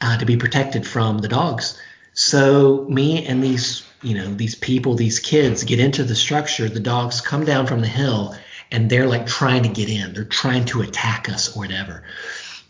uh, 0.00 0.16
to 0.18 0.24
be 0.24 0.36
protected 0.36 0.86
from 0.86 1.18
the 1.18 1.28
dogs. 1.28 1.78
So 2.14 2.86
me 2.88 3.26
and 3.26 3.42
these 3.42 3.82
you 4.02 4.14
know 4.14 4.34
these 4.34 4.54
people 4.54 4.94
these 4.94 5.18
kids 5.18 5.64
get 5.64 5.80
into 5.80 6.04
the 6.04 6.14
structure 6.14 6.68
the 6.68 6.80
dogs 6.80 7.20
come 7.20 7.44
down 7.44 7.66
from 7.66 7.80
the 7.80 7.88
hill 7.88 8.36
and 8.70 8.90
they're 8.90 9.06
like 9.06 9.26
trying 9.26 9.62
to 9.62 9.68
get 9.68 9.88
in. 9.88 10.12
They're 10.12 10.24
trying 10.24 10.64
to 10.66 10.82
attack 10.82 11.28
us 11.28 11.54
or 11.54 11.60
whatever. 11.60 12.02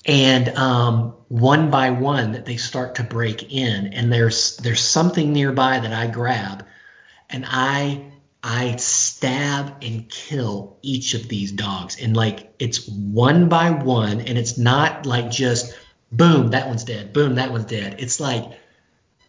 And 0.05 0.49
um, 0.51 1.15
one 1.29 1.71
by 1.71 1.91
one 1.91 2.45
they 2.45 2.59
start 2.59 2.97
to 2.97 3.03
break 3.03 3.53
in, 3.53 3.93
and 3.93 4.13
there's 4.13 4.57
there's 4.59 4.81
something 4.81 5.33
nearby 5.33 5.81
that 5.81 5.93
I 5.93 6.07
grab, 6.07 6.65
and 7.29 7.45
I 7.47 8.13
I 8.49 8.77
stab 8.77 9.83
and 9.83 10.09
kill 10.09 10.77
each 10.81 11.15
of 11.15 11.29
these 11.29 11.51
dogs, 11.51 12.01
and 12.01 12.17
like 12.17 12.55
it's 12.61 12.87
one 12.87 13.49
by 13.49 13.71
one, 13.71 14.21
and 14.21 14.39
it's 14.39 14.57
not 14.57 15.05
like 15.05 15.33
just 15.33 15.77
boom 16.13 16.51
that 16.51 16.69
one's 16.69 16.85
dead, 16.85 17.13
boom 17.13 17.35
that 17.35 17.51
one's 17.51 17.65
dead. 17.65 17.97
It's 17.99 18.21
like 18.21 18.45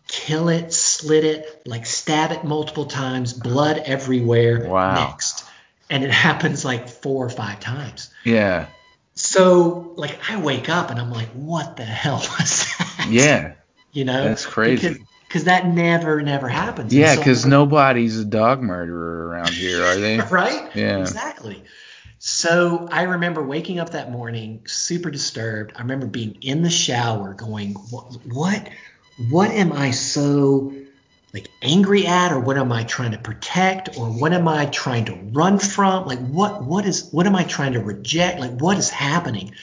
kill 0.08 0.50
it, 0.50 0.72
slit 0.72 1.24
it, 1.26 1.64
like 1.66 1.88
stab 1.88 2.32
it 2.32 2.44
multiple 2.44 2.86
times, 2.86 3.34
blood 3.34 3.82
everywhere. 3.86 4.70
Wow. 4.70 5.08
Next. 5.08 5.46
And 5.90 6.04
it 6.04 6.12
happens 6.28 6.64
like 6.64 6.88
four 6.88 7.26
or 7.26 7.30
five 7.30 7.60
times. 7.60 8.14
Yeah. 8.24 8.68
So 9.16 9.94
like 9.96 10.20
I 10.30 10.40
wake 10.40 10.70
up 10.70 10.92
and 10.92 11.00
I'm 11.00 11.12
like, 11.12 11.30
what 11.30 11.76
the 11.76 11.86
hell 11.86 12.18
was 12.40 12.68
that? 12.78 13.08
Yeah. 13.10 13.54
You 13.94 14.06
know? 14.06 14.26
That's 14.26 14.46
crazy. 14.46 14.90
Because, 14.90 15.07
because 15.28 15.46
that 15.46 15.68
never, 15.68 16.22
never 16.22 16.48
happens. 16.48 16.94
Yeah, 16.94 17.10
And 17.12 17.16
so- 17.16 17.22
because 17.22 17.46
nobody's 17.46 18.18
a 18.20 18.26
dog 18.26 18.62
murderer 18.62 19.28
around 19.28 19.50
here, 19.50 19.84
are 19.84 19.98
they? 19.98 20.18
right? 20.32 20.76
Yeah. 20.76 21.00
Exactly. 21.00 21.64
So 22.20 22.88
I 22.92 23.04
remember 23.04 23.44
waking 23.44 23.80
up 23.80 23.92
that 23.92 24.12
morning 24.12 24.64
super 24.66 25.12
disturbed. 25.12 25.74
I 25.76 25.82
remember 25.82 26.08
being 26.08 26.38
in 26.42 26.64
the 26.64 26.70
shower 26.70 27.34
going, 27.34 27.74
what, 27.92 28.14
what, 28.26 28.70
what 29.30 29.52
am 29.52 29.72
I 29.72 29.92
so 29.92 30.74
like 31.34 31.50
angry 31.62 32.08
at, 32.08 32.32
or 32.32 32.40
what 32.40 32.58
am 32.58 32.72
I 32.72 32.84
trying 32.84 33.12
to 33.12 33.18
protect, 33.18 33.98
or 33.98 34.08
what 34.08 34.34
am 34.34 34.48
I 34.48 34.66
trying 34.66 35.06
to 35.06 35.14
run 35.14 35.60
from? 35.60 36.06
Like 36.08 36.20
what, 36.20 36.64
what 36.64 36.86
is, 36.86 37.10
what 37.12 37.28
am 37.28 37.36
I 37.36 37.44
trying 37.44 37.74
to 37.74 37.80
reject? 37.82 38.40
Like 38.40 38.60
what 38.60 38.78
is 38.78 38.90
happening? 38.90 39.54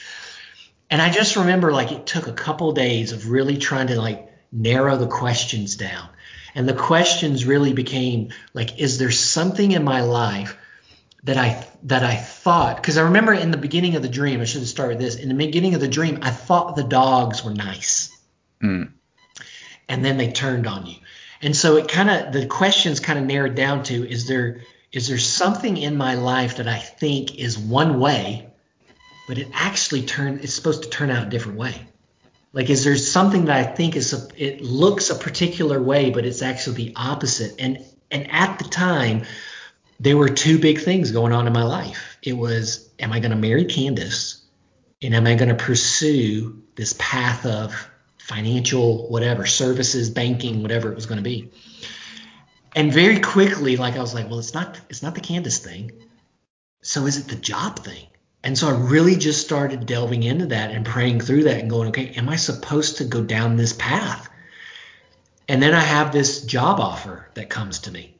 And 0.89 1.01
I 1.01 1.09
just 1.09 1.35
remember 1.35 1.73
like 1.73 1.91
it 1.91 2.05
took 2.05 2.27
a 2.27 2.33
couple 2.33 2.71
days 2.71 3.11
of 3.11 3.29
really 3.29 3.57
trying 3.57 3.87
to 3.87 3.99
like 3.99 4.31
narrow 4.51 4.97
the 4.97 5.07
questions 5.07 5.75
down. 5.75 6.09
And 6.53 6.67
the 6.67 6.73
questions 6.73 7.45
really 7.45 7.73
became 7.73 8.29
like, 8.53 8.79
is 8.79 8.97
there 8.97 9.11
something 9.11 9.71
in 9.71 9.83
my 9.83 10.01
life 10.01 10.57
that 11.25 11.37
I 11.37 11.67
that 11.83 12.03
I 12.03 12.15
thought 12.15 12.77
because 12.77 12.97
I 12.97 13.03
remember 13.03 13.33
in 13.33 13.51
the 13.51 13.57
beginning 13.57 13.95
of 13.95 14.01
the 14.01 14.09
dream, 14.09 14.41
I 14.41 14.45
should 14.45 14.61
have 14.61 14.69
started 14.69 14.97
with 14.97 15.05
this. 15.05 15.15
In 15.15 15.27
the 15.27 15.35
beginning 15.35 15.73
of 15.73 15.81
the 15.81 15.87
dream, 15.87 16.19
I 16.21 16.29
thought 16.29 16.75
the 16.75 16.83
dogs 16.83 17.43
were 17.43 17.53
nice. 17.53 18.15
Mm. 18.63 18.91
And 19.89 20.05
then 20.05 20.17
they 20.17 20.31
turned 20.31 20.67
on 20.67 20.85
you. 20.85 20.95
And 21.41 21.55
so 21.55 21.77
it 21.77 21.89
kind 21.89 22.09
of 22.09 22.31
the 22.31 22.45
questions 22.45 22.99
kind 22.99 23.19
of 23.19 23.25
narrowed 23.25 23.55
down 23.55 23.83
to 23.83 24.09
is 24.09 24.27
there 24.27 24.61
is 24.91 25.07
there 25.07 25.17
something 25.17 25.77
in 25.77 25.97
my 25.97 26.13
life 26.15 26.57
that 26.57 26.67
I 26.67 26.77
think 26.77 27.37
is 27.37 27.57
one 27.57 27.99
way, 27.99 28.47
but 29.27 29.37
it 29.37 29.47
actually 29.53 30.03
turned 30.03 30.41
it's 30.41 30.53
supposed 30.53 30.83
to 30.83 30.89
turn 30.89 31.09
out 31.09 31.27
a 31.27 31.29
different 31.29 31.57
way. 31.57 31.87
Like 32.55 32.69
is 32.69 32.85
there 32.85 32.95
something 32.95 33.45
that 33.45 33.57
I 33.57 33.63
think 33.69 33.97
is 33.97 34.13
a, 34.13 34.27
it 34.41 34.61
looks 34.61 35.09
a 35.09 35.15
particular 35.15 35.81
way, 35.81 36.09
but 36.09 36.25
it's 36.25 36.41
actually 36.41 36.85
the 36.85 36.93
opposite. 36.95 37.59
And 37.59 37.85
and 38.09 38.31
at 38.31 38.59
the 38.59 38.63
time, 38.63 39.25
there 39.99 40.15
were 40.15 40.29
two 40.29 40.57
big 40.57 40.79
things 40.79 41.11
going 41.11 41.33
on 41.33 41.47
in 41.47 41.53
my 41.53 41.63
life. 41.63 42.17
It 42.23 42.33
was, 42.33 42.89
am 42.97 43.11
I 43.11 43.19
going 43.19 43.31
to 43.31 43.37
marry 43.37 43.65
Candace? 43.65 44.41
And 45.01 45.13
am 45.13 45.27
I 45.27 45.35
going 45.35 45.49
to 45.49 45.55
pursue 45.55 46.63
this 46.75 46.95
path 46.97 47.45
of 47.45 47.75
financial, 48.19 49.09
whatever, 49.09 49.45
services, 49.45 50.09
banking, 50.09 50.61
whatever 50.61 50.89
it 50.91 50.95
was 50.95 51.07
going 51.07 51.17
to 51.17 51.23
be? 51.23 51.51
And 52.73 52.93
very 52.93 53.19
quickly, 53.19 53.75
like 53.75 53.95
I 53.95 53.99
was 53.99 54.13
like, 54.13 54.29
well, 54.29 54.39
it's 54.39 54.53
not, 54.53 54.79
it's 54.89 55.03
not 55.03 55.15
the 55.15 55.21
Candace 55.21 55.59
thing. 55.59 55.91
So 56.83 57.05
is 57.05 57.17
it 57.17 57.27
the 57.27 57.35
job 57.35 57.79
thing? 57.79 58.07
And 58.45 58.55
so 58.55 58.67
I 58.67 58.77
really 58.77 59.15
just 59.15 59.43
started 59.43 59.87
delving 59.87 60.21
into 60.21 60.45
that 60.45 60.69
and 60.69 60.85
praying 60.85 61.21
through 61.21 61.45
that 61.45 61.59
and 61.59 61.69
going, 61.69 61.89
okay, 61.89 62.09
am 62.11 62.29
I 62.29 62.35
supposed 62.35 62.97
to 62.97 63.03
go 63.03 63.23
down 63.23 63.57
this 63.57 63.73
path? 63.73 64.29
And 65.49 65.61
then 65.63 65.73
I 65.73 65.79
have 65.79 66.11
this 66.11 66.43
job 66.45 66.79
offer 66.79 67.27
that 67.33 67.49
comes 67.49 67.79
to 67.79 67.91
me 67.91 68.15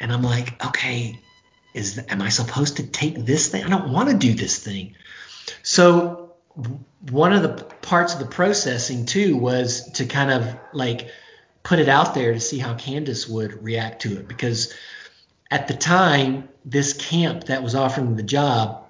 and 0.00 0.10
I'm 0.10 0.22
like, 0.22 0.64
okay, 0.64 1.20
is 1.74 2.00
am 2.08 2.22
I 2.22 2.30
supposed 2.30 2.78
to 2.78 2.86
take 2.86 3.26
this 3.26 3.48
thing? 3.48 3.62
I 3.62 3.68
don't 3.68 3.92
want 3.92 4.08
to 4.08 4.16
do 4.16 4.32
this 4.32 4.58
thing. 4.58 4.94
So 5.62 6.32
one 7.10 7.34
of 7.34 7.42
the 7.42 7.64
parts 7.64 8.14
of 8.14 8.20
the 8.20 8.26
processing 8.26 9.04
too 9.04 9.36
was 9.36 9.92
to 9.92 10.06
kind 10.06 10.30
of 10.30 10.56
like 10.72 11.10
put 11.62 11.78
it 11.78 11.90
out 11.90 12.14
there 12.14 12.32
to 12.32 12.40
see 12.40 12.58
how 12.58 12.74
Candace 12.74 13.28
would 13.28 13.62
react 13.62 14.02
to 14.02 14.18
it 14.18 14.28
because 14.28 14.74
at 15.50 15.68
the 15.68 15.74
time 15.74 16.48
this 16.64 16.94
camp 16.94 17.44
that 17.44 17.62
was 17.62 17.74
offering 17.74 18.16
the 18.16 18.22
job, 18.22 18.81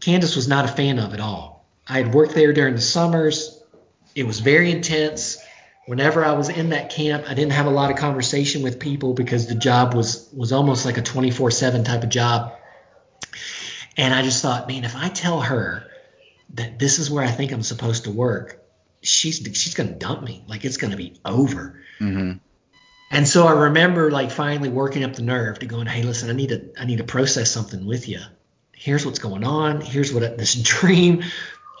Candace 0.00 0.36
was 0.36 0.48
not 0.48 0.64
a 0.64 0.68
fan 0.68 0.98
of 0.98 1.14
at 1.14 1.20
all. 1.20 1.66
I 1.86 1.98
had 1.98 2.14
worked 2.14 2.34
there 2.34 2.52
during 2.52 2.74
the 2.74 2.80
summers. 2.80 3.62
It 4.14 4.26
was 4.26 4.40
very 4.40 4.70
intense 4.70 5.38
whenever 5.90 6.24
I 6.24 6.34
was 6.34 6.48
in 6.48 6.70
that 6.70 6.90
camp, 6.90 7.24
I 7.28 7.34
didn't 7.34 7.50
have 7.50 7.66
a 7.66 7.70
lot 7.70 7.90
of 7.90 7.96
conversation 7.96 8.62
with 8.62 8.78
people 8.78 9.12
because 9.12 9.48
the 9.48 9.56
job 9.56 9.92
was 9.92 10.28
was 10.32 10.52
almost 10.52 10.84
like 10.86 10.98
a 10.98 11.02
24/7 11.02 11.84
type 11.84 12.04
of 12.04 12.08
job. 12.08 12.52
And 13.96 14.14
I 14.14 14.22
just 14.22 14.40
thought, 14.40 14.68
man, 14.68 14.84
if 14.84 14.94
I 14.94 15.08
tell 15.08 15.40
her 15.40 15.84
that 16.54 16.78
this 16.78 17.00
is 17.00 17.10
where 17.10 17.24
I 17.24 17.30
think 17.32 17.50
I'm 17.50 17.64
supposed 17.64 18.04
to 18.04 18.12
work, 18.12 18.62
she's 19.02 19.38
she's 19.54 19.74
going 19.74 19.88
to 19.88 19.96
dump 19.96 20.22
me. 20.22 20.44
Like 20.46 20.64
it's 20.64 20.76
going 20.76 20.92
to 20.92 20.96
be 20.96 21.18
over. 21.24 21.82
hmm 21.98 22.34
And 23.10 23.26
so 23.26 23.48
I 23.48 23.52
remember 23.52 24.12
like 24.12 24.30
finally 24.30 24.68
working 24.68 25.02
up 25.02 25.14
the 25.14 25.22
nerve 25.22 25.58
to 25.58 25.66
going, 25.66 25.88
hey, 25.88 26.04
listen, 26.04 26.30
I 26.30 26.34
need 26.34 26.50
to 26.50 26.70
I 26.78 26.84
need 26.84 26.98
to 26.98 27.04
process 27.04 27.50
something 27.50 27.84
with 27.84 28.08
you. 28.08 28.20
Here's 28.80 29.04
what's 29.04 29.18
going 29.18 29.44
on. 29.44 29.80
Here's 29.80 30.12
what 30.12 30.38
this 30.38 30.54
dream 30.54 31.22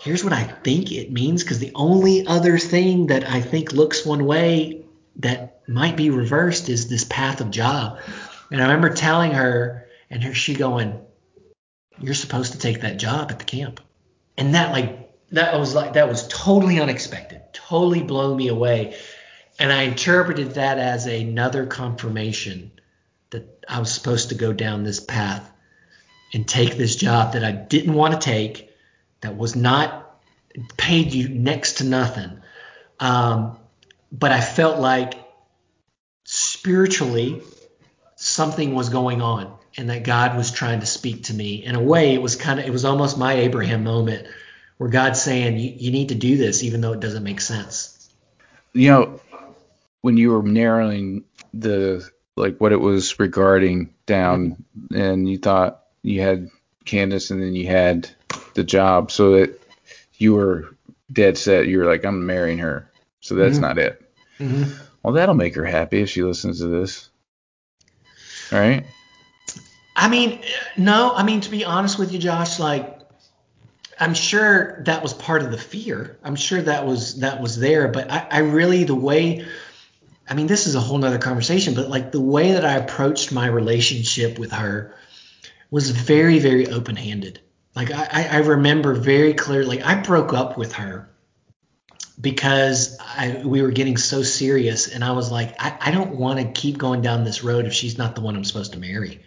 here's 0.00 0.24
what 0.24 0.32
I 0.32 0.44
think 0.44 0.92
it 0.92 1.12
means 1.12 1.42
because 1.42 1.58
the 1.58 1.72
only 1.74 2.26
other 2.26 2.58
thing 2.58 3.08
that 3.08 3.28
I 3.28 3.40
think 3.40 3.72
looks 3.72 4.04
one 4.04 4.24
way 4.24 4.84
that 5.16 5.60
might 5.68 5.96
be 5.96 6.10
reversed 6.10 6.68
is 6.68 6.88
this 6.88 7.04
path 7.04 7.40
of 7.40 7.50
job. 7.50 8.00
And 8.50 8.60
I 8.60 8.64
remember 8.64 8.90
telling 8.90 9.32
her, 9.32 9.86
and 10.08 10.24
her 10.24 10.34
she 10.34 10.54
going, 10.54 10.98
"You're 12.00 12.14
supposed 12.14 12.52
to 12.52 12.58
take 12.58 12.80
that 12.80 12.96
job 12.96 13.30
at 13.30 13.38
the 13.38 13.44
camp," 13.44 13.80
and 14.36 14.54
that 14.54 14.72
like 14.72 15.12
that 15.30 15.58
was 15.58 15.74
like 15.74 15.92
that 15.92 16.08
was 16.08 16.26
totally 16.28 16.80
unexpected, 16.80 17.42
totally 17.52 18.02
blown 18.02 18.36
me 18.36 18.48
away, 18.48 18.96
and 19.58 19.70
I 19.72 19.82
interpreted 19.82 20.54
that 20.54 20.78
as 20.78 21.06
another 21.06 21.66
confirmation 21.66 22.72
that 23.30 23.64
I 23.68 23.78
was 23.78 23.92
supposed 23.92 24.30
to 24.30 24.34
go 24.34 24.52
down 24.52 24.82
this 24.82 24.98
path 24.98 25.49
and 26.32 26.46
take 26.46 26.76
this 26.76 26.96
job 26.96 27.32
that 27.32 27.44
I 27.44 27.52
didn't 27.52 27.94
want 27.94 28.14
to 28.14 28.20
take 28.20 28.70
that 29.20 29.36
was 29.36 29.56
not 29.56 30.18
paid 30.76 31.12
you 31.12 31.28
next 31.28 31.78
to 31.78 31.84
nothing. 31.84 32.40
Um, 32.98 33.58
but 34.12 34.32
I 34.32 34.40
felt 34.40 34.78
like 34.78 35.14
spiritually 36.24 37.42
something 38.16 38.74
was 38.74 38.88
going 38.88 39.22
on 39.22 39.56
and 39.76 39.90
that 39.90 40.04
God 40.04 40.36
was 40.36 40.50
trying 40.50 40.80
to 40.80 40.86
speak 40.86 41.24
to 41.24 41.34
me. 41.34 41.64
In 41.64 41.74
a 41.74 41.82
way, 41.82 42.14
it 42.14 42.22
was 42.22 42.36
kind 42.36 42.58
of, 42.58 42.66
it 42.66 42.70
was 42.70 42.84
almost 42.84 43.18
my 43.18 43.34
Abraham 43.34 43.84
moment 43.84 44.26
where 44.78 44.90
God's 44.90 45.20
saying, 45.20 45.58
you, 45.58 45.74
you 45.76 45.90
need 45.90 46.08
to 46.08 46.14
do 46.14 46.36
this 46.36 46.62
even 46.62 46.80
though 46.80 46.92
it 46.92 47.00
doesn't 47.00 47.22
make 47.22 47.40
sense. 47.40 48.10
You 48.72 48.90
know, 48.90 49.20
when 50.00 50.16
you 50.16 50.30
were 50.30 50.42
narrowing 50.42 51.24
the 51.52 52.08
like 52.36 52.58
what 52.58 52.72
it 52.72 52.80
was 52.80 53.18
regarding 53.18 53.92
down, 54.06 54.64
and 54.94 55.28
you 55.28 55.38
thought 55.38 55.79
you 56.02 56.20
had 56.20 56.50
Candace, 56.84 57.30
and 57.30 57.42
then 57.42 57.54
you 57.54 57.66
had 57.66 58.08
the 58.54 58.64
job, 58.64 59.10
so 59.10 59.32
that 59.32 59.60
you 60.14 60.34
were 60.34 60.74
dead 61.12 61.36
set. 61.38 61.66
You 61.66 61.78
were 61.78 61.86
like, 61.86 62.04
I'm 62.04 62.26
marrying 62.26 62.58
her, 62.58 62.90
so 63.20 63.34
that's 63.34 63.58
Mhm. 63.58 63.60
not 63.60 63.78
it. 63.78 64.02
Mm-hmm. 64.38 64.72
Well, 65.02 65.14
that'll 65.14 65.34
make 65.34 65.54
her 65.56 65.64
happy 65.64 66.02
if 66.02 66.10
she 66.10 66.22
listens 66.22 66.58
to 66.58 66.68
this. 66.68 67.08
All 68.52 68.58
right. 68.58 68.84
I 69.96 70.08
mean, 70.08 70.40
no, 70.76 71.12
I 71.14 71.22
mean, 71.22 71.40
to 71.42 71.50
be 71.50 71.64
honest 71.64 71.98
with 71.98 72.12
you, 72.12 72.18
Josh, 72.18 72.58
like, 72.58 72.98
I'm 73.98 74.14
sure 74.14 74.82
that 74.86 75.02
was 75.02 75.12
part 75.12 75.42
of 75.42 75.50
the 75.50 75.58
fear. 75.58 76.16
I'm 76.24 76.36
sure 76.36 76.62
that 76.62 76.86
was 76.86 77.20
that 77.20 77.40
was 77.42 77.58
there, 77.58 77.88
but 77.88 78.10
I, 78.10 78.26
I 78.30 78.38
really 78.38 78.84
the 78.84 78.94
way 78.94 79.44
I 80.28 80.34
mean, 80.34 80.46
this 80.46 80.66
is 80.66 80.74
a 80.74 80.80
whole 80.80 80.96
nother 80.96 81.18
conversation, 81.18 81.74
but 81.74 81.90
like 81.90 82.12
the 82.12 82.20
way 82.20 82.52
that 82.52 82.64
I 82.64 82.76
approached 82.76 83.30
my 83.32 83.46
relationship 83.46 84.38
with 84.38 84.52
her 84.52 84.94
was 85.70 85.90
very, 85.90 86.38
very 86.38 86.68
open 86.68 86.96
handed. 86.96 87.40
Like 87.74 87.90
I, 87.92 88.28
I 88.30 88.38
remember 88.38 88.94
very 88.94 89.34
clearly 89.34 89.80
I 89.82 90.02
broke 90.02 90.32
up 90.32 90.58
with 90.58 90.74
her 90.74 91.08
because 92.20 92.98
I 93.00 93.42
we 93.44 93.62
were 93.62 93.70
getting 93.70 93.96
so 93.96 94.22
serious 94.22 94.88
and 94.88 95.04
I 95.04 95.12
was 95.12 95.30
like, 95.30 95.54
I, 95.58 95.76
I 95.80 95.90
don't 95.92 96.16
want 96.16 96.40
to 96.40 96.46
keep 96.46 96.78
going 96.78 97.00
down 97.00 97.24
this 97.24 97.44
road 97.44 97.66
if 97.66 97.72
she's 97.72 97.96
not 97.96 98.14
the 98.14 98.20
one 98.20 98.36
I'm 98.36 98.44
supposed 98.44 98.72
to 98.72 98.78
marry. 98.78 99.20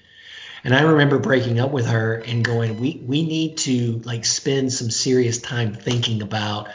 And 0.65 0.73
I 0.73 0.81
remember 0.81 1.19
breaking 1.19 1.59
up 1.59 1.71
with 1.71 1.87
her 1.87 2.15
and 2.15 2.43
going, 2.43 2.79
we 2.79 3.01
we 3.05 3.25
need 3.25 3.57
to 3.59 4.01
like 4.03 4.25
spend 4.25 4.71
some 4.71 4.91
serious 4.91 5.39
time 5.39 5.73
thinking 5.73 6.21
about 6.21 6.69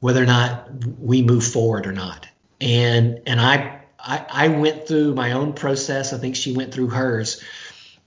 whether 0.00 0.22
or 0.22 0.26
not 0.26 0.68
we 0.98 1.22
move 1.22 1.44
forward 1.44 1.86
or 1.86 1.92
not. 1.92 2.26
And 2.60 3.20
and 3.26 3.40
I 3.40 3.82
I, 3.98 4.26
I 4.28 4.48
went 4.48 4.86
through 4.86 5.14
my 5.14 5.32
own 5.32 5.54
process. 5.54 6.12
I 6.12 6.18
think 6.18 6.36
she 6.36 6.52
went 6.52 6.74
through 6.74 6.88
hers. 6.88 7.42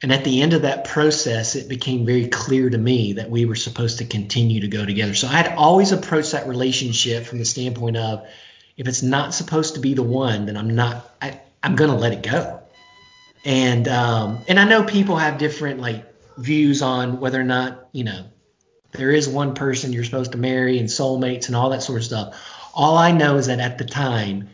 And 0.01 0.11
at 0.11 0.23
the 0.23 0.41
end 0.41 0.53
of 0.53 0.61
that 0.61 0.85
process, 0.85 1.55
it 1.55 1.67
became 1.67 2.05
very 2.05 2.27
clear 2.27 2.69
to 2.69 2.77
me 2.77 3.13
that 3.13 3.31
we 3.31 3.45
were 3.45 3.55
supposed 3.55 3.97
to 3.97 4.05
continue 4.05 4.61
to 4.61 4.67
go 4.67 4.85
together. 4.85 5.15
So 5.15 5.27
I 5.27 5.31
had 5.31 5.55
always 5.55 5.91
approached 5.91 6.33
that 6.33 6.47
relationship 6.47 7.25
from 7.25 7.39
the 7.39 7.45
standpoint 7.45 7.97
of 7.97 8.27
if 8.75 8.87
it's 8.87 9.01
not 9.01 9.33
supposed 9.33 9.73
to 9.73 9.79
be 9.79 9.95
the 9.95 10.03
one, 10.03 10.45
then 10.45 10.55
I'm 10.55 10.75
not, 10.75 11.09
I, 11.19 11.41
I'm 11.63 11.75
going 11.75 11.89
to 11.89 11.95
let 11.95 12.13
it 12.13 12.21
go. 12.21 12.61
And, 13.43 13.87
um, 13.87 14.39
and 14.47 14.59
I 14.59 14.65
know 14.65 14.83
people 14.83 15.15
have 15.17 15.39
different 15.39 15.79
like 15.79 16.05
views 16.37 16.83
on 16.83 17.19
whether 17.19 17.41
or 17.41 17.45
not, 17.45 17.89
you 17.91 18.03
know, 18.03 18.25
there 18.91 19.09
is 19.09 19.27
one 19.27 19.55
person 19.55 19.93
you're 19.93 20.03
supposed 20.03 20.33
to 20.33 20.37
marry 20.37 20.77
and 20.77 20.87
soulmates 20.89 21.47
and 21.47 21.55
all 21.55 21.71
that 21.71 21.81
sort 21.81 21.99
of 21.99 22.05
stuff. 22.05 22.69
All 22.75 22.97
I 22.97 23.11
know 23.11 23.37
is 23.37 23.47
that 23.47 23.59
at 23.59 23.79
the 23.79 23.85
time, 23.85 24.49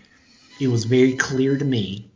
it 0.61 0.69
was 0.69 0.85
very 0.85 1.17
clear 1.17 1.57
to 1.57 1.65
me 1.65 2.09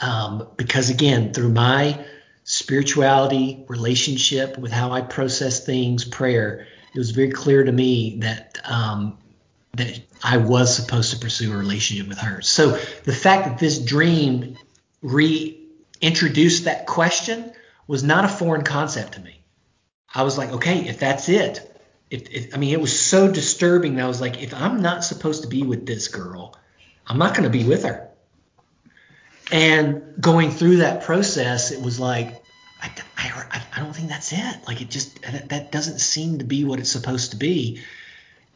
um, 0.00 0.48
because 0.56 0.90
again, 0.90 1.32
through 1.32 1.50
my 1.50 2.04
spirituality, 2.44 3.64
relationship 3.68 4.58
with 4.58 4.70
how 4.70 4.92
I 4.92 5.00
process 5.00 5.64
things, 5.64 6.04
prayer, 6.04 6.66
it 6.94 6.98
was 6.98 7.10
very 7.10 7.30
clear 7.30 7.64
to 7.64 7.72
me 7.72 8.18
that 8.20 8.58
um, 8.64 9.18
that 9.72 10.00
I 10.22 10.36
was 10.36 10.74
supposed 10.74 11.12
to 11.12 11.18
pursue 11.18 11.52
a 11.52 11.56
relationship 11.56 12.06
with 12.06 12.18
her. 12.18 12.40
So 12.42 12.78
the 13.04 13.12
fact 13.12 13.48
that 13.48 13.58
this 13.58 13.78
dream 13.78 14.56
reintroduced 15.02 16.64
that 16.64 16.86
question 16.86 17.52
was 17.88 18.04
not 18.04 18.24
a 18.24 18.28
foreign 18.28 18.62
concept 18.62 19.14
to 19.14 19.20
me. 19.20 19.40
I 20.14 20.22
was 20.22 20.38
like, 20.38 20.50
okay, 20.50 20.86
if 20.88 21.00
that's 21.00 21.28
it, 21.28 21.70
if, 22.10 22.30
if 22.30 22.54
I 22.54 22.58
mean, 22.58 22.72
it 22.72 22.80
was 22.80 22.98
so 22.98 23.30
disturbing 23.30 23.96
that 23.96 24.04
I 24.04 24.08
was 24.08 24.20
like, 24.20 24.40
if 24.40 24.54
I'm 24.54 24.80
not 24.80 25.02
supposed 25.02 25.42
to 25.42 25.48
be 25.48 25.64
with 25.64 25.86
this 25.86 26.06
girl, 26.06 26.56
I'm 27.06 27.18
not 27.18 27.34
going 27.34 27.44
to 27.44 27.50
be 27.50 27.64
with 27.64 27.82
her. 27.84 28.08
And 29.52 30.14
going 30.20 30.50
through 30.50 30.78
that 30.78 31.02
process, 31.02 31.70
it 31.70 31.80
was 31.80 32.00
like, 32.00 32.42
I, 32.80 32.90
I, 33.16 33.62
I 33.76 33.80
don't 33.80 33.94
think 33.94 34.08
that's 34.08 34.32
it. 34.32 34.56
Like 34.66 34.80
it 34.80 34.90
just 34.90 35.22
that, 35.22 35.48
that 35.50 35.72
doesn't 35.72 35.98
seem 35.98 36.38
to 36.38 36.44
be 36.44 36.64
what 36.64 36.80
it's 36.80 36.90
supposed 36.90 37.30
to 37.32 37.36
be. 37.36 37.82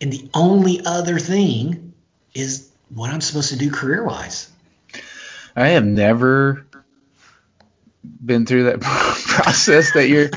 And 0.00 0.12
the 0.12 0.28
only 0.34 0.80
other 0.84 1.18
thing 1.18 1.92
is 2.34 2.70
what 2.94 3.10
I'm 3.10 3.20
supposed 3.20 3.50
to 3.50 3.58
do 3.58 3.70
career 3.70 4.04
wise. 4.04 4.50
I 5.56 5.68
have 5.68 5.84
never 5.84 6.66
been 8.24 8.46
through 8.46 8.64
that 8.64 8.80
process 8.80 9.92
that 9.92 10.08
you're 10.08 10.30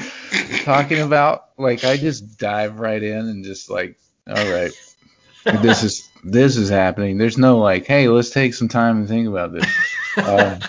talking 0.63 1.01
about. 1.01 1.49
Like 1.57 1.83
I 1.83 1.97
just 1.97 2.37
dive 2.37 2.79
right 2.79 3.01
in 3.01 3.27
and 3.27 3.43
just 3.43 3.69
like, 3.69 3.99
all 4.27 4.35
right, 4.35 4.71
this 5.61 5.83
is 5.83 6.09
this 6.23 6.57
is 6.57 6.69
happening. 6.69 7.17
There's 7.17 7.37
no 7.37 7.59
like, 7.59 7.85
hey, 7.85 8.07
let's 8.07 8.29
take 8.29 8.53
some 8.53 8.67
time 8.67 8.97
and 8.97 9.07
think 9.07 9.27
about 9.27 9.53
this. 9.53 9.65
Um, 10.17 10.59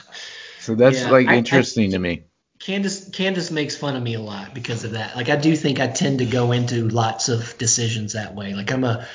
so 0.61 0.75
that's 0.75 1.01
yeah, 1.01 1.11
like 1.11 1.29
interesting 1.29 1.85
I, 1.85 1.89
I, 1.89 1.91
to 1.91 1.99
me. 1.99 2.25
Candace 2.59 3.09
Candace 3.11 3.51
makes 3.51 3.77
fun 3.77 3.97
of 3.97 4.03
me 4.03 4.15
a 4.15 4.21
lot 4.21 4.55
because 4.55 4.85
of 4.85 4.93
that. 4.93 5.17
Like 5.17 5.29
I 5.29 5.37
do 5.37 5.57
think 5.57 5.81
I 5.81 5.89
tend 5.89 6.21
to 6.21 6.27
go 6.27 6.53
into 6.53 6.89
lots 6.89 7.29
of 7.29 7.59
decisions 7.59 8.13
that 8.13 8.35
way. 8.37 8.55
Like 8.55 8.71
I'm 8.71 8.85
a 8.85 9.09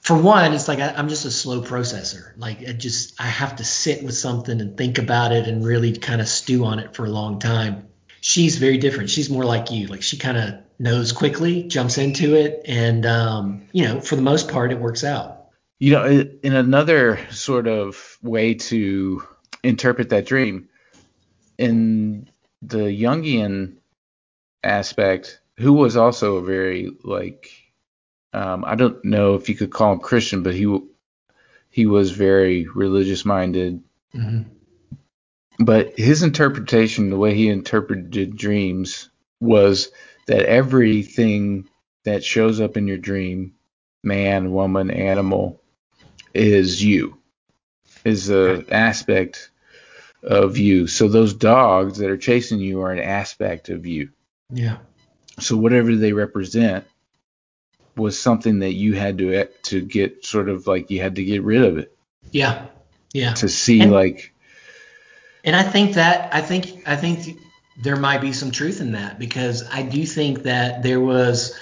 for 0.00 0.16
one, 0.16 0.52
it's 0.52 0.68
like 0.68 0.80
I, 0.80 0.98
am 0.98 1.08
just 1.08 1.24
a 1.24 1.30
slow 1.30 1.62
processor. 1.62 2.32
Like 2.36 2.66
I 2.66 2.72
just 2.72 3.20
I 3.20 3.26
have 3.26 3.56
to 3.56 3.64
sit 3.64 4.02
with 4.02 4.14
something 4.14 4.60
and 4.60 4.76
think 4.76 4.98
about 4.98 5.32
it 5.32 5.48
and 5.48 5.64
really 5.64 5.96
kind 5.96 6.20
of 6.20 6.28
stew 6.28 6.64
on 6.64 6.78
it 6.78 6.94
for 6.94 7.04
a 7.04 7.10
long 7.10 7.38
time. 7.38 7.88
She's 8.20 8.56
very 8.56 8.78
different. 8.78 9.10
She's 9.10 9.28
more 9.28 9.44
like 9.44 9.70
you. 9.70 9.86
Like 9.86 10.02
she 10.02 10.16
kind 10.16 10.38
of 10.38 10.54
knows 10.78 11.12
quickly, 11.12 11.64
jumps 11.64 11.98
into 11.98 12.34
it, 12.34 12.62
and 12.66 13.04
um, 13.04 13.68
you 13.72 13.84
know, 13.84 14.00
for 14.00 14.16
the 14.16 14.22
most 14.22 14.50
part, 14.50 14.72
it 14.72 14.78
works 14.78 15.04
out. 15.04 15.48
You 15.78 15.92
know, 15.92 16.06
in 16.06 16.54
another 16.54 17.18
sort 17.30 17.66
of 17.66 18.18
way 18.22 18.54
to 18.54 19.22
interpret 19.64 20.10
that 20.10 20.26
dream, 20.26 20.68
in 21.58 22.28
the 22.62 23.02
Jungian 23.02 23.76
aspect, 24.62 25.40
who 25.58 25.72
was 25.72 25.96
also 25.96 26.36
a 26.36 26.42
very 26.42 26.90
like 27.02 27.50
um, 28.32 28.64
I 28.66 28.74
don't 28.74 29.04
know 29.04 29.34
if 29.34 29.48
you 29.48 29.54
could 29.54 29.70
call 29.70 29.92
him 29.92 30.00
Christian, 30.00 30.42
but 30.42 30.54
he 30.54 30.80
he 31.70 31.86
was 31.86 32.10
very 32.10 32.66
religious 32.66 33.24
minded. 33.24 33.82
Mm-hmm. 34.14 34.42
But 35.60 35.96
his 35.96 36.24
interpretation, 36.24 37.10
the 37.10 37.16
way 37.16 37.34
he 37.34 37.48
interpreted 37.48 38.36
dreams, 38.36 39.08
was 39.40 39.92
that 40.26 40.46
everything 40.46 41.68
that 42.04 42.24
shows 42.24 42.60
up 42.60 42.76
in 42.76 42.88
your 42.88 42.98
dream, 42.98 43.54
man, 44.02 44.52
woman, 44.52 44.90
animal, 44.90 45.60
is 46.34 46.82
you, 46.82 47.18
is 48.04 48.30
a 48.30 48.64
aspect 48.72 49.50
of 50.24 50.56
you. 50.56 50.86
So 50.86 51.08
those 51.08 51.34
dogs 51.34 51.98
that 51.98 52.10
are 52.10 52.16
chasing 52.16 52.58
you 52.58 52.80
are 52.82 52.92
an 52.92 52.98
aspect 52.98 53.68
of 53.68 53.86
you. 53.86 54.10
Yeah. 54.50 54.78
So 55.40 55.56
whatever 55.56 55.94
they 55.94 56.12
represent 56.12 56.84
was 57.96 58.20
something 58.20 58.60
that 58.60 58.72
you 58.72 58.94
had 58.94 59.18
to 59.18 59.46
to 59.64 59.80
get 59.80 60.24
sort 60.24 60.48
of 60.48 60.66
like 60.66 60.90
you 60.90 61.00
had 61.00 61.16
to 61.16 61.24
get 61.24 61.42
rid 61.42 61.62
of 61.62 61.78
it. 61.78 61.96
Yeah. 62.30 62.66
Yeah. 63.12 63.34
To 63.34 63.48
see 63.48 63.80
and, 63.80 63.92
like 63.92 64.32
And 65.44 65.54
I 65.54 65.62
think 65.62 65.94
that 65.94 66.34
I 66.34 66.40
think 66.40 66.88
I 66.88 66.96
think 66.96 67.38
there 67.82 67.96
might 67.96 68.20
be 68.20 68.32
some 68.32 68.50
truth 68.50 68.80
in 68.80 68.92
that 68.92 69.18
because 69.18 69.64
I 69.70 69.82
do 69.82 70.06
think 70.06 70.44
that 70.44 70.82
there 70.82 71.00
was 71.00 71.58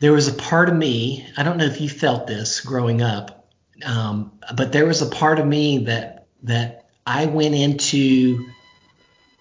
there 0.00 0.12
was 0.12 0.28
a 0.28 0.34
part 0.34 0.68
of 0.68 0.74
me, 0.74 1.26
I 1.36 1.42
don't 1.42 1.56
know 1.56 1.64
if 1.64 1.80
you 1.80 1.88
felt 1.88 2.26
this 2.26 2.60
growing 2.60 3.00
up, 3.00 3.48
um, 3.84 4.32
but 4.54 4.72
there 4.72 4.86
was 4.86 5.02
a 5.02 5.06
part 5.06 5.38
of 5.38 5.46
me 5.46 5.78
that 5.84 6.26
that 6.42 6.83
I 7.06 7.26
went 7.26 7.54
into 7.54 8.48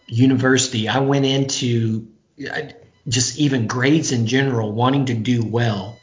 university, 0.07 0.88
I 0.88 0.99
went 0.99 1.26
into 1.26 2.07
just 3.07 3.38
even 3.39 3.68
grades 3.68 4.11
in 4.11 4.28
general, 4.28 4.72
wanting 4.72 5.05
to 5.05 5.14
do 5.14 5.43
well 5.43 5.97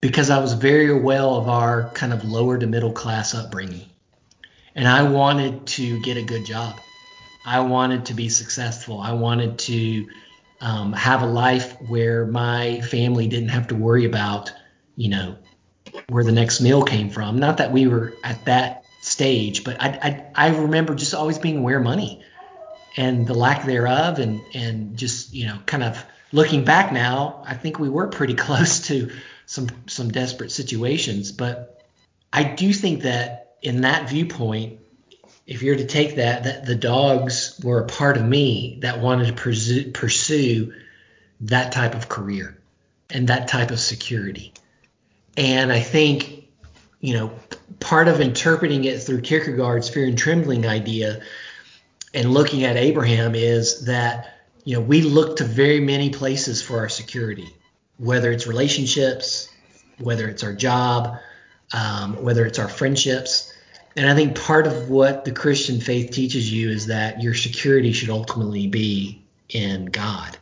because 0.00 0.30
I 0.30 0.40
was 0.40 0.52
very 0.52 0.92
well 0.98 1.36
of 1.36 1.48
our 1.48 1.88
kind 1.90 2.12
of 2.12 2.24
lower 2.24 2.58
to 2.58 2.66
middle 2.66 2.92
class 2.92 3.34
upbringing. 3.34 3.86
And 4.74 4.88
I 4.88 5.04
wanted 5.04 5.66
to 5.68 6.00
get 6.00 6.16
a 6.16 6.22
good 6.22 6.44
job. 6.44 6.80
I 7.46 7.60
wanted 7.60 8.06
to 8.06 8.14
be 8.14 8.28
successful. 8.28 9.00
I 9.00 9.12
wanted 9.12 9.58
to 9.60 10.08
um, 10.60 10.92
have 10.92 11.22
a 11.22 11.26
life 11.26 11.76
where 11.88 12.26
my 12.26 12.80
family 12.80 13.28
didn't 13.28 13.50
have 13.50 13.68
to 13.68 13.74
worry 13.74 14.04
about, 14.04 14.52
you 14.96 15.08
know, 15.08 15.36
where 16.08 16.24
the 16.24 16.32
next 16.32 16.60
meal 16.60 16.82
came 16.82 17.10
from. 17.10 17.38
Not 17.38 17.58
that 17.58 17.72
we 17.72 17.86
were 17.86 18.14
at 18.24 18.44
that 18.46 18.81
stage. 19.02 19.64
But 19.64 19.82
I, 19.82 19.88
I, 20.34 20.46
I 20.46 20.56
remember 20.56 20.94
just 20.94 21.12
always 21.12 21.38
being 21.38 21.58
aware 21.58 21.78
of 21.78 21.84
money 21.84 22.24
and 22.96 23.26
the 23.26 23.34
lack 23.34 23.64
thereof, 23.64 24.18
and 24.18 24.44
and 24.54 24.96
just 24.96 25.34
you 25.34 25.46
know 25.46 25.58
kind 25.66 25.82
of 25.82 26.02
looking 26.32 26.64
back 26.64 26.92
now, 26.92 27.42
I 27.46 27.54
think 27.54 27.78
we 27.78 27.88
were 27.88 28.08
pretty 28.08 28.34
close 28.46 28.86
to 28.88 29.10
some 29.46 29.68
some 29.86 30.10
desperate 30.10 30.50
situations. 30.50 31.32
But 31.32 31.82
I 32.32 32.44
do 32.44 32.72
think 32.72 33.02
that 33.02 33.56
in 33.60 33.82
that 33.82 34.08
viewpoint, 34.08 34.80
if 35.46 35.62
you're 35.62 35.76
to 35.76 35.86
take 35.86 36.16
that, 36.16 36.44
that 36.44 36.66
the 36.66 36.74
dogs 36.74 37.60
were 37.62 37.80
a 37.80 37.86
part 37.86 38.16
of 38.16 38.24
me 38.24 38.78
that 38.82 39.00
wanted 39.00 39.26
to 39.26 39.32
pursue, 39.34 39.90
pursue 39.90 40.72
that 41.42 41.72
type 41.72 41.94
of 41.94 42.08
career 42.08 42.58
and 43.10 43.28
that 43.28 43.48
type 43.48 43.70
of 43.70 43.80
security. 43.80 44.52
And 45.36 45.72
I 45.72 45.80
think, 45.80 46.41
you 47.02 47.14
know, 47.14 47.32
part 47.80 48.08
of 48.08 48.20
interpreting 48.20 48.84
it 48.84 49.02
through 49.02 49.20
Kierkegaard's 49.20 49.90
fear 49.90 50.06
and 50.06 50.16
trembling 50.16 50.66
idea 50.66 51.20
and 52.14 52.32
looking 52.32 52.64
at 52.64 52.76
Abraham 52.76 53.34
is 53.34 53.84
that 53.86 54.38
you 54.64 54.76
know 54.76 54.80
we 54.80 55.02
look 55.02 55.36
to 55.38 55.44
very 55.44 55.80
many 55.80 56.10
places 56.10 56.62
for 56.62 56.78
our 56.78 56.88
security, 56.88 57.54
whether 57.98 58.30
it's 58.30 58.46
relationships, 58.46 59.48
whether 59.98 60.28
it's 60.28 60.44
our 60.44 60.52
job, 60.52 61.16
um, 61.74 62.22
whether 62.22 62.46
it's 62.46 62.58
our 62.58 62.68
friendships. 62.68 63.52
And 63.96 64.08
I 64.08 64.14
think 64.14 64.40
part 64.40 64.66
of 64.66 64.88
what 64.88 65.24
the 65.24 65.32
Christian 65.32 65.80
faith 65.80 66.12
teaches 66.12 66.50
you 66.50 66.70
is 66.70 66.86
that 66.86 67.20
your 67.20 67.34
security 67.34 67.92
should 67.92 68.10
ultimately 68.10 68.68
be 68.68 69.22
in 69.48 69.86
God 69.86 70.38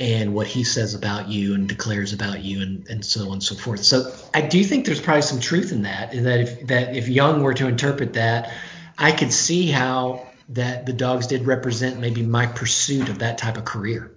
and 0.00 0.34
what 0.34 0.46
he 0.46 0.64
says 0.64 0.94
about 0.94 1.28
you 1.28 1.54
and 1.54 1.68
declares 1.68 2.14
about 2.14 2.42
you 2.42 2.62
and, 2.62 2.88
and 2.88 3.04
so 3.04 3.26
on 3.26 3.34
and 3.34 3.42
so 3.42 3.54
forth. 3.54 3.84
So 3.84 4.12
I 4.32 4.40
do 4.40 4.64
think 4.64 4.86
there's 4.86 5.00
probably 5.00 5.22
some 5.22 5.40
truth 5.40 5.72
in 5.72 5.82
that, 5.82 6.14
in 6.14 6.24
that 6.24 6.40
if 6.40 6.66
that 6.68 6.96
if 6.96 7.06
Jung 7.06 7.42
were 7.42 7.52
to 7.54 7.68
interpret 7.68 8.14
that, 8.14 8.50
I 8.96 9.12
could 9.12 9.32
see 9.32 9.70
how 9.70 10.26
that 10.48 10.86
the 10.86 10.94
dogs 10.94 11.26
did 11.26 11.46
represent 11.46 12.00
maybe 12.00 12.22
my 12.22 12.46
pursuit 12.46 13.10
of 13.10 13.18
that 13.18 13.36
type 13.36 13.58
of 13.58 13.66
career. 13.66 14.10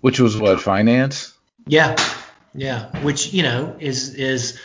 Which 0.00 0.20
was 0.20 0.38
what, 0.38 0.60
finance? 0.60 1.34
Yeah. 1.66 1.96
Yeah. 2.54 3.02
Which, 3.02 3.32
you 3.32 3.42
know, 3.42 3.76
is 3.80 4.14
is 4.14 4.60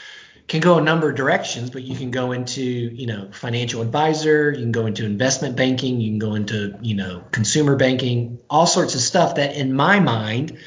can 0.48 0.62
go 0.62 0.78
a 0.78 0.82
number 0.82 1.10
of 1.10 1.16
directions, 1.16 1.70
but 1.70 1.84
you 1.84 1.95
can 1.95 2.10
go 2.10 2.32
into, 2.32 2.62
you 2.62 3.06
know, 3.06 3.30
financial 3.34 3.82
advisor, 3.82 4.52
you 4.52 4.62
can 4.62 4.72
go 4.72 4.86
into 4.86 5.06
investment 5.06 5.58
banking, 5.58 6.00
you 6.00 6.10
can 6.10 6.20
go 6.20 6.36
into, 6.36 6.78
you 6.82 6.95
know, 6.95 7.24
consumer 7.32 7.76
banking, 7.76 8.39
all 8.50 8.66
sorts 8.66 8.95
of 8.95 9.02
stuff 9.02 9.36
that 9.36 9.56
in 9.56 9.74
my 9.74 10.00
mind, 10.00 10.58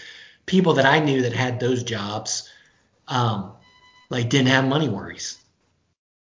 people 0.44 0.74
that 0.74 0.84
I 0.84 1.00
knew 1.00 1.22
that 1.22 1.32
had 1.32 1.60
those 1.60 1.82
jobs, 1.82 2.50
um, 3.08 3.52
like 4.10 4.28
didn't 4.28 4.48
have 4.48 4.66
money 4.66 4.88
worries. 4.88 5.38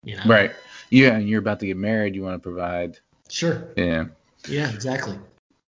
You 0.04 0.16
know? 0.16 0.24
Right. 0.26 0.52
Yeah, 0.90 1.16
and 1.16 1.28
you're 1.28 1.40
about 1.40 1.60
to 1.60 1.66
get 1.66 1.76
married, 1.76 2.14
you 2.14 2.22
want 2.22 2.34
to 2.34 2.38
provide. 2.38 2.98
Sure. 3.28 3.72
Yeah. 3.76 4.04
Yeah, 4.46 4.70
exactly. 4.72 5.18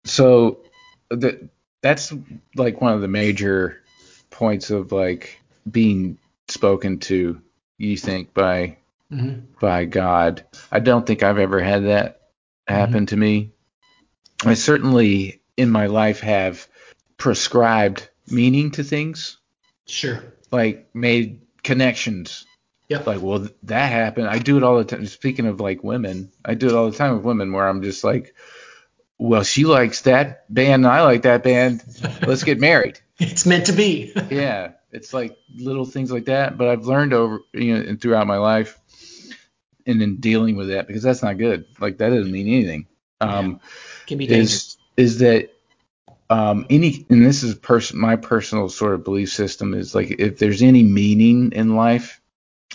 So 0.03 0.59
that 1.09 1.49
that's 1.81 2.13
like 2.55 2.81
one 2.81 2.93
of 2.93 3.01
the 3.01 3.07
major 3.07 3.81
points 4.29 4.69
of 4.69 4.91
like 4.91 5.39
being 5.69 6.17
spoken 6.47 6.99
to. 6.99 7.41
You 7.77 7.97
think 7.97 8.33
by 8.33 8.77
mm-hmm. 9.11 9.41
by 9.59 9.85
God. 9.85 10.45
I 10.71 10.79
don't 10.79 11.05
think 11.05 11.23
I've 11.23 11.39
ever 11.39 11.59
had 11.59 11.85
that 11.85 12.21
happen 12.67 12.93
mm-hmm. 12.93 13.05
to 13.05 13.17
me. 13.17 13.51
I 14.43 14.53
certainly 14.53 15.41
in 15.57 15.69
my 15.69 15.87
life 15.87 16.19
have 16.21 16.67
prescribed 17.17 18.09
meaning 18.27 18.71
to 18.71 18.83
things. 18.83 19.37
Sure. 19.87 20.23
Like 20.51 20.89
made 20.93 21.41
connections. 21.63 22.45
Yep. 22.89 23.07
Like, 23.07 23.21
well, 23.21 23.47
that 23.63 23.91
happened. 23.91 24.27
I 24.27 24.37
do 24.37 24.57
it 24.57 24.63
all 24.63 24.77
the 24.77 24.85
time. 24.85 25.05
Speaking 25.07 25.47
of 25.47 25.59
like 25.59 25.83
women, 25.83 26.31
I 26.43 26.53
do 26.53 26.67
it 26.67 26.73
all 26.73 26.89
the 26.89 26.97
time 26.97 27.15
with 27.15 27.25
women 27.25 27.51
where 27.51 27.67
I'm 27.67 27.81
just 27.81 28.03
like, 28.03 28.35
well, 29.17 29.43
she 29.43 29.65
likes 29.65 30.01
that 30.01 30.51
band 30.53 30.85
and 30.85 30.87
I 30.87 31.01
like 31.03 31.23
that 31.23 31.43
band. 31.43 31.83
Let's 32.25 32.43
get 32.43 32.59
married. 32.59 32.99
it's 33.19 33.45
meant 33.45 33.67
to 33.67 33.73
be. 33.73 34.13
yeah. 34.29 34.73
It's 34.95 35.13
like 35.13 35.37
little 35.53 35.85
things 35.85 36.11
like 36.11 36.25
that. 36.25 36.57
But 36.57 36.69
I've 36.69 36.85
learned 36.85 37.13
over, 37.13 37.41
you 37.53 37.75
know, 37.75 37.81
and 37.81 38.01
throughout 38.01 38.27
my 38.27 38.37
life 38.37 38.79
and 39.85 40.01
in 40.01 40.17
dealing 40.17 40.55
with 40.55 40.69
that 40.69 40.87
because 40.87 41.03
that's 41.03 41.21
not 41.21 41.37
good. 41.37 41.65
Like 41.79 41.97
that 41.99 42.09
doesn't 42.09 42.31
mean 42.31 42.47
anything. 42.47 42.87
Um, 43.21 43.51
yeah. 43.51 43.57
Can 44.07 44.17
be 44.17 44.27
dangerous. 44.27 44.77
Is, 44.97 45.13
is 45.13 45.17
that 45.19 45.49
um, 46.29 46.65
any 46.69 47.05
and 47.09 47.25
this 47.25 47.43
is 47.43 47.55
person 47.55 47.99
my 47.99 48.15
personal 48.15 48.69
sort 48.69 48.93
of 48.93 49.03
belief 49.03 49.31
system 49.31 49.73
is 49.73 49.93
like 49.93 50.15
if 50.19 50.39
there's 50.39 50.61
any 50.61 50.83
meaning 50.83 51.51
in 51.51 51.75
life, 51.75 52.21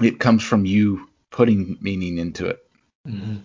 it 0.00 0.20
comes 0.20 0.42
from 0.42 0.64
you 0.64 1.08
putting 1.30 1.78
meaning 1.80 2.18
into 2.18 2.46
it. 2.46 2.64
Mm-hmm. 3.08 3.36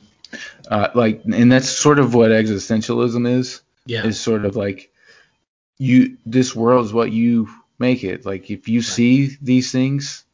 Uh, 0.69 0.89
like, 0.95 1.23
and 1.25 1.51
that's 1.51 1.69
sort 1.69 1.99
of 1.99 2.13
what 2.13 2.31
existentialism 2.31 3.27
is. 3.27 3.61
Yeah. 3.87 4.05
Is 4.05 4.19
sort 4.19 4.45
of 4.45 4.55
like 4.55 4.91
you. 5.77 6.17
This 6.25 6.55
world 6.55 6.85
is 6.85 6.93
what 6.93 7.11
you 7.11 7.49
make 7.79 8.03
it. 8.03 8.25
Like, 8.25 8.49
if 8.49 8.67
you 8.67 8.81
see 8.81 9.37
these 9.41 9.71
things, 9.71 10.25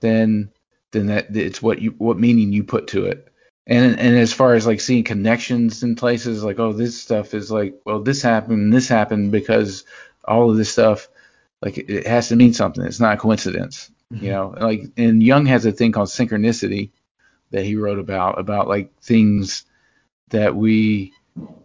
then 0.00 0.50
then 0.94 1.06
that 1.06 1.36
it's 1.36 1.60
what 1.60 1.82
you 1.82 1.94
what 1.98 2.18
meaning 2.18 2.52
you 2.52 2.64
put 2.64 2.88
to 2.88 3.06
it. 3.06 3.28
And 3.66 3.98
and 3.98 4.16
as 4.16 4.32
far 4.32 4.54
as 4.54 4.66
like 4.66 4.80
seeing 4.80 5.04
connections 5.04 5.82
in 5.82 5.96
places, 5.96 6.42
like 6.42 6.58
oh 6.58 6.72
this 6.72 7.00
stuff 7.00 7.34
is 7.34 7.50
like 7.50 7.74
well 7.84 8.00
this 8.00 8.22
happened 8.22 8.72
this 8.72 8.88
happened 8.88 9.32
because 9.32 9.84
all 10.24 10.50
of 10.50 10.56
this 10.56 10.70
stuff 10.70 11.08
like 11.60 11.78
it, 11.78 11.90
it 11.90 12.06
has 12.06 12.28
to 12.28 12.36
mean 12.36 12.54
something. 12.54 12.84
It's 12.84 13.00
not 13.00 13.14
a 13.14 13.18
coincidence, 13.18 13.90
mm-hmm. 14.12 14.24
you 14.24 14.30
know. 14.30 14.54
Like 14.58 14.84
and 14.96 15.22
Jung 15.22 15.46
has 15.46 15.66
a 15.66 15.72
thing 15.72 15.92
called 15.92 16.08
synchronicity 16.08 16.90
that 17.50 17.64
he 17.64 17.76
wrote 17.76 17.98
about 17.98 18.38
about 18.38 18.68
like 18.68 18.98
things 19.00 19.64
that 20.28 20.54
we 20.54 21.12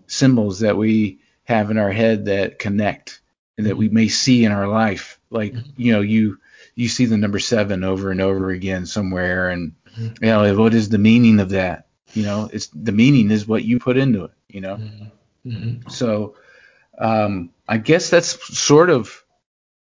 symbols 0.07 0.59
that 0.59 0.77
we 0.77 1.19
have 1.43 1.71
in 1.71 1.77
our 1.77 1.91
head 1.91 2.25
that 2.25 2.59
connect 2.59 3.18
that 3.65 3.77
we 3.77 3.89
may 3.89 4.07
see 4.07 4.45
in 4.45 4.51
our 4.51 4.67
life. 4.67 5.19
Like 5.29 5.53
mm-hmm. 5.53 5.69
you 5.77 5.93
know 5.93 6.01
you 6.01 6.39
you 6.75 6.87
see 6.87 7.05
the 7.05 7.17
number 7.17 7.39
seven 7.39 7.83
over 7.83 8.11
and 8.11 8.21
over 8.21 8.49
again 8.49 8.85
somewhere 8.85 9.49
and 9.49 9.73
mm-hmm. 9.91 10.23
you 10.23 10.29
know 10.29 10.55
what 10.55 10.73
is 10.73 10.89
the 10.89 10.97
meaning 10.97 11.39
of 11.39 11.49
that 11.49 11.89
you 12.13 12.23
know, 12.23 12.49
it's 12.51 12.67
the 12.67 12.91
meaning 12.91 13.31
is 13.31 13.47
what 13.47 13.63
you 13.63 13.79
put 13.79 13.97
into 13.97 14.25
it. 14.25 14.31
You 14.47 14.61
know, 14.61 14.75
mm-hmm. 14.77 15.49
mm-hmm. 15.49 15.89
so 15.89 16.35
um, 16.97 17.51
I 17.67 17.77
guess 17.77 18.09
that's 18.09 18.57
sort 18.57 18.89
of, 18.89 19.23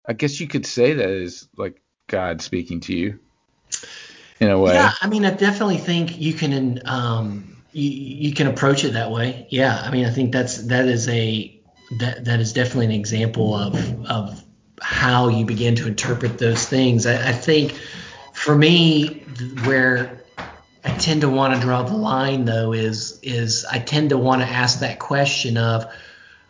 I 0.06 0.14
guess 0.14 0.40
you 0.40 0.48
could 0.48 0.66
say 0.66 0.94
that 0.94 1.10
is 1.10 1.48
like 1.56 1.82
God 2.08 2.42
speaking 2.42 2.82
to 2.82 2.96
you 2.96 3.20
in 4.40 4.50
a 4.50 4.60
way. 4.60 4.74
Yeah, 4.74 4.92
I 5.02 5.08
mean, 5.08 5.26
I 5.26 5.32
definitely 5.32 5.78
think 5.78 6.20
you 6.20 6.34
can 6.34 6.82
um, 6.86 7.58
you, 7.72 7.90
you 7.90 8.34
can 8.34 8.48
approach 8.48 8.84
it 8.84 8.94
that 8.94 9.12
way. 9.12 9.48
Yeah, 9.50 9.80
I 9.82 9.90
mean, 9.92 10.06
I 10.06 10.12
think 10.12 10.34
that's 10.34 10.58
that 10.68 10.86
is 10.86 11.08
a 11.08 11.57
that 11.92 12.26
that 12.26 12.40
is 12.40 12.54
definitely 12.54 12.86
an 12.86 12.92
example 12.92 13.56
of 13.56 14.06
of 14.06 14.44
how 14.82 15.30
you 15.30 15.46
begin 15.46 15.76
to 15.76 15.88
interpret 15.88 16.38
those 16.38 16.66
things. 16.66 17.06
I, 17.06 17.30
I 17.30 17.32
think 17.32 17.74
for 18.34 18.56
me, 18.56 19.24
where 19.64 20.22
I 20.84 20.92
tend 20.92 21.22
to 21.22 21.30
want 21.30 21.56
to 21.56 21.60
draw 21.60 21.84
the 21.84 21.98
line 21.98 22.46
though 22.46 22.74
is 22.74 23.20
is 23.22 23.66
I 23.66 23.80
tend 23.80 24.12
to 24.12 24.18
want 24.18 24.42
to 24.42 24.48
ask 24.48 24.80
that 24.80 25.00
question 25.00 25.58
of 25.58 25.86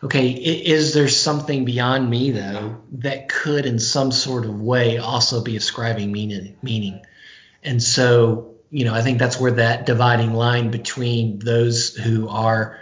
okay 0.02 0.28
is 0.28 0.94
there 0.94 1.08
something 1.08 1.64
beyond 1.64 2.08
me 2.08 2.30
though 2.30 2.80
that 2.92 3.28
could 3.28 3.66
in 3.66 3.80
some 3.80 4.12
sort 4.12 4.44
of 4.44 4.60
way 4.60 4.98
also 4.98 5.42
be 5.42 5.56
ascribing 5.56 6.12
meaning 6.12 6.56
meaning 6.62 7.02
and 7.64 7.82
so 7.82 8.54
you 8.70 8.84
know 8.84 8.94
I 8.94 9.02
think 9.02 9.18
that's 9.18 9.40
where 9.40 9.52
that 9.52 9.86
dividing 9.86 10.34
line 10.34 10.70
between 10.70 11.40
those 11.40 11.96
who 11.96 12.28
are 12.28 12.78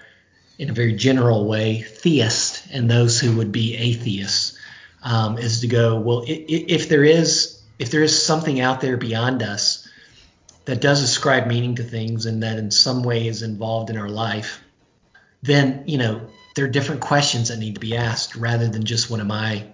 in 0.59 0.71
a 0.71 0.73
very 0.73 0.95
general 0.95 1.47
way 1.47 1.83
theist 1.83 2.67
and 2.73 2.91
those 2.91 3.21
who 3.21 3.37
would 3.37 3.53
be 3.53 3.77
atheists 3.77 4.59
um, 5.03 5.39
is 5.39 5.61
to 5.61 5.67
go 5.67 5.99
well 6.01 6.25
if 6.27 6.89
there 6.89 7.05
is 7.05 7.61
if 7.79 7.91
there 7.91 8.03
is 8.03 8.25
something 8.25 8.61
out 8.61 8.81
there 8.81 8.97
beyond 8.97 9.43
us 9.43 9.87
that 10.67 10.81
does 10.81 11.03
ascribe 11.03 11.47
meaning 11.47 11.77
to 11.77 11.83
things 11.83 12.27
and 12.27 12.43
that 12.43 12.59
in 12.59 12.71
some 12.71 13.03
way 13.03 13.27
is 13.27 13.43
involved 13.43 13.89
in 13.89 13.97
our 13.97 14.09
life, 14.09 14.61
then 15.43 15.85
you 15.87 15.99
know 15.99 16.29
there 16.55 16.65
are 16.65 16.69
different 16.69 17.01
questions 17.01 17.49
that 17.49 17.59
need 17.59 17.75
to 17.75 17.81
be 17.81 17.97
asked 17.97 18.37
rather 18.37 18.69
than 18.69 18.85
just 18.85 19.11
what 19.11 19.21
am 19.21 19.31
I 19.31 19.67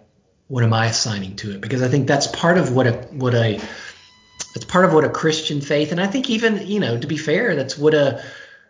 what 0.49 0.65
am 0.65 0.75
I 0.75 0.87
assigning 0.87 1.37
to 1.37 1.53
it? 1.53 1.61
Because 1.61 1.83
I 1.83 1.89
think 1.89 2.07
that's 2.07 2.27
part 2.27 2.59
of 2.59 2.73
what 2.73 2.87
a 2.87 2.93
what 3.13 3.35
a 3.35 3.61
it's 4.55 4.65
part 4.67 4.85
of 4.85 4.93
what 4.93 5.05
a 5.05 5.09
Christian 5.09 5.61
faith, 5.61 5.93
and 5.93 6.01
I 6.01 6.07
think 6.07 6.29
even 6.29 6.67
you 6.67 6.81
know 6.81 6.99
to 6.99 7.07
be 7.07 7.17
fair, 7.17 7.57
that's 7.57 7.79
what 7.79 7.95
a 7.95 8.23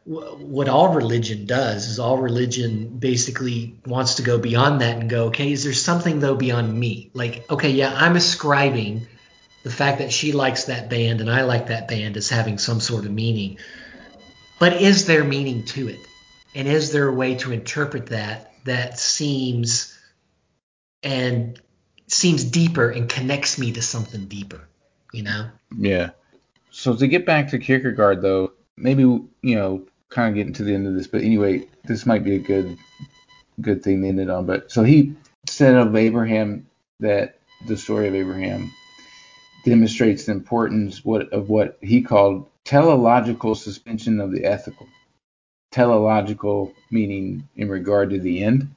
what 0.05 0.69
all 0.69 0.95
religion 0.95 1.47
does 1.47 1.87
is 1.87 2.01
all 2.01 2.19
religion 2.19 2.99
basically 2.99 3.77
wants 3.87 4.17
to 4.17 4.23
go 4.23 4.37
beyond 4.37 4.81
that 4.81 4.99
and 4.99 5.09
go 5.09 5.27
okay 5.27 5.53
is 5.53 5.63
there 5.63 5.73
something 5.73 6.19
though 6.19 6.35
beyond 6.35 6.77
me 6.77 7.09
like 7.15 7.49
okay 7.49 7.71
yeah 7.71 7.95
i'm 7.95 8.17
ascribing 8.17 9.07
the 9.63 9.71
fact 9.71 9.99
that 9.99 10.13
she 10.13 10.33
likes 10.33 10.65
that 10.65 10.91
band 10.91 11.21
and 11.21 11.31
I 11.31 11.43
like 11.43 11.69
that 11.69 11.89
band 11.89 12.17
as 12.17 12.29
having 12.29 12.59
some 12.59 12.81
sort 12.81 13.05
of 13.05 13.13
meaning. 13.13 13.59
But 14.59 14.81
is 14.81 15.07
there 15.07 15.25
meaning 15.25 15.65
to 15.67 15.89
it? 15.89 16.01
And 16.55 16.69
is 16.69 16.93
there 16.93 17.09
a 17.09 17.15
way 17.15 17.37
to 17.37 17.53
interpret 17.53 18.07
that 18.07 18.53
that 18.65 18.99
seems 18.99 19.99
and 21.03 21.61
seems 22.09 22.45
deeper 22.45 22.91
and 22.91 23.09
connects 23.09 23.59
me 23.59 23.73
to 23.73 23.83
something 23.83 24.27
deeper, 24.27 24.69
you 25.13 25.23
know? 25.23 25.49
Yeah. 25.77 26.11
So 26.71 26.95
to 26.95 27.07
get 27.07 27.27
back 27.27 27.49
to 27.51 27.59
Kierkegaard 27.59 28.23
though, 28.23 28.53
maybe 28.77 29.03
you 29.03 29.31
know, 29.43 29.87
kind 30.13 30.29
of 30.29 30.35
getting 30.35 30.53
to 30.55 30.65
the 30.65 30.75
end 30.75 30.87
of 30.87 30.95
this, 30.95 31.07
but 31.07 31.23
anyway, 31.23 31.67
this 31.85 32.07
might 32.07 32.25
be 32.25 32.37
a 32.37 32.39
good 32.39 32.79
good 33.61 33.83
thing 33.83 34.03
to 34.03 34.09
end 34.09 34.21
it 34.21 34.31
on. 34.31 34.47
But 34.47 34.71
so 34.71 34.83
he 34.83 35.15
said 35.49 35.75
of 35.75 35.95
Abraham 35.95 36.67
that 37.01 37.39
the 37.67 37.77
story 37.77 38.09
of 38.09 38.15
Abraham 38.15 38.73
demonstrates 39.65 40.25
the 40.25 40.33
importance 40.33 41.05
what, 41.05 41.33
of 41.33 41.49
what 41.49 41.79
he 41.81 42.03
called 42.03 42.49
teleological 42.65 43.55
suspension 43.55 44.21
of 44.21 44.33
the 44.33 44.45
ethical. 44.45 44.87
Teleological 45.71 46.73
meaning 46.91 47.49
in 47.57 47.69
regard 47.69 48.11
to 48.11 48.21
the 48.21 48.43
end. 48.45 48.75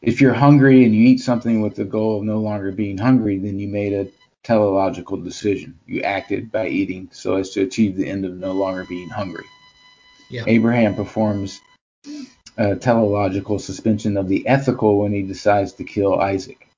If 0.00 0.20
you're 0.20 0.34
hungry 0.34 0.84
and 0.84 0.94
you 0.94 1.06
eat 1.06 1.18
something 1.18 1.62
with 1.62 1.76
the 1.76 1.84
goal 1.84 2.18
of 2.18 2.24
no 2.24 2.38
longer 2.38 2.72
being 2.72 2.98
hungry, 2.98 3.38
then 3.38 3.58
you 3.58 3.68
made 3.68 3.92
a 3.92 4.10
teleological 4.42 5.16
decision. 5.18 5.78
You 5.86 6.02
acted 6.02 6.50
by 6.50 6.68
eating 6.68 7.08
so 7.12 7.36
as 7.36 7.50
to 7.50 7.62
achieve 7.62 7.96
the 7.96 8.08
end 8.08 8.24
of 8.24 8.34
no 8.34 8.52
longer 8.52 8.84
being 8.84 9.08
hungry. 9.08 9.44
Yeah. 10.32 10.44
Abraham 10.46 10.94
performs 10.94 11.60
a 12.56 12.76
teleological 12.76 13.58
suspension 13.58 14.16
of 14.16 14.28
the 14.28 14.46
ethical 14.48 14.98
when 14.98 15.12
he 15.12 15.22
decides 15.22 15.74
to 15.74 15.84
kill 15.84 16.18
Isaac. 16.18 16.68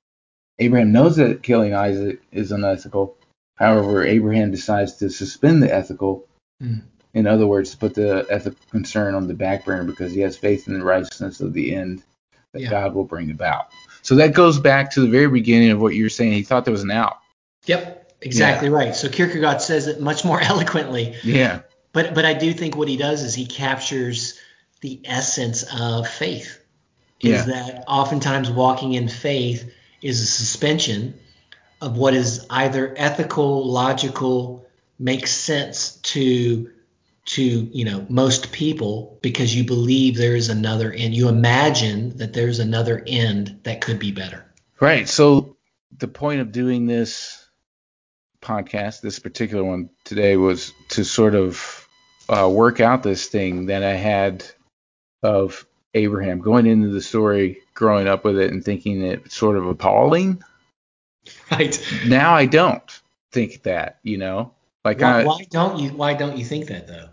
Abraham 0.58 0.92
knows 0.92 1.16
that 1.16 1.42
killing 1.42 1.74
Isaac 1.74 2.22
is 2.32 2.52
unethical. 2.52 3.16
However, 3.56 4.04
Abraham 4.04 4.50
decides 4.50 4.94
to 4.94 5.08
suspend 5.08 5.62
the 5.62 5.72
ethical. 5.72 6.26
Mm. 6.62 6.82
In 7.12 7.26
other 7.26 7.46
words, 7.46 7.70
to 7.70 7.76
put 7.76 7.94
the 7.94 8.26
ethical 8.28 8.58
concern 8.70 9.14
on 9.14 9.28
the 9.28 9.34
back 9.34 9.64
burner 9.64 9.84
because 9.84 10.12
he 10.12 10.20
has 10.20 10.36
faith 10.36 10.66
in 10.66 10.74
the 10.74 10.84
righteousness 10.84 11.40
of 11.40 11.52
the 11.52 11.74
end 11.74 12.02
that 12.52 12.62
yeah. 12.62 12.70
God 12.70 12.94
will 12.94 13.04
bring 13.04 13.30
about. 13.30 13.68
So 14.02 14.16
that 14.16 14.34
goes 14.34 14.58
back 14.58 14.92
to 14.92 15.00
the 15.00 15.08
very 15.08 15.28
beginning 15.28 15.70
of 15.70 15.80
what 15.80 15.94
you 15.94 16.04
were 16.04 16.10
saying. 16.10 16.32
He 16.32 16.42
thought 16.42 16.64
there 16.64 16.72
was 16.72 16.82
an 16.82 16.90
out. 16.90 17.18
Yep, 17.66 18.14
exactly 18.20 18.68
yeah. 18.68 18.74
right. 18.74 18.96
So 18.96 19.08
Kierkegaard 19.08 19.60
says 19.60 19.86
it 19.86 20.00
much 20.00 20.24
more 20.24 20.40
eloquently. 20.42 21.14
Yeah. 21.22 21.60
But 21.94 22.12
but 22.12 22.26
I 22.26 22.34
do 22.34 22.52
think 22.52 22.76
what 22.76 22.88
he 22.88 22.98
does 22.98 23.22
is 23.22 23.34
he 23.34 23.46
captures 23.46 24.38
the 24.82 25.00
essence 25.04 25.64
of 25.72 26.06
faith. 26.06 26.60
Is 27.20 27.30
yeah. 27.30 27.54
that 27.54 27.84
oftentimes 27.86 28.50
walking 28.50 28.92
in 28.92 29.08
faith 29.08 29.72
is 30.02 30.20
a 30.20 30.26
suspension 30.26 31.18
of 31.80 31.96
what 31.96 32.12
is 32.12 32.44
either 32.50 32.92
ethical, 32.98 33.66
logical, 33.66 34.66
makes 34.98 35.30
sense 35.30 35.96
to 36.02 36.70
to 37.26 37.42
you 37.42 37.84
know 37.84 38.04
most 38.10 38.52
people 38.52 39.18
because 39.22 39.54
you 39.54 39.64
believe 39.64 40.16
there 40.16 40.36
is 40.36 40.48
another 40.48 40.92
end. 40.92 41.14
You 41.14 41.28
imagine 41.28 42.16
that 42.18 42.32
there's 42.32 42.58
another 42.58 43.02
end 43.06 43.60
that 43.62 43.80
could 43.80 44.00
be 44.00 44.10
better. 44.10 44.44
Right. 44.80 45.08
So 45.08 45.56
the 45.96 46.08
point 46.08 46.40
of 46.40 46.50
doing 46.50 46.86
this 46.86 47.48
podcast, 48.42 49.00
this 49.00 49.20
particular 49.20 49.62
one 49.62 49.90
today, 50.04 50.36
was 50.36 50.72
to 50.90 51.04
sort 51.04 51.36
of 51.36 51.83
uh, 52.28 52.48
work 52.48 52.80
out 52.80 53.02
this 53.02 53.26
thing 53.26 53.66
that 53.66 53.82
I 53.82 53.94
had 53.94 54.44
of 55.22 55.66
Abraham, 55.94 56.40
going 56.40 56.66
into 56.66 56.88
the 56.88 57.00
story, 57.00 57.58
growing 57.74 58.08
up 58.08 58.24
with 58.24 58.38
it, 58.38 58.52
and 58.52 58.64
thinking 58.64 59.02
it 59.02 59.30
sort 59.30 59.56
of 59.56 59.66
appalling. 59.66 60.42
Right. 61.50 61.78
Now 62.06 62.34
I 62.34 62.46
don't 62.46 62.82
think 63.32 63.62
that, 63.62 63.98
you 64.02 64.18
know, 64.18 64.52
like 64.84 65.00
Why, 65.00 65.22
I, 65.22 65.24
why 65.24 65.46
don't 65.50 65.78
you? 65.78 65.90
Why 65.90 66.12
don't 66.12 66.36
you 66.36 66.44
think 66.44 66.66
that 66.66 66.86
though? 66.86 67.08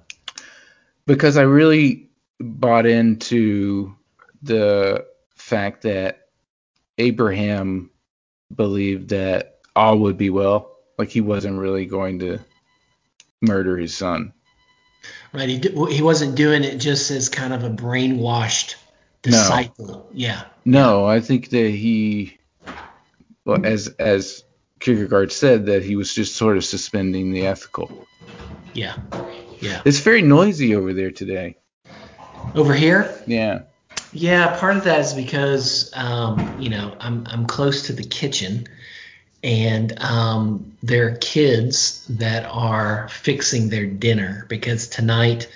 because 1.06 1.38
I 1.38 1.44
really 1.44 2.10
bought 2.40 2.86
into 2.86 3.96
the 4.42 5.06
fact 5.36 5.84
that 5.84 6.28
Abraham 6.98 7.90
believed 8.54 9.10
that 9.10 9.60
all 9.76 10.00
would 10.00 10.18
be 10.18 10.30
well. 10.30 10.78
Like 10.98 11.10
he 11.10 11.22
wasn't 11.22 11.60
really 11.60 11.86
going 11.86 12.20
to 12.20 12.40
murder 13.42 13.78
his 13.78 13.96
son. 13.96 14.34
Right. 15.34 15.48
He 15.50 15.60
he 15.90 16.02
wasn't 16.02 16.36
doing 16.36 16.64
it 16.64 16.78
just 16.78 17.10
as 17.12 17.30
kind 17.30 17.54
of 17.54 17.64
a 17.64 17.70
brainwashed 17.70 18.76
No. 19.26 19.32
disciple. 19.32 20.08
Yeah. 20.14 20.44
No, 20.66 21.06
I 21.06 21.22
think 21.22 21.50
that 21.50 21.70
he, 21.70 22.38
well, 23.46 23.66
as 23.66 23.88
as 24.00 24.44
Kierkegaard 24.80 25.32
said, 25.32 25.68
that 25.68 25.84
he 25.84 25.96
was 25.96 26.14
just 26.14 26.36
sort 26.36 26.58
of 26.58 26.66
suspending 26.66 27.32
the 27.32 27.48
ethical. 27.48 28.08
Yeah. 28.74 28.98
Yeah. 29.60 29.82
It's 29.86 30.00
very 30.00 30.22
noisy 30.22 30.76
over 30.76 30.92
there 30.94 31.12
today. 31.12 31.58
Over 32.56 32.74
here, 32.74 33.14
Yeah. 33.28 33.62
Yeah, 34.14 34.60
part 34.60 34.76
of 34.76 34.84
that 34.84 35.00
is 35.00 35.14
because 35.14 35.90
um, 35.96 36.58
you 36.60 36.70
know 36.70 36.94
I'm 37.00 37.26
I'm 37.28 37.46
close 37.46 37.84
to 37.84 37.94
the 37.94 38.04
kitchen, 38.04 38.68
and 39.44 40.00
um, 40.02 40.74
there 40.84 41.08
are 41.08 41.16
kids 41.18 42.06
that 42.10 42.46
are 42.46 43.08
fixing 43.10 43.70
their 43.70 43.86
dinner 43.88 44.46
because 44.50 44.88
tonight 44.88 45.50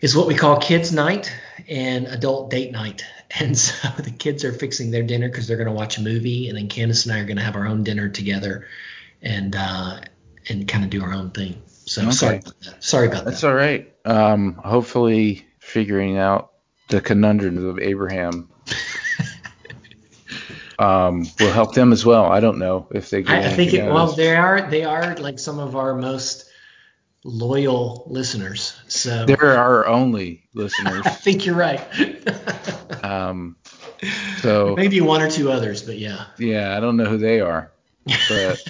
is 0.00 0.16
what 0.16 0.26
we 0.26 0.34
call 0.34 0.58
kids' 0.58 0.92
night 0.92 1.32
and 1.68 2.06
adult 2.06 2.50
date 2.50 2.72
night, 2.72 3.04
and 3.38 3.56
so 3.56 3.88
the 3.98 4.10
kids 4.10 4.44
are 4.44 4.52
fixing 4.52 4.90
their 4.90 5.02
dinner 5.02 5.28
because 5.28 5.46
they're 5.46 5.56
going 5.56 5.68
to 5.68 5.72
watch 5.72 5.98
a 5.98 6.02
movie, 6.02 6.48
and 6.48 6.58
then 6.58 6.68
Candace 6.68 7.06
and 7.06 7.14
I 7.14 7.20
are 7.20 7.24
going 7.24 7.36
to 7.38 7.42
have 7.42 7.56
our 7.56 7.66
own 7.66 7.82
dinner 7.84 8.08
together, 8.08 8.66
and 9.22 9.54
uh, 9.56 10.00
and 10.48 10.66
kind 10.68 10.84
of 10.84 10.90
do 10.90 11.02
our 11.02 11.12
own 11.12 11.30
thing. 11.30 11.62
So 11.68 12.02
Okay. 12.02 12.12
sorry, 12.12 12.36
about 12.38 12.60
that. 12.60 12.84
sorry 12.84 13.06
about 13.08 13.24
That's 13.24 13.40
that. 13.40 13.48
all 13.48 13.54
right. 13.54 13.92
Um, 14.04 14.54
hopefully, 14.54 15.46
figuring 15.60 16.18
out 16.18 16.50
the 16.88 17.00
conundrums 17.00 17.62
of 17.62 17.78
Abraham 17.78 18.48
um, 20.78 21.26
will 21.38 21.52
help 21.52 21.74
them 21.74 21.92
as 21.92 22.04
well. 22.04 22.26
I 22.26 22.40
don't 22.40 22.58
know 22.58 22.86
if 22.90 23.10
they 23.10 23.24
I, 23.24 23.46
I 23.46 23.48
think 23.50 23.74
it, 23.74 23.84
well 23.84 24.12
they 24.12 24.34
are 24.34 24.70
they 24.70 24.84
are 24.84 25.16
like 25.16 25.38
some 25.38 25.58
of 25.58 25.76
our 25.76 25.94
most 25.94 26.50
loyal 27.24 28.04
listeners. 28.08 28.80
So 28.88 29.26
They're 29.26 29.56
our 29.58 29.86
only 29.86 30.44
listeners. 30.54 31.02
I 31.06 31.10
think 31.10 31.46
you're 31.46 31.56
right. 31.56 31.80
Um, 33.02 33.56
so 34.38 34.74
Maybe 34.76 35.00
one 35.00 35.22
or 35.22 35.30
two 35.30 35.50
others, 35.50 35.82
but 35.82 35.98
yeah. 35.98 36.26
yeah, 36.38 36.76
I 36.76 36.80
don't 36.80 36.96
know 36.96 37.06
who 37.06 37.18
they 37.18 37.40
are, 37.40 37.72
but 38.06 38.62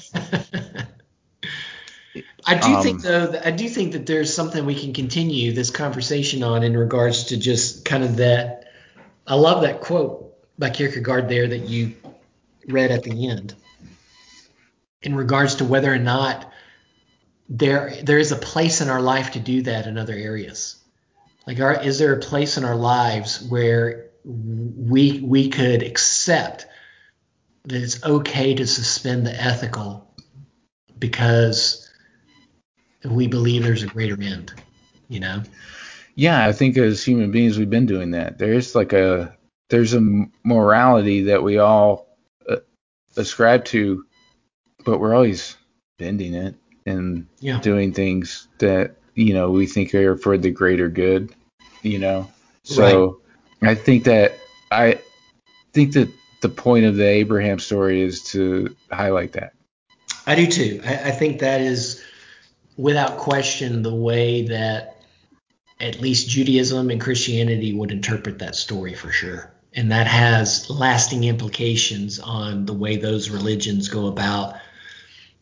I 2.47 2.59
do 2.59 2.75
Um, 2.75 2.83
think 2.83 3.03
though 3.03 3.27
that 3.27 3.47
I 3.47 3.51
do 3.51 3.69
think 3.69 3.93
that 3.93 4.07
there's 4.07 4.33
something 4.33 4.65
we 4.65 4.75
can 4.75 4.93
continue 4.95 5.53
this 5.53 5.71
conversation 5.71 6.43
on 6.43 6.63
in 6.63 6.77
regards 6.77 7.25
to 7.25 7.37
just 7.37 7.85
kind 7.85 8.05
of 8.05 8.17
that. 8.17 8.73
I 9.27 9.35
love 9.35 9.63
that 9.63 9.81
quote 9.81 10.32
by 10.63 10.71
Kierkegaard 10.71 11.29
there 11.29 11.49
that 11.49 11.69
you 11.69 11.95
read 12.69 12.93
at 12.93 13.03
the 13.03 13.29
end. 13.29 13.55
In 15.03 15.17
regards 15.17 15.57
to 15.57 15.65
whether 15.65 15.93
or 15.93 15.99
not 15.99 16.51
there 17.49 17.93
there 18.03 18.19
is 18.19 18.31
a 18.31 18.37
place 18.37 18.81
in 18.81 18.89
our 18.89 19.03
life 19.03 19.33
to 19.33 19.41
do 19.41 19.63
that 19.63 19.87
in 19.87 19.99
other 19.99 20.15
areas. 20.15 20.77
Like, 21.47 21.59
are, 21.59 21.83
is 21.83 21.99
there 21.99 22.15
a 22.15 22.21
place 22.21 22.57
in 22.57 22.65
our 22.65 22.77
lives 22.77 23.43
where 23.43 24.11
we 24.25 25.19
we 25.21 25.49
could 25.49 25.83
accept 25.83 26.67
that 27.65 27.83
it's 27.83 28.05
okay 28.05 28.55
to 28.55 28.67
suspend 28.67 29.27
the 29.27 29.35
ethical 29.35 30.15
because 30.97 31.91
we 33.05 33.27
believe 33.27 33.65
there's 33.65 33.83
a 33.83 33.89
greater 33.89 34.21
end, 34.23 34.53
you 35.09 35.19
know? 35.19 35.43
yeah, 36.15 36.47
I 36.47 36.53
think 36.53 36.77
as 36.77 37.03
human 37.03 37.31
beings 37.31 37.59
we've 37.59 37.71
been 37.71 37.87
doing 37.87 38.13
that. 38.13 38.39
There's 38.39 38.75
like 38.75 38.93
a 38.93 39.37
there's 39.73 39.95
a 39.95 40.27
morality 40.45 41.23
that 41.23 41.43
we 41.43 41.57
all 41.57 42.07
uh, 42.47 42.57
ascribe 43.17 43.65
to, 43.65 44.05
but 44.85 45.01
we're 45.01 45.15
always 45.15 45.57
bending 45.99 46.35
it 46.35 46.55
and 46.85 47.27
Yeah. 47.41 47.59
doing 47.59 47.95
things 47.95 48.49
that 48.59 48.97
you 49.15 49.33
know 49.33 49.51
we 49.51 49.67
think 49.67 49.95
are 49.95 50.19
for 50.19 50.37
the 50.37 50.51
greater 50.51 50.91
good. 50.91 51.35
You 51.81 51.99
know, 51.99 52.31
so 52.65 53.23
I 53.63 53.75
think 53.75 54.05
that 54.05 54.35
I 54.71 54.99
think 55.73 55.95
that 55.95 56.11
the 56.43 56.51
point 56.51 56.85
of 56.85 56.97
the 56.97 57.07
Abraham 57.07 57.59
story 57.59 58.03
is 58.03 58.23
to 58.25 58.77
highlight 58.91 59.33
that. 59.33 59.55
I 60.27 60.35
do 60.35 60.47
too. 60.47 60.83
I, 60.85 60.95
I 60.97 61.11
think 61.13 61.41
that 61.41 61.63
is 61.63 62.05
without 62.77 63.17
question 63.17 63.83
the 63.83 63.95
way 63.95 64.49
that 64.49 65.03
at 65.81 65.99
least 65.99 66.29
Judaism 66.29 66.91
and 66.91 67.01
Christianity 67.01 67.73
would 67.73 67.91
interpret 67.91 68.39
that 68.41 68.55
story 68.55 68.93
for 68.93 69.11
sure. 69.11 69.51
And 69.75 69.91
that 69.91 70.07
has 70.07 70.69
lasting 70.69 71.25
implications 71.25 72.19
on 72.19 72.67
the 72.67 72.75
way 72.75 72.97
those 72.97 73.31
religions 73.31 73.89
go 73.89 74.07
about 74.07 74.57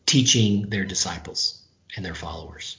teaching 0.05 0.69
their 0.69 0.85
disciples 0.85 1.61
and 1.95 2.05
their 2.05 2.15
followers. 2.15 2.77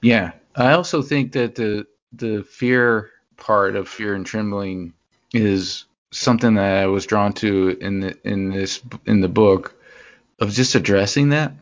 Yeah, 0.00 0.32
I 0.56 0.72
also 0.72 1.02
think 1.02 1.32
that 1.32 1.54
the 1.54 1.86
the 2.12 2.42
fear 2.42 3.10
part 3.36 3.76
of 3.76 3.88
fear 3.88 4.14
and 4.14 4.26
trembling 4.26 4.92
is 5.32 5.84
something 6.10 6.54
that 6.54 6.82
I 6.82 6.86
was 6.86 7.06
drawn 7.06 7.32
to 7.34 7.76
in 7.80 8.00
the 8.00 8.18
in 8.24 8.50
this 8.50 8.82
in 9.06 9.20
the 9.20 9.28
book 9.28 9.74
of 10.40 10.50
just 10.50 10.74
addressing 10.74 11.30
that, 11.30 11.52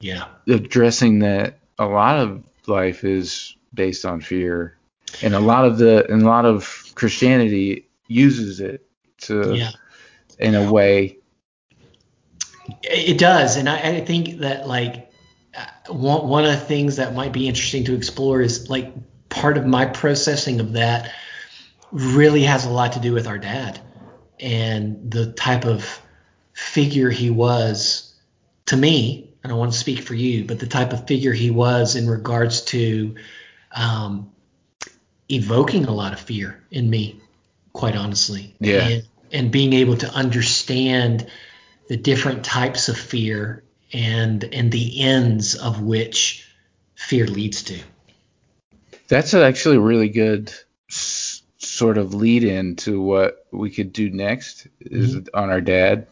Yeah. 0.00 0.26
addressing 0.48 1.18
that 1.20 1.58
a 1.78 1.86
lot 1.86 2.18
of 2.18 2.44
life 2.66 3.04
is 3.04 3.56
based 3.74 4.04
on 4.04 4.20
fear, 4.20 4.76
and 5.22 5.34
a 5.34 5.40
lot 5.40 5.64
of 5.64 5.78
the 5.78 6.10
and 6.10 6.22
a 6.22 6.26
lot 6.26 6.44
of 6.46 6.92
Christianity 6.94 7.86
uses 8.10 8.60
it 8.60 8.84
to 9.18 9.54
Yeah. 9.54 9.70
in 10.38 10.54
a 10.54 10.70
way. 10.70 11.18
It 12.82 13.18
does, 13.18 13.56
and 13.56 13.68
I, 13.68 13.78
I 13.78 14.00
think 14.04 14.38
that 14.38 14.66
like 14.66 15.10
uh, 15.56 15.92
one 15.92 16.28
one 16.28 16.44
of 16.44 16.50
the 16.50 16.64
things 16.66 16.96
that 16.96 17.14
might 17.14 17.32
be 17.32 17.48
interesting 17.48 17.84
to 17.84 17.94
explore 17.94 18.40
is 18.40 18.68
like 18.68 18.92
part 19.28 19.56
of 19.56 19.66
my 19.66 19.86
processing 19.86 20.60
of 20.60 20.72
that 20.72 21.12
really 21.92 22.42
has 22.42 22.64
a 22.66 22.70
lot 22.70 22.92
to 22.92 23.00
do 23.00 23.12
with 23.12 23.26
our 23.26 23.38
dad 23.38 23.80
and 24.38 25.10
the 25.10 25.32
type 25.32 25.64
of 25.64 26.00
figure 26.52 27.10
he 27.10 27.30
was 27.30 28.14
to 28.66 28.76
me. 28.76 29.32
I 29.42 29.48
don't 29.48 29.58
want 29.58 29.72
to 29.72 29.78
speak 29.78 30.00
for 30.00 30.14
you, 30.14 30.44
but 30.44 30.58
the 30.58 30.66
type 30.66 30.92
of 30.92 31.06
figure 31.06 31.32
he 31.32 31.50
was 31.50 31.96
in 31.96 32.08
regards 32.08 32.62
to 32.66 33.14
um, 33.72 34.30
evoking 35.28 35.86
a 35.86 35.92
lot 35.92 36.12
of 36.12 36.20
fear 36.20 36.62
in 36.70 36.90
me, 36.90 37.19
quite 37.72 37.96
honestly. 37.96 38.54
Yeah. 38.60 38.88
And, 38.88 39.08
and 39.32 39.50
being 39.50 39.72
able 39.74 39.96
to 39.98 40.12
understand 40.12 41.26
the 41.88 41.96
different 41.96 42.44
types 42.44 42.88
of 42.88 42.96
fear 42.98 43.62
and 43.92 44.44
and 44.44 44.70
the 44.70 45.02
ends 45.02 45.56
of 45.56 45.80
which 45.82 46.48
fear 46.94 47.26
leads 47.26 47.64
to. 47.64 47.80
That's 49.08 49.34
actually 49.34 49.76
a 49.76 49.80
really 49.80 50.08
good 50.08 50.52
s- 50.88 51.42
sort 51.58 51.98
of 51.98 52.14
lead 52.14 52.44
in 52.44 52.76
to 52.76 53.00
what 53.00 53.44
we 53.50 53.70
could 53.70 53.92
do 53.92 54.10
next 54.10 54.68
is 54.80 55.16
on 55.34 55.50
our 55.50 55.60
dad. 55.60 56.06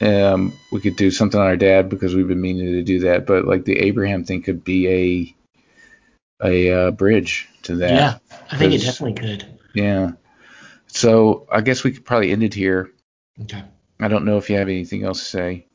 Um, 0.00 0.52
we 0.70 0.80
could 0.80 0.94
do 0.94 1.10
something 1.10 1.40
on 1.40 1.46
our 1.46 1.56
dad 1.56 1.88
because 1.88 2.14
we've 2.14 2.28
been 2.28 2.40
meaning 2.40 2.66
to 2.66 2.82
do 2.82 3.00
that, 3.00 3.26
but 3.26 3.44
like 3.44 3.64
the 3.64 3.78
Abraham 3.78 4.24
thing 4.24 4.42
could 4.42 4.62
be 4.62 5.34
a 6.40 6.46
a 6.46 6.70
uh, 6.70 6.90
bridge 6.92 7.48
to 7.62 7.76
that. 7.76 7.90
Yeah, 7.90 8.18
I 8.52 8.56
think 8.56 8.74
it 8.74 8.82
definitely 8.82 9.20
could. 9.20 9.58
Yeah. 9.74 10.12
So 10.98 11.46
I 11.48 11.60
guess 11.60 11.84
we 11.84 11.92
could 11.92 12.04
probably 12.04 12.32
end 12.32 12.42
it 12.42 12.52
here. 12.52 12.90
Okay. 13.42 13.62
I 14.00 14.08
don't 14.08 14.24
know 14.24 14.36
if 14.36 14.50
you 14.50 14.56
have 14.56 14.68
anything 14.68 15.04
else 15.04 15.20
to 15.20 15.24
say. 15.24 15.66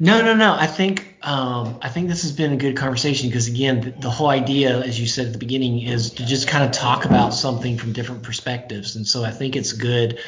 No, 0.00 0.22
no, 0.22 0.34
no. 0.34 0.54
I 0.54 0.66
think 0.66 1.18
um, 1.20 1.78
I 1.82 1.90
think 1.90 2.08
this 2.08 2.22
has 2.22 2.32
been 2.32 2.54
a 2.54 2.56
good 2.56 2.74
conversation 2.74 3.28
because 3.28 3.46
again, 3.46 3.82
the, 3.82 3.90
the 3.90 4.10
whole 4.10 4.30
idea, 4.30 4.80
as 4.80 4.98
you 4.98 5.06
said 5.06 5.26
at 5.26 5.32
the 5.32 5.38
beginning, 5.38 5.82
is 5.82 6.12
to 6.12 6.24
just 6.24 6.48
kind 6.48 6.64
of 6.64 6.72
talk 6.72 7.04
about 7.04 7.34
something 7.34 7.76
from 7.76 7.92
different 7.92 8.22
perspectives, 8.22 8.96
and 8.96 9.06
so 9.06 9.22
I 9.22 9.32
think 9.32 9.54
it's 9.54 9.72
good, 9.74 10.20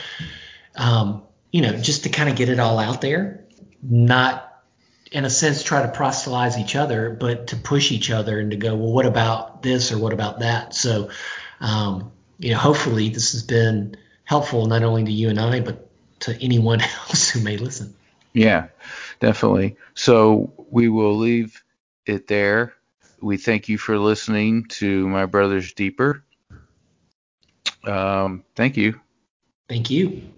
um, 0.75 1.23
you 1.51 1.63
know, 1.63 1.73
just 1.73 2.03
to 2.03 2.11
kind 2.11 2.29
of 2.29 2.37
get 2.37 2.51
it 2.51 2.61
all 2.61 2.79
out 2.79 3.01
there, 3.01 3.47
not 3.83 4.63
in 5.13 5.25
a 5.25 5.31
sense 5.31 5.63
try 5.63 5.81
to 5.81 5.89
proselytize 5.89 6.59
each 6.59 6.77
other, 6.77 7.11
but 7.11 7.49
to 7.49 7.57
push 7.57 7.91
each 7.91 8.11
other 8.11 8.39
and 8.39 8.51
to 8.51 8.57
go, 8.57 8.75
well, 8.75 8.93
what 8.93 9.07
about 9.07 9.63
this 9.63 9.93
or 9.93 9.99
what 9.99 10.13
about 10.13 10.41
that? 10.41 10.75
So, 10.75 11.11
um, 11.61 12.13
you 12.39 12.53
know, 12.53 12.59
hopefully 12.59 13.09
this 13.09 13.33
has 13.33 13.43
been 13.43 13.97
helpful 14.27 14.67
not 14.67 14.83
only 14.83 15.05
to 15.05 15.13
you 15.13 15.31
and 15.31 15.41
I, 15.41 15.61
but 15.61 15.89
to 16.21 16.37
anyone 16.43 16.81
else 17.09 17.31
who 17.31 17.41
may 17.41 17.57
listen. 17.57 17.95
Yeah, 18.35 18.69
definitely. 19.19 19.77
So 19.95 20.53
we 20.71 20.91
will 20.91 21.17
leave 21.17 21.63
it 22.05 22.27
there. 22.27 22.75
We 23.23 23.39
thank 23.39 23.71
you 23.71 23.79
for 23.79 23.99
listening 23.99 24.67
to 24.81 25.09
My 25.09 25.25
Brothers 25.25 25.73
Deeper. 25.73 26.23
Um, 27.85 28.45
thank 28.55 28.77
you. 28.77 29.01
Thank 29.69 29.91
you. 29.91 30.35